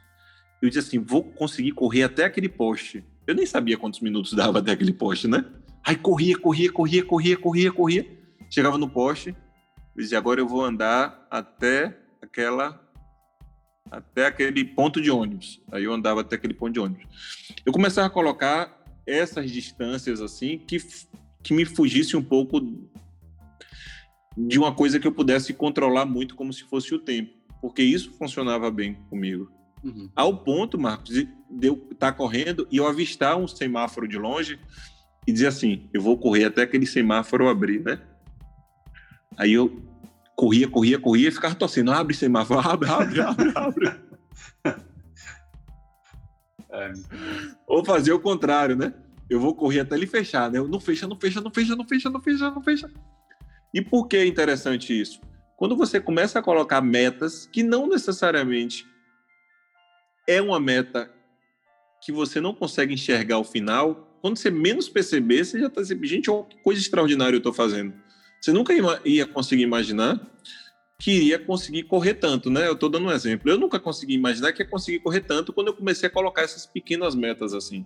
Eu 0.61 0.69
disse 0.69 0.79
assim: 0.79 0.99
vou 0.99 1.23
conseguir 1.23 1.71
correr 1.71 2.03
até 2.03 2.25
aquele 2.25 2.49
poste. 2.49 3.03
Eu 3.25 3.35
nem 3.35 3.45
sabia 3.45 3.77
quantos 3.77 3.99
minutos 3.99 4.33
dava 4.35 4.59
até 4.59 4.71
aquele 4.71 4.93
poste, 4.93 5.27
né? 5.27 5.45
Aí 5.85 5.95
corria, 5.95 6.37
corria, 6.37 6.71
corria, 6.71 7.03
corria, 7.03 7.37
corria, 7.37 7.71
corria. 7.71 8.17
Chegava 8.49 8.77
no 8.77 8.89
poste, 8.89 9.29
eu 9.95 10.01
dizia: 10.01 10.17
agora 10.17 10.39
eu 10.39 10.47
vou 10.47 10.63
andar 10.63 11.27
até 11.29 11.97
aquela. 12.21 12.83
Até 13.89 14.25
aquele 14.25 14.65
ponto 14.65 14.99
de 14.99 15.09
ônibus. 15.09 15.61
Aí 15.71 15.85
eu 15.85 15.93
andava 15.93 16.19
até 16.19 16.35
aquele 16.35 16.53
ponto 16.53 16.73
de 16.73 16.79
ônibus. 16.79 17.05
Eu 17.65 17.71
começava 17.71 18.07
a 18.07 18.09
colocar 18.09 18.83
essas 19.05 19.49
distâncias 19.49 20.19
assim 20.19 20.57
que 20.57 20.77
que 21.47 21.53
me 21.53 21.63
fugisse 21.63 22.17
um 22.17 22.21
pouco 22.21 22.59
de 24.37 24.59
uma 24.59 24.75
coisa 24.75 24.99
que 24.99 25.07
eu 25.07 25.13
pudesse 25.13 25.53
controlar 25.53 26.05
muito 26.05 26.35
como 26.35 26.51
se 26.51 26.63
fosse 26.65 26.93
o 26.93 26.99
tempo, 26.99 27.33
porque 27.61 27.81
isso 27.81 28.11
funcionava 28.11 28.69
bem 28.69 28.95
comigo. 29.09 29.49
Uhum. 29.87 30.09
Ao 30.15 30.37
ponto, 30.37 30.77
Marcos, 30.77 31.13
de 31.13 31.27
eu 31.61 31.87
estar 31.91 32.11
correndo 32.11 32.67
e 32.71 32.77
eu 32.77 32.87
avistar 32.87 33.37
um 33.37 33.47
semáforo 33.47 34.07
de 34.07 34.17
longe 34.17 34.59
e 35.25 35.31
dizer 35.31 35.47
assim: 35.47 35.89
eu 35.93 36.01
vou 36.01 36.17
correr 36.17 36.45
até 36.45 36.63
aquele 36.63 36.85
semáforo 36.85 37.47
abrir, 37.47 37.81
né? 37.83 37.99
Aí 39.37 39.53
eu 39.53 39.81
corria, 40.35 40.67
corria, 40.67 40.99
corria 40.99 41.29
e 41.29 41.31
ficava 41.31 41.55
torcendo: 41.55 41.91
abre 41.91 42.13
semáforo, 42.13 42.59
abre, 42.59 42.89
abre, 42.89 43.21
abre, 43.21 43.51
abre. 43.55 43.91
é. 46.71 46.93
Ou 47.65 47.83
fazer 47.85 48.11
o 48.11 48.19
contrário, 48.19 48.75
né? 48.75 48.93
eu 49.29 49.39
vou 49.39 49.53
correr 49.53 49.81
até 49.81 49.95
ele 49.95 50.07
fechar, 50.07 50.49
né? 50.49 50.57
Eu, 50.57 50.67
não 50.67 50.79
fecha, 50.79 51.07
não 51.07 51.19
fecha, 51.19 51.41
não 51.41 51.51
fecha, 51.51 51.75
não 51.75 51.85
fecha, 51.85 52.09
não 52.09 52.21
fecha, 52.21 52.51
não 52.51 52.61
fecha. 52.61 52.91
E 53.73 53.81
por 53.81 54.07
que 54.07 54.17
é 54.17 54.25
interessante 54.25 54.99
isso? 54.99 55.19
Quando 55.57 55.75
você 55.75 55.99
começa 55.99 56.39
a 56.39 56.41
colocar 56.41 56.81
metas 56.81 57.45
que 57.47 57.63
não 57.63 57.87
necessariamente 57.87 58.85
é 60.27 60.41
uma 60.41 60.59
meta 60.59 61.11
que 62.01 62.11
você 62.11 62.39
não 62.39 62.53
consegue 62.53 62.93
enxergar 62.93 63.39
o 63.39 63.43
final, 63.43 64.07
quando 64.21 64.37
você 64.37 64.51
menos 64.51 64.89
perceber, 64.89 65.43
você 65.43 65.59
já 65.59 65.67
está 65.67 65.81
dizendo, 65.81 66.05
gente, 66.05 66.29
olha 66.29 66.43
que 66.43 66.57
coisa 66.57 66.81
extraordinária 66.81 67.35
eu 67.35 67.39
estou 67.39 67.53
fazendo. 67.53 67.93
Você 68.41 68.51
nunca 68.51 68.73
ia 69.05 69.25
conseguir 69.25 69.63
imaginar 69.63 70.19
que 70.99 71.11
iria 71.11 71.37
conseguir 71.37 71.83
correr 71.83 72.15
tanto, 72.15 72.49
né? 72.49 72.67
Eu 72.67 72.73
estou 72.73 72.89
dando 72.89 73.05
um 73.07 73.11
exemplo. 73.11 73.49
Eu 73.49 73.57
nunca 73.57 73.79
consegui 73.79 74.13
imaginar 74.13 74.51
que 74.51 74.63
ia 74.63 74.69
conseguir 74.69 74.99
correr 74.99 75.21
tanto 75.21 75.53
quando 75.53 75.67
eu 75.67 75.73
comecei 75.73 76.07
a 76.07 76.11
colocar 76.11 76.41
essas 76.41 76.65
pequenas 76.65 77.13
metas 77.13 77.53
assim. 77.53 77.85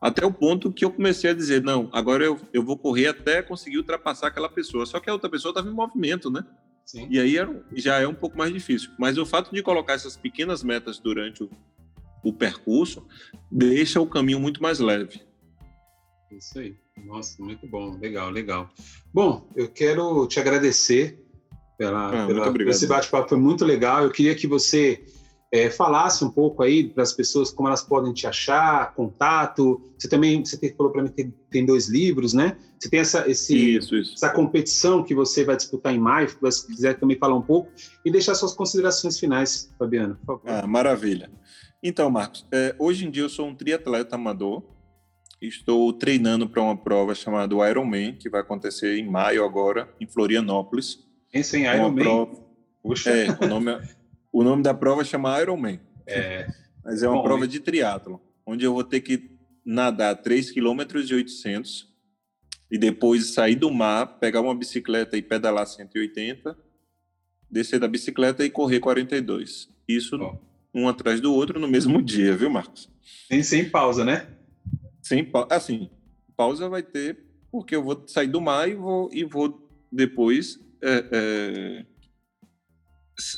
Até 0.00 0.26
o 0.26 0.32
ponto 0.32 0.72
que 0.72 0.84
eu 0.84 0.90
comecei 0.90 1.30
a 1.30 1.34
dizer, 1.34 1.62
não, 1.62 1.88
agora 1.92 2.24
eu, 2.24 2.38
eu 2.52 2.62
vou 2.62 2.76
correr 2.76 3.06
até 3.06 3.42
conseguir 3.42 3.78
ultrapassar 3.78 4.28
aquela 4.28 4.48
pessoa. 4.48 4.84
Só 4.86 4.98
que 5.00 5.08
a 5.08 5.12
outra 5.12 5.30
pessoa 5.30 5.50
estava 5.50 5.68
em 5.68 5.72
movimento, 5.72 6.30
né? 6.30 6.44
Sim. 6.86 7.08
E 7.10 7.18
aí 7.18 7.34
já 7.74 8.00
é 8.00 8.06
um 8.06 8.14
pouco 8.14 8.38
mais 8.38 8.52
difícil. 8.52 8.90
Mas 8.96 9.18
o 9.18 9.26
fato 9.26 9.52
de 9.52 9.60
colocar 9.60 9.94
essas 9.94 10.16
pequenas 10.16 10.62
metas 10.62 11.00
durante 11.00 11.42
o, 11.42 11.50
o 12.22 12.32
percurso 12.32 13.04
deixa 13.50 14.00
o 14.00 14.06
caminho 14.06 14.38
muito 14.38 14.62
mais 14.62 14.78
leve. 14.78 15.20
Isso 16.30 16.58
aí. 16.58 16.76
Nossa, 17.04 17.42
muito 17.42 17.66
bom. 17.66 17.98
Legal, 17.98 18.30
legal. 18.30 18.70
Bom, 19.12 19.50
eu 19.56 19.68
quero 19.68 20.26
te 20.28 20.38
agradecer 20.38 21.20
pela, 21.76 22.24
ah, 22.24 22.26
pela 22.26 22.70
esse 22.70 22.86
bate-papo. 22.86 23.28
Foi 23.28 23.38
muito 23.38 23.64
legal. 23.64 24.04
Eu 24.04 24.10
queria 24.10 24.34
que 24.34 24.46
você 24.46 25.04
é, 25.56 25.70
falasse 25.70 26.24
um 26.24 26.30
pouco 26.30 26.62
aí 26.62 26.88
para 26.88 27.02
as 27.02 27.12
pessoas 27.12 27.50
como 27.50 27.68
elas 27.68 27.82
podem 27.82 28.12
te 28.12 28.26
achar, 28.26 28.94
contato. 28.94 29.80
Você 29.98 30.08
também, 30.08 30.44
você 30.44 30.56
falou 30.74 30.92
para 30.92 31.02
mim 31.02 31.08
que 31.10 31.32
tem, 31.50 31.64
dois 31.64 31.88
livros, 31.88 32.32
né? 32.32 32.56
Você 32.78 32.90
tem 32.90 33.00
essa, 33.00 33.28
esse, 33.30 33.76
isso, 33.76 33.96
isso. 33.96 34.14
essa 34.14 34.30
competição 34.30 35.02
que 35.02 35.14
você 35.14 35.44
vai 35.44 35.56
disputar 35.56 35.94
em 35.94 35.98
maio, 35.98 36.28
se 36.28 36.66
quiser 36.66 36.98
também 36.98 37.18
falar 37.18 37.34
um 37.34 37.42
pouco 37.42 37.70
e 38.04 38.10
deixar 38.10 38.34
suas 38.34 38.54
considerações 38.54 39.18
finais, 39.18 39.72
Fabiano, 39.78 40.16
por 40.16 40.40
favor. 40.40 40.50
Ah, 40.50 40.66
maravilha. 40.66 41.30
Então, 41.82 42.10
Marcos, 42.10 42.46
é, 42.52 42.74
hoje 42.78 43.06
em 43.06 43.10
dia 43.10 43.22
eu 43.22 43.28
sou 43.28 43.46
um 43.46 43.54
triatleta 43.54 44.16
amador. 44.16 44.62
Estou 45.40 45.92
treinando 45.92 46.48
para 46.48 46.62
uma 46.62 46.76
prova 46.76 47.14
chamada 47.14 47.54
Ironman, 47.68 48.14
que 48.14 48.28
vai 48.28 48.40
acontecer 48.40 48.98
em 48.98 49.08
maio 49.08 49.44
agora, 49.44 49.88
em 50.00 50.06
Florianópolis. 50.06 50.98
Pensa 51.30 51.58
em 51.58 51.66
Ironman? 51.66 52.04
Prova... 52.04 52.46
Puxa. 52.82 53.10
É, 53.10 53.26
o 53.44 53.46
nome 53.46 53.72
é... 53.72 53.80
O 54.36 54.44
nome 54.44 54.62
da 54.62 54.74
prova 54.74 55.02
chama 55.02 55.40
Ironman. 55.40 55.80
É. 56.06 56.46
Mas 56.84 57.02
é 57.02 57.08
uma 57.08 57.16
Bom, 57.16 57.22
prova 57.22 57.48
de 57.48 57.58
triatlo, 57.58 58.20
onde 58.44 58.66
eu 58.66 58.74
vou 58.74 58.84
ter 58.84 59.00
que 59.00 59.30
nadar 59.64 60.14
3 60.14 60.50
km 60.50 60.80
e 61.08 61.14
800 61.14 61.88
e 62.70 62.76
depois 62.76 63.32
sair 63.32 63.54
do 63.54 63.70
mar, 63.70 64.18
pegar 64.18 64.42
uma 64.42 64.54
bicicleta 64.54 65.16
e 65.16 65.22
pedalar 65.22 65.66
180, 65.66 66.54
descer 67.50 67.80
da 67.80 67.88
bicicleta 67.88 68.44
e 68.44 68.50
correr 68.50 68.78
42. 68.78 69.70
Isso 69.88 70.18
Bom. 70.18 70.38
um 70.74 70.86
atrás 70.86 71.18
do 71.18 71.32
outro 71.32 71.58
no 71.58 71.66
mesmo 71.66 72.02
dia, 72.04 72.36
viu, 72.36 72.50
Marcos? 72.50 72.90
Sem, 73.28 73.42
sem 73.42 73.70
pausa, 73.70 74.04
né? 74.04 74.28
Sem 75.00 75.24
pausa. 75.24 75.48
Assim, 75.50 75.88
pausa 76.36 76.68
vai 76.68 76.82
ter, 76.82 77.24
porque 77.50 77.74
eu 77.74 77.82
vou 77.82 78.06
sair 78.06 78.28
do 78.28 78.42
mar 78.42 78.68
e 78.68 78.74
vou, 78.74 79.08
e 79.14 79.24
vou 79.24 79.66
depois 79.90 80.60
é, 80.82 81.06
é, 81.10 81.86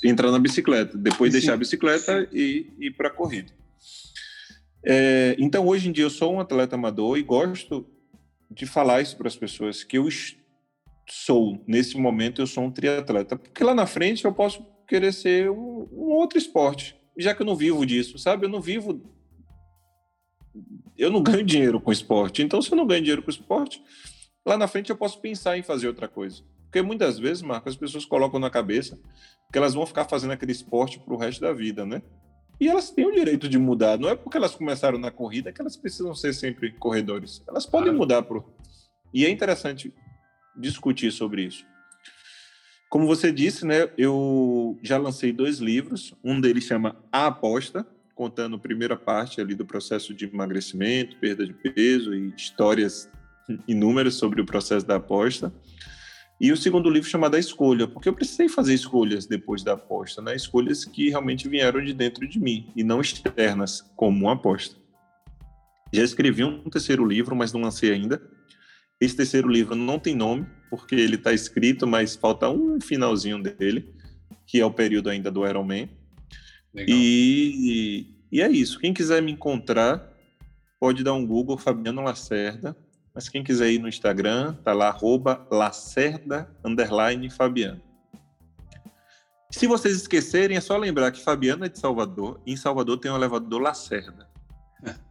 entrar 0.04 0.30
na 0.30 0.38
bicicleta, 0.38 0.96
depois 0.96 1.32
sim, 1.32 1.38
deixar 1.38 1.54
a 1.54 1.56
bicicleta 1.56 2.22
sim. 2.22 2.36
e 2.36 2.72
ir 2.78 2.90
para 2.96 3.08
a 3.08 3.12
corrida. 3.12 3.52
É, 4.84 5.36
então, 5.38 5.66
hoje 5.66 5.88
em 5.88 5.92
dia, 5.92 6.04
eu 6.04 6.10
sou 6.10 6.34
um 6.34 6.40
atleta 6.40 6.76
amador 6.76 7.18
e 7.18 7.22
gosto 7.22 7.86
de 8.50 8.66
falar 8.66 9.02
isso 9.02 9.16
para 9.16 9.28
as 9.28 9.36
pessoas, 9.36 9.84
que 9.84 9.98
eu 9.98 10.08
sou, 11.08 11.62
nesse 11.66 11.96
momento, 11.96 12.40
eu 12.40 12.46
sou 12.46 12.64
um 12.64 12.70
triatleta. 12.70 13.36
Porque 13.36 13.62
lá 13.62 13.74
na 13.74 13.86
frente 13.86 14.24
eu 14.24 14.32
posso 14.32 14.64
querer 14.86 15.12
ser 15.12 15.50
um, 15.50 15.88
um 15.92 16.10
outro 16.12 16.38
esporte, 16.38 16.96
já 17.16 17.34
que 17.34 17.42
eu 17.42 17.46
não 17.46 17.56
vivo 17.56 17.84
disso, 17.84 18.18
sabe? 18.18 18.46
Eu 18.46 18.50
não 18.50 18.60
vivo... 18.60 19.02
Eu 20.96 21.10
não 21.10 21.22
ganho 21.22 21.44
dinheiro 21.44 21.80
com 21.80 21.92
esporte. 21.92 22.42
Então, 22.42 22.60
se 22.60 22.72
eu 22.72 22.76
não 22.76 22.86
ganho 22.86 23.02
dinheiro 23.02 23.22
com 23.22 23.30
esporte, 23.30 23.80
lá 24.44 24.56
na 24.56 24.66
frente 24.66 24.90
eu 24.90 24.96
posso 24.96 25.20
pensar 25.20 25.56
em 25.56 25.62
fazer 25.62 25.86
outra 25.86 26.08
coisa. 26.08 26.42
Porque 26.68 26.82
muitas 26.82 27.18
vezes, 27.18 27.42
Marco, 27.42 27.68
as 27.68 27.76
pessoas 27.76 28.04
colocam 28.04 28.38
na 28.38 28.50
cabeça 28.50 28.98
que 29.50 29.58
elas 29.58 29.72
vão 29.72 29.86
ficar 29.86 30.04
fazendo 30.04 30.32
aquele 30.32 30.52
esporte 30.52 31.00
para 31.00 31.14
o 31.14 31.16
resto 31.16 31.40
da 31.40 31.52
vida, 31.52 31.86
né? 31.86 32.02
E 32.60 32.68
elas 32.68 32.90
têm 32.90 33.06
o 33.06 33.12
direito 33.12 33.48
de 33.48 33.58
mudar. 33.58 33.98
Não 33.98 34.08
é 34.08 34.14
porque 34.14 34.36
elas 34.36 34.54
começaram 34.54 34.98
na 34.98 35.10
corrida 35.10 35.52
que 35.52 35.60
elas 35.60 35.76
precisam 35.76 36.14
ser 36.14 36.34
sempre 36.34 36.72
corredores. 36.72 37.42
Elas 37.48 37.64
podem 37.64 37.92
mudar 37.92 38.22
pro. 38.22 38.44
E 39.14 39.24
é 39.24 39.30
interessante 39.30 39.94
discutir 40.56 41.10
sobre 41.10 41.44
isso. 41.44 41.64
Como 42.90 43.06
você 43.06 43.32
disse, 43.32 43.64
né? 43.64 43.90
Eu 43.96 44.78
já 44.82 44.98
lancei 44.98 45.32
dois 45.32 45.58
livros. 45.58 46.14
Um 46.22 46.40
deles 46.40 46.64
chama 46.64 46.96
A 47.10 47.26
Aposta, 47.26 47.86
contando 48.14 48.56
a 48.56 48.58
primeira 48.58 48.96
parte 48.96 49.40
ali 49.40 49.54
do 49.54 49.64
processo 49.64 50.12
de 50.12 50.26
emagrecimento, 50.26 51.16
perda 51.16 51.46
de 51.46 51.54
peso 51.54 52.14
e 52.14 52.34
histórias 52.36 53.08
inúmeras 53.66 54.14
sobre 54.14 54.40
o 54.40 54.46
processo 54.46 54.84
da 54.84 54.96
aposta. 54.96 55.52
E 56.40 56.52
o 56.52 56.56
segundo 56.56 56.88
livro 56.88 57.08
chamado 57.08 57.34
A 57.34 57.38
Escolha, 57.38 57.88
porque 57.88 58.08
eu 58.08 58.12
precisei 58.12 58.48
fazer 58.48 58.72
escolhas 58.72 59.26
depois 59.26 59.64
da 59.64 59.72
aposta, 59.72 60.22
né? 60.22 60.36
Escolhas 60.36 60.84
que 60.84 61.08
realmente 61.10 61.48
vieram 61.48 61.84
de 61.84 61.92
dentro 61.92 62.28
de 62.28 62.38
mim 62.38 62.70
e 62.76 62.84
não 62.84 63.00
externas, 63.00 63.82
como 63.96 64.26
uma 64.26 64.34
aposta. 64.34 64.76
Já 65.92 66.04
escrevi 66.04 66.44
um 66.44 66.70
terceiro 66.70 67.04
livro, 67.04 67.34
mas 67.34 67.52
não 67.52 67.60
lancei 67.60 67.92
ainda. 67.92 68.22
Esse 69.00 69.16
terceiro 69.16 69.48
livro 69.48 69.74
não 69.74 69.98
tem 69.98 70.14
nome, 70.14 70.46
porque 70.70 70.94
ele 70.94 71.16
está 71.16 71.32
escrito, 71.32 71.86
mas 71.88 72.14
falta 72.14 72.48
um 72.48 72.80
finalzinho 72.80 73.42
dele, 73.42 73.92
que 74.46 74.60
é 74.60 74.64
o 74.64 74.70
período 74.70 75.10
ainda 75.10 75.32
do 75.32 75.44
Iron 75.44 75.64
Man. 75.64 75.88
E, 76.76 78.06
e 78.30 78.40
é 78.40 78.48
isso. 78.48 78.78
Quem 78.78 78.94
quiser 78.94 79.20
me 79.20 79.32
encontrar, 79.32 80.08
pode 80.78 81.02
dar 81.02 81.14
um 81.14 81.26
Google 81.26 81.58
Fabiano 81.58 82.00
Lacerda 82.00 82.76
mas 83.18 83.28
quem 83.28 83.42
quiser 83.42 83.72
ir 83.72 83.80
no 83.80 83.88
Instagram, 83.88 84.54
tá 84.62 84.72
lá, 84.72 84.90
arroba 84.90 85.44
Lacerda, 85.50 86.48
underline 86.64 87.28
Fabiano. 87.28 87.82
Se 89.50 89.66
vocês 89.66 89.96
esquecerem, 89.96 90.56
é 90.56 90.60
só 90.60 90.76
lembrar 90.76 91.10
que 91.10 91.20
Fabiano 91.20 91.64
é 91.64 91.68
de 91.68 91.80
Salvador, 91.80 92.40
e 92.46 92.52
em 92.52 92.56
Salvador 92.56 92.96
tem 92.98 93.10
o 93.10 93.16
elevador 93.16 93.60
Lacerda. 93.60 94.28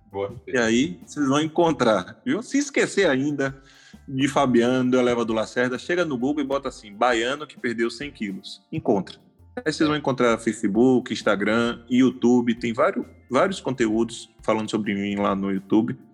Boa. 0.10 0.34
E 0.48 0.58
aí 0.58 1.02
vocês 1.06 1.28
vão 1.28 1.42
encontrar, 1.42 2.22
viu? 2.26 2.42
Se 2.42 2.58
esquecer 2.58 3.10
ainda, 3.10 3.62
de 4.08 4.30
Fabiano, 4.30 4.90
do 4.90 4.98
Eleva 4.98 5.26
do 5.26 5.34
Lacerda, 5.34 5.78
chega 5.78 6.06
no 6.06 6.18
Google 6.18 6.46
e 6.46 6.48
bota 6.48 6.70
assim, 6.70 6.94
baiano 6.94 7.46
que 7.46 7.60
perdeu 7.60 7.92
100 7.92 8.12
quilos. 8.12 8.66
Encontra. 8.72 9.18
Aí 9.58 9.74
vocês 9.74 9.86
vão 9.86 9.98
encontrar 9.98 10.38
Facebook, 10.38 11.12
Instagram, 11.12 11.84
YouTube, 11.90 12.56
tem 12.56 12.72
vários, 12.72 13.06
vários 13.30 13.60
conteúdos 13.60 14.34
falando 14.44 14.72
sobre 14.72 14.96
mim 14.96 15.18
lá 15.18 15.36
no 15.36 15.52
YouTube. 15.52 16.07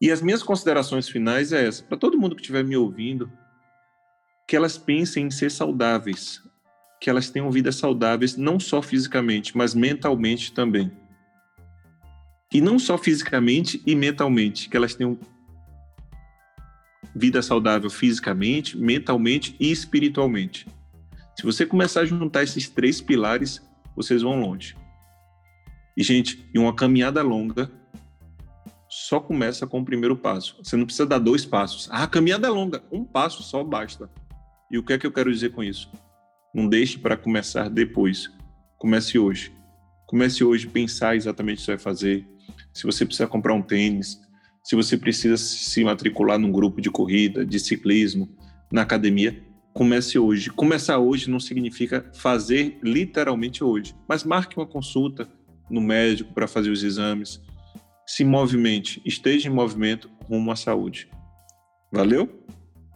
E 0.00 0.10
as 0.10 0.20
minhas 0.20 0.42
considerações 0.42 1.08
finais 1.08 1.52
é 1.52 1.66
essa, 1.66 1.82
para 1.82 1.96
todo 1.96 2.18
mundo 2.18 2.34
que 2.34 2.42
estiver 2.42 2.64
me 2.64 2.76
ouvindo, 2.76 3.30
que 4.46 4.54
elas 4.54 4.76
pensem 4.76 5.26
em 5.26 5.30
ser 5.30 5.50
saudáveis, 5.50 6.42
que 7.00 7.10
elas 7.10 7.30
tenham 7.30 7.50
vidas 7.50 7.76
saudáveis, 7.76 8.36
não 8.36 8.60
só 8.60 8.82
fisicamente, 8.82 9.56
mas 9.56 9.74
mentalmente 9.74 10.52
também. 10.52 10.92
E 12.52 12.60
não 12.60 12.78
só 12.78 12.96
fisicamente 12.96 13.82
e 13.86 13.94
mentalmente, 13.94 14.68
que 14.68 14.76
elas 14.76 14.94
tenham 14.94 15.18
vida 17.14 17.40
saudável 17.40 17.88
fisicamente, 17.88 18.76
mentalmente 18.76 19.56
e 19.58 19.72
espiritualmente. 19.72 20.66
Se 21.34 21.42
você 21.42 21.66
começar 21.66 22.00
a 22.00 22.06
juntar 22.06 22.42
esses 22.42 22.68
três 22.68 23.00
pilares, 23.00 23.62
vocês 23.94 24.22
vão 24.22 24.38
longe. 24.38 24.76
E, 25.96 26.02
gente, 26.02 26.46
em 26.54 26.58
uma 26.58 26.74
caminhada 26.74 27.22
longa, 27.22 27.70
só 28.98 29.20
começa 29.20 29.66
com 29.66 29.80
o 29.80 29.84
primeiro 29.84 30.16
passo. 30.16 30.56
Você 30.62 30.74
não 30.74 30.86
precisa 30.86 31.04
dar 31.04 31.18
dois 31.18 31.44
passos. 31.44 31.86
Ah, 31.90 32.04
a 32.04 32.06
caminhada 32.06 32.46
é 32.46 32.50
longa. 32.50 32.82
Um 32.90 33.04
passo 33.04 33.42
só 33.42 33.62
basta. 33.62 34.10
E 34.70 34.78
o 34.78 34.82
que 34.82 34.94
é 34.94 34.98
que 34.98 35.06
eu 35.06 35.12
quero 35.12 35.30
dizer 35.30 35.50
com 35.50 35.62
isso? 35.62 35.90
Não 36.54 36.66
deixe 36.66 36.98
para 36.98 37.14
começar 37.14 37.68
depois. 37.68 38.30
Comece 38.78 39.18
hoje. 39.18 39.52
Comece 40.06 40.42
hoje 40.42 40.66
pensar 40.66 41.14
exatamente 41.14 41.56
o 41.56 41.60
que 41.60 41.64
você 41.66 41.72
vai 41.72 41.78
fazer. 41.78 42.26
Se 42.72 42.84
você 42.84 43.04
precisa 43.04 43.28
comprar 43.28 43.52
um 43.52 43.60
tênis, 43.60 44.18
se 44.64 44.74
você 44.74 44.96
precisa 44.96 45.36
se 45.36 45.84
matricular 45.84 46.38
num 46.38 46.50
grupo 46.50 46.80
de 46.80 46.90
corrida, 46.90 47.44
de 47.44 47.60
ciclismo, 47.60 48.34
na 48.72 48.80
academia, 48.80 49.44
comece 49.74 50.18
hoje. 50.18 50.48
Começar 50.48 50.98
hoje 50.98 51.28
não 51.28 51.38
significa 51.38 52.10
fazer 52.14 52.78
literalmente 52.82 53.62
hoje, 53.62 53.94
mas 54.08 54.24
marque 54.24 54.56
uma 54.56 54.66
consulta 54.66 55.28
no 55.68 55.82
médico 55.82 56.32
para 56.32 56.48
fazer 56.48 56.70
os 56.70 56.82
exames. 56.82 57.42
Se 58.06 58.24
movimente, 58.24 59.02
esteja 59.04 59.48
em 59.48 59.52
movimento 59.52 60.08
rumo 60.28 60.52
à 60.52 60.56
saúde. 60.56 61.10
Valeu? 61.90 62.28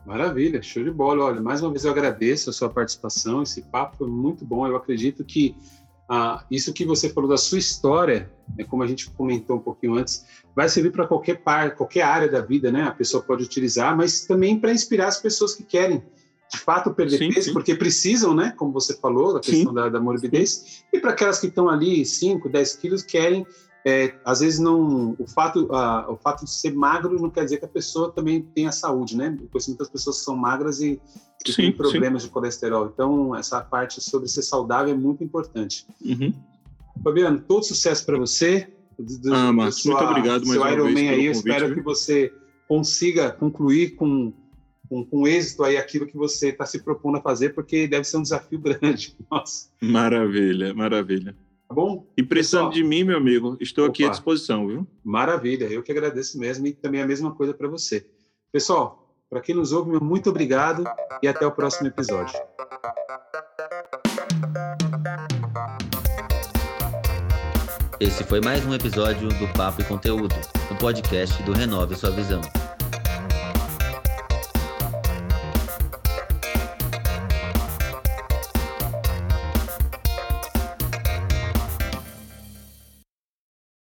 Maravilha, 0.07 0.63
show 0.63 0.85
de 0.85 0.91
bola. 0.91 1.25
Olha, 1.25 1.41
mais 1.41 1.61
uma 1.63 1.71
vez 1.71 1.85
eu 1.85 1.91
agradeço 1.91 2.51
a 2.51 2.53
sua 2.53 2.69
participação. 2.69 3.43
Esse 3.43 3.63
papo 3.63 3.97
foi 3.99 4.09
muito 4.09 4.45
bom. 4.45 4.67
Eu 4.67 4.77
acredito 4.77 5.25
que 5.25 5.57
ah, 6.09 6.45
isso 6.51 6.73
que 6.73 6.85
você 6.85 7.09
falou 7.09 7.29
da 7.29 7.37
sua 7.37 7.59
história, 7.59 8.31
né, 8.57 8.65
como 8.65 8.83
a 8.83 8.87
gente 8.87 9.09
comentou 9.11 9.57
um 9.57 9.61
pouquinho 9.61 9.95
antes, 9.95 10.27
vai 10.57 10.69
servir 10.69 10.91
para 10.91 11.07
qualquer 11.07 11.43
parte, 11.43 11.77
qualquer 11.77 12.03
área 12.03 12.29
da 12.29 12.41
vida, 12.41 12.71
né? 12.73 12.83
A 12.83 12.91
pessoa 12.91 13.23
pode 13.23 13.45
utilizar, 13.45 13.97
mas 13.97 14.27
também 14.27 14.59
para 14.59 14.73
inspirar 14.73 15.09
as 15.09 15.21
pessoas 15.21 15.55
que 15.55 15.63
querem 15.63 16.03
de 16.53 16.59
fato 16.59 16.93
perder 16.93 17.19
sim, 17.19 17.33
peso, 17.33 17.49
sim. 17.49 17.53
porque 17.53 17.77
precisam, 17.77 18.35
né? 18.35 18.53
Como 18.57 18.73
você 18.73 18.97
falou, 18.97 19.35
da 19.35 19.41
questão 19.41 19.73
da, 19.73 19.89
da, 19.89 20.01
morbidez, 20.01 20.83
e 20.93 20.99
para 20.99 21.13
aquelas 21.13 21.39
que 21.39 21.47
estão 21.47 21.69
ali 21.69 22.05
5, 22.05 22.49
10 22.49 22.77
quilos, 22.77 23.03
querem 23.05 23.47
é, 23.85 24.15
às 24.25 24.41
vezes 24.41 24.59
não 24.59 25.17
o 25.19 25.27
fato 25.27 25.69
o 25.71 26.17
fato 26.17 26.45
de 26.45 26.51
ser 26.51 26.75
magro 26.75 27.21
não 27.21 27.31
quer 27.31 27.45
dizer 27.45 27.59
que 27.59 27.65
a 27.65 27.69
pessoa 27.69 28.13
também 28.13 28.43
tenha 28.43 28.71
saúde 28.71 29.17
né? 29.17 29.37
Eu 29.41 29.49
conheço 29.49 29.71
muitas 29.71 29.89
pessoas 29.89 30.19
que 30.19 30.25
são 30.25 30.37
magras 30.37 30.81
e, 30.81 31.01
sim, 31.47 31.53
têm 31.55 31.73
problemas 31.73 32.23
sim. 32.23 32.29
de 32.29 32.35
colesterol. 32.35 32.91
Então 32.93 33.35
essa 33.35 33.61
parte 33.61 34.01
sobre 34.01 34.29
ser 34.29 34.43
saudável 34.43 34.93
é 34.93 34.97
muito 34.97 35.25
importante. 35.25 35.87
Uhum. 36.05 36.33
Fabiano 37.03 37.41
todo 37.41 37.65
sucesso 37.65 38.05
para 38.05 38.19
você 38.19 38.69
do, 38.99 39.35
ah, 39.35 39.51
Marcos, 39.51 39.85
muito 39.87 40.05
obrigado 40.05 40.47
mais 40.47 40.51
seu 40.51 40.61
uma 40.61 40.73
Iron 40.73 40.85
vez 40.85 40.95
Man 40.95 41.11
aí. 41.13 41.25
Eu 41.27 41.33
espero 41.33 41.75
que 41.75 41.81
você 41.81 42.33
consiga 42.69 43.31
concluir 43.31 43.95
com 43.95 44.33
com, 44.91 45.05
com 45.05 45.27
êxito 45.27 45.63
aí 45.63 45.77
aquilo 45.77 46.05
que 46.05 46.17
você 46.17 46.49
está 46.49 46.67
se 46.67 46.83
propondo 46.83 47.17
a 47.17 47.23
fazer 47.23 47.55
porque 47.55 47.87
deve 47.87 48.05
ser 48.05 48.19
um 48.19 48.23
desafio 48.23 48.59
grande. 48.61 49.17
Nossa. 49.31 49.71
Maravilha 49.81 50.75
maravilha 50.75 51.35
Tá 51.71 51.75
bom? 51.75 52.05
E 52.17 52.23
precisando 52.25 52.73
de 52.73 52.83
mim, 52.83 53.05
meu 53.05 53.17
amigo, 53.17 53.57
estou 53.61 53.85
opa, 53.85 53.93
aqui 53.93 54.05
à 54.05 54.09
disposição, 54.09 54.67
viu? 54.67 54.85
Maravilha, 55.05 55.67
eu 55.67 55.85
que 55.85 55.93
agradeço 55.93 56.37
mesmo 56.37 56.67
e 56.67 56.73
também 56.73 57.01
a 57.01 57.07
mesma 57.07 57.33
coisa 57.33 57.55
para 57.55 57.69
você. 57.69 58.05
Pessoal, 58.51 59.15
para 59.31 59.41
quem 59.41 59.55
nos 59.55 59.71
ouve, 59.71 60.03
muito 60.03 60.31
obrigado 60.31 60.83
e 61.23 61.29
até 61.29 61.47
o 61.47 61.53
próximo 61.53 61.87
episódio. 61.87 62.37
Esse 68.01 68.25
foi 68.25 68.41
mais 68.41 68.67
um 68.67 68.75
episódio 68.75 69.29
do 69.29 69.47
Papo 69.57 69.81
e 69.81 69.85
Conteúdo, 69.85 70.35
o 70.73 70.75
um 70.75 70.77
podcast 70.77 71.41
do 71.45 71.53
Renove 71.53 71.95
Sua 71.95 72.11
Visão. 72.11 72.41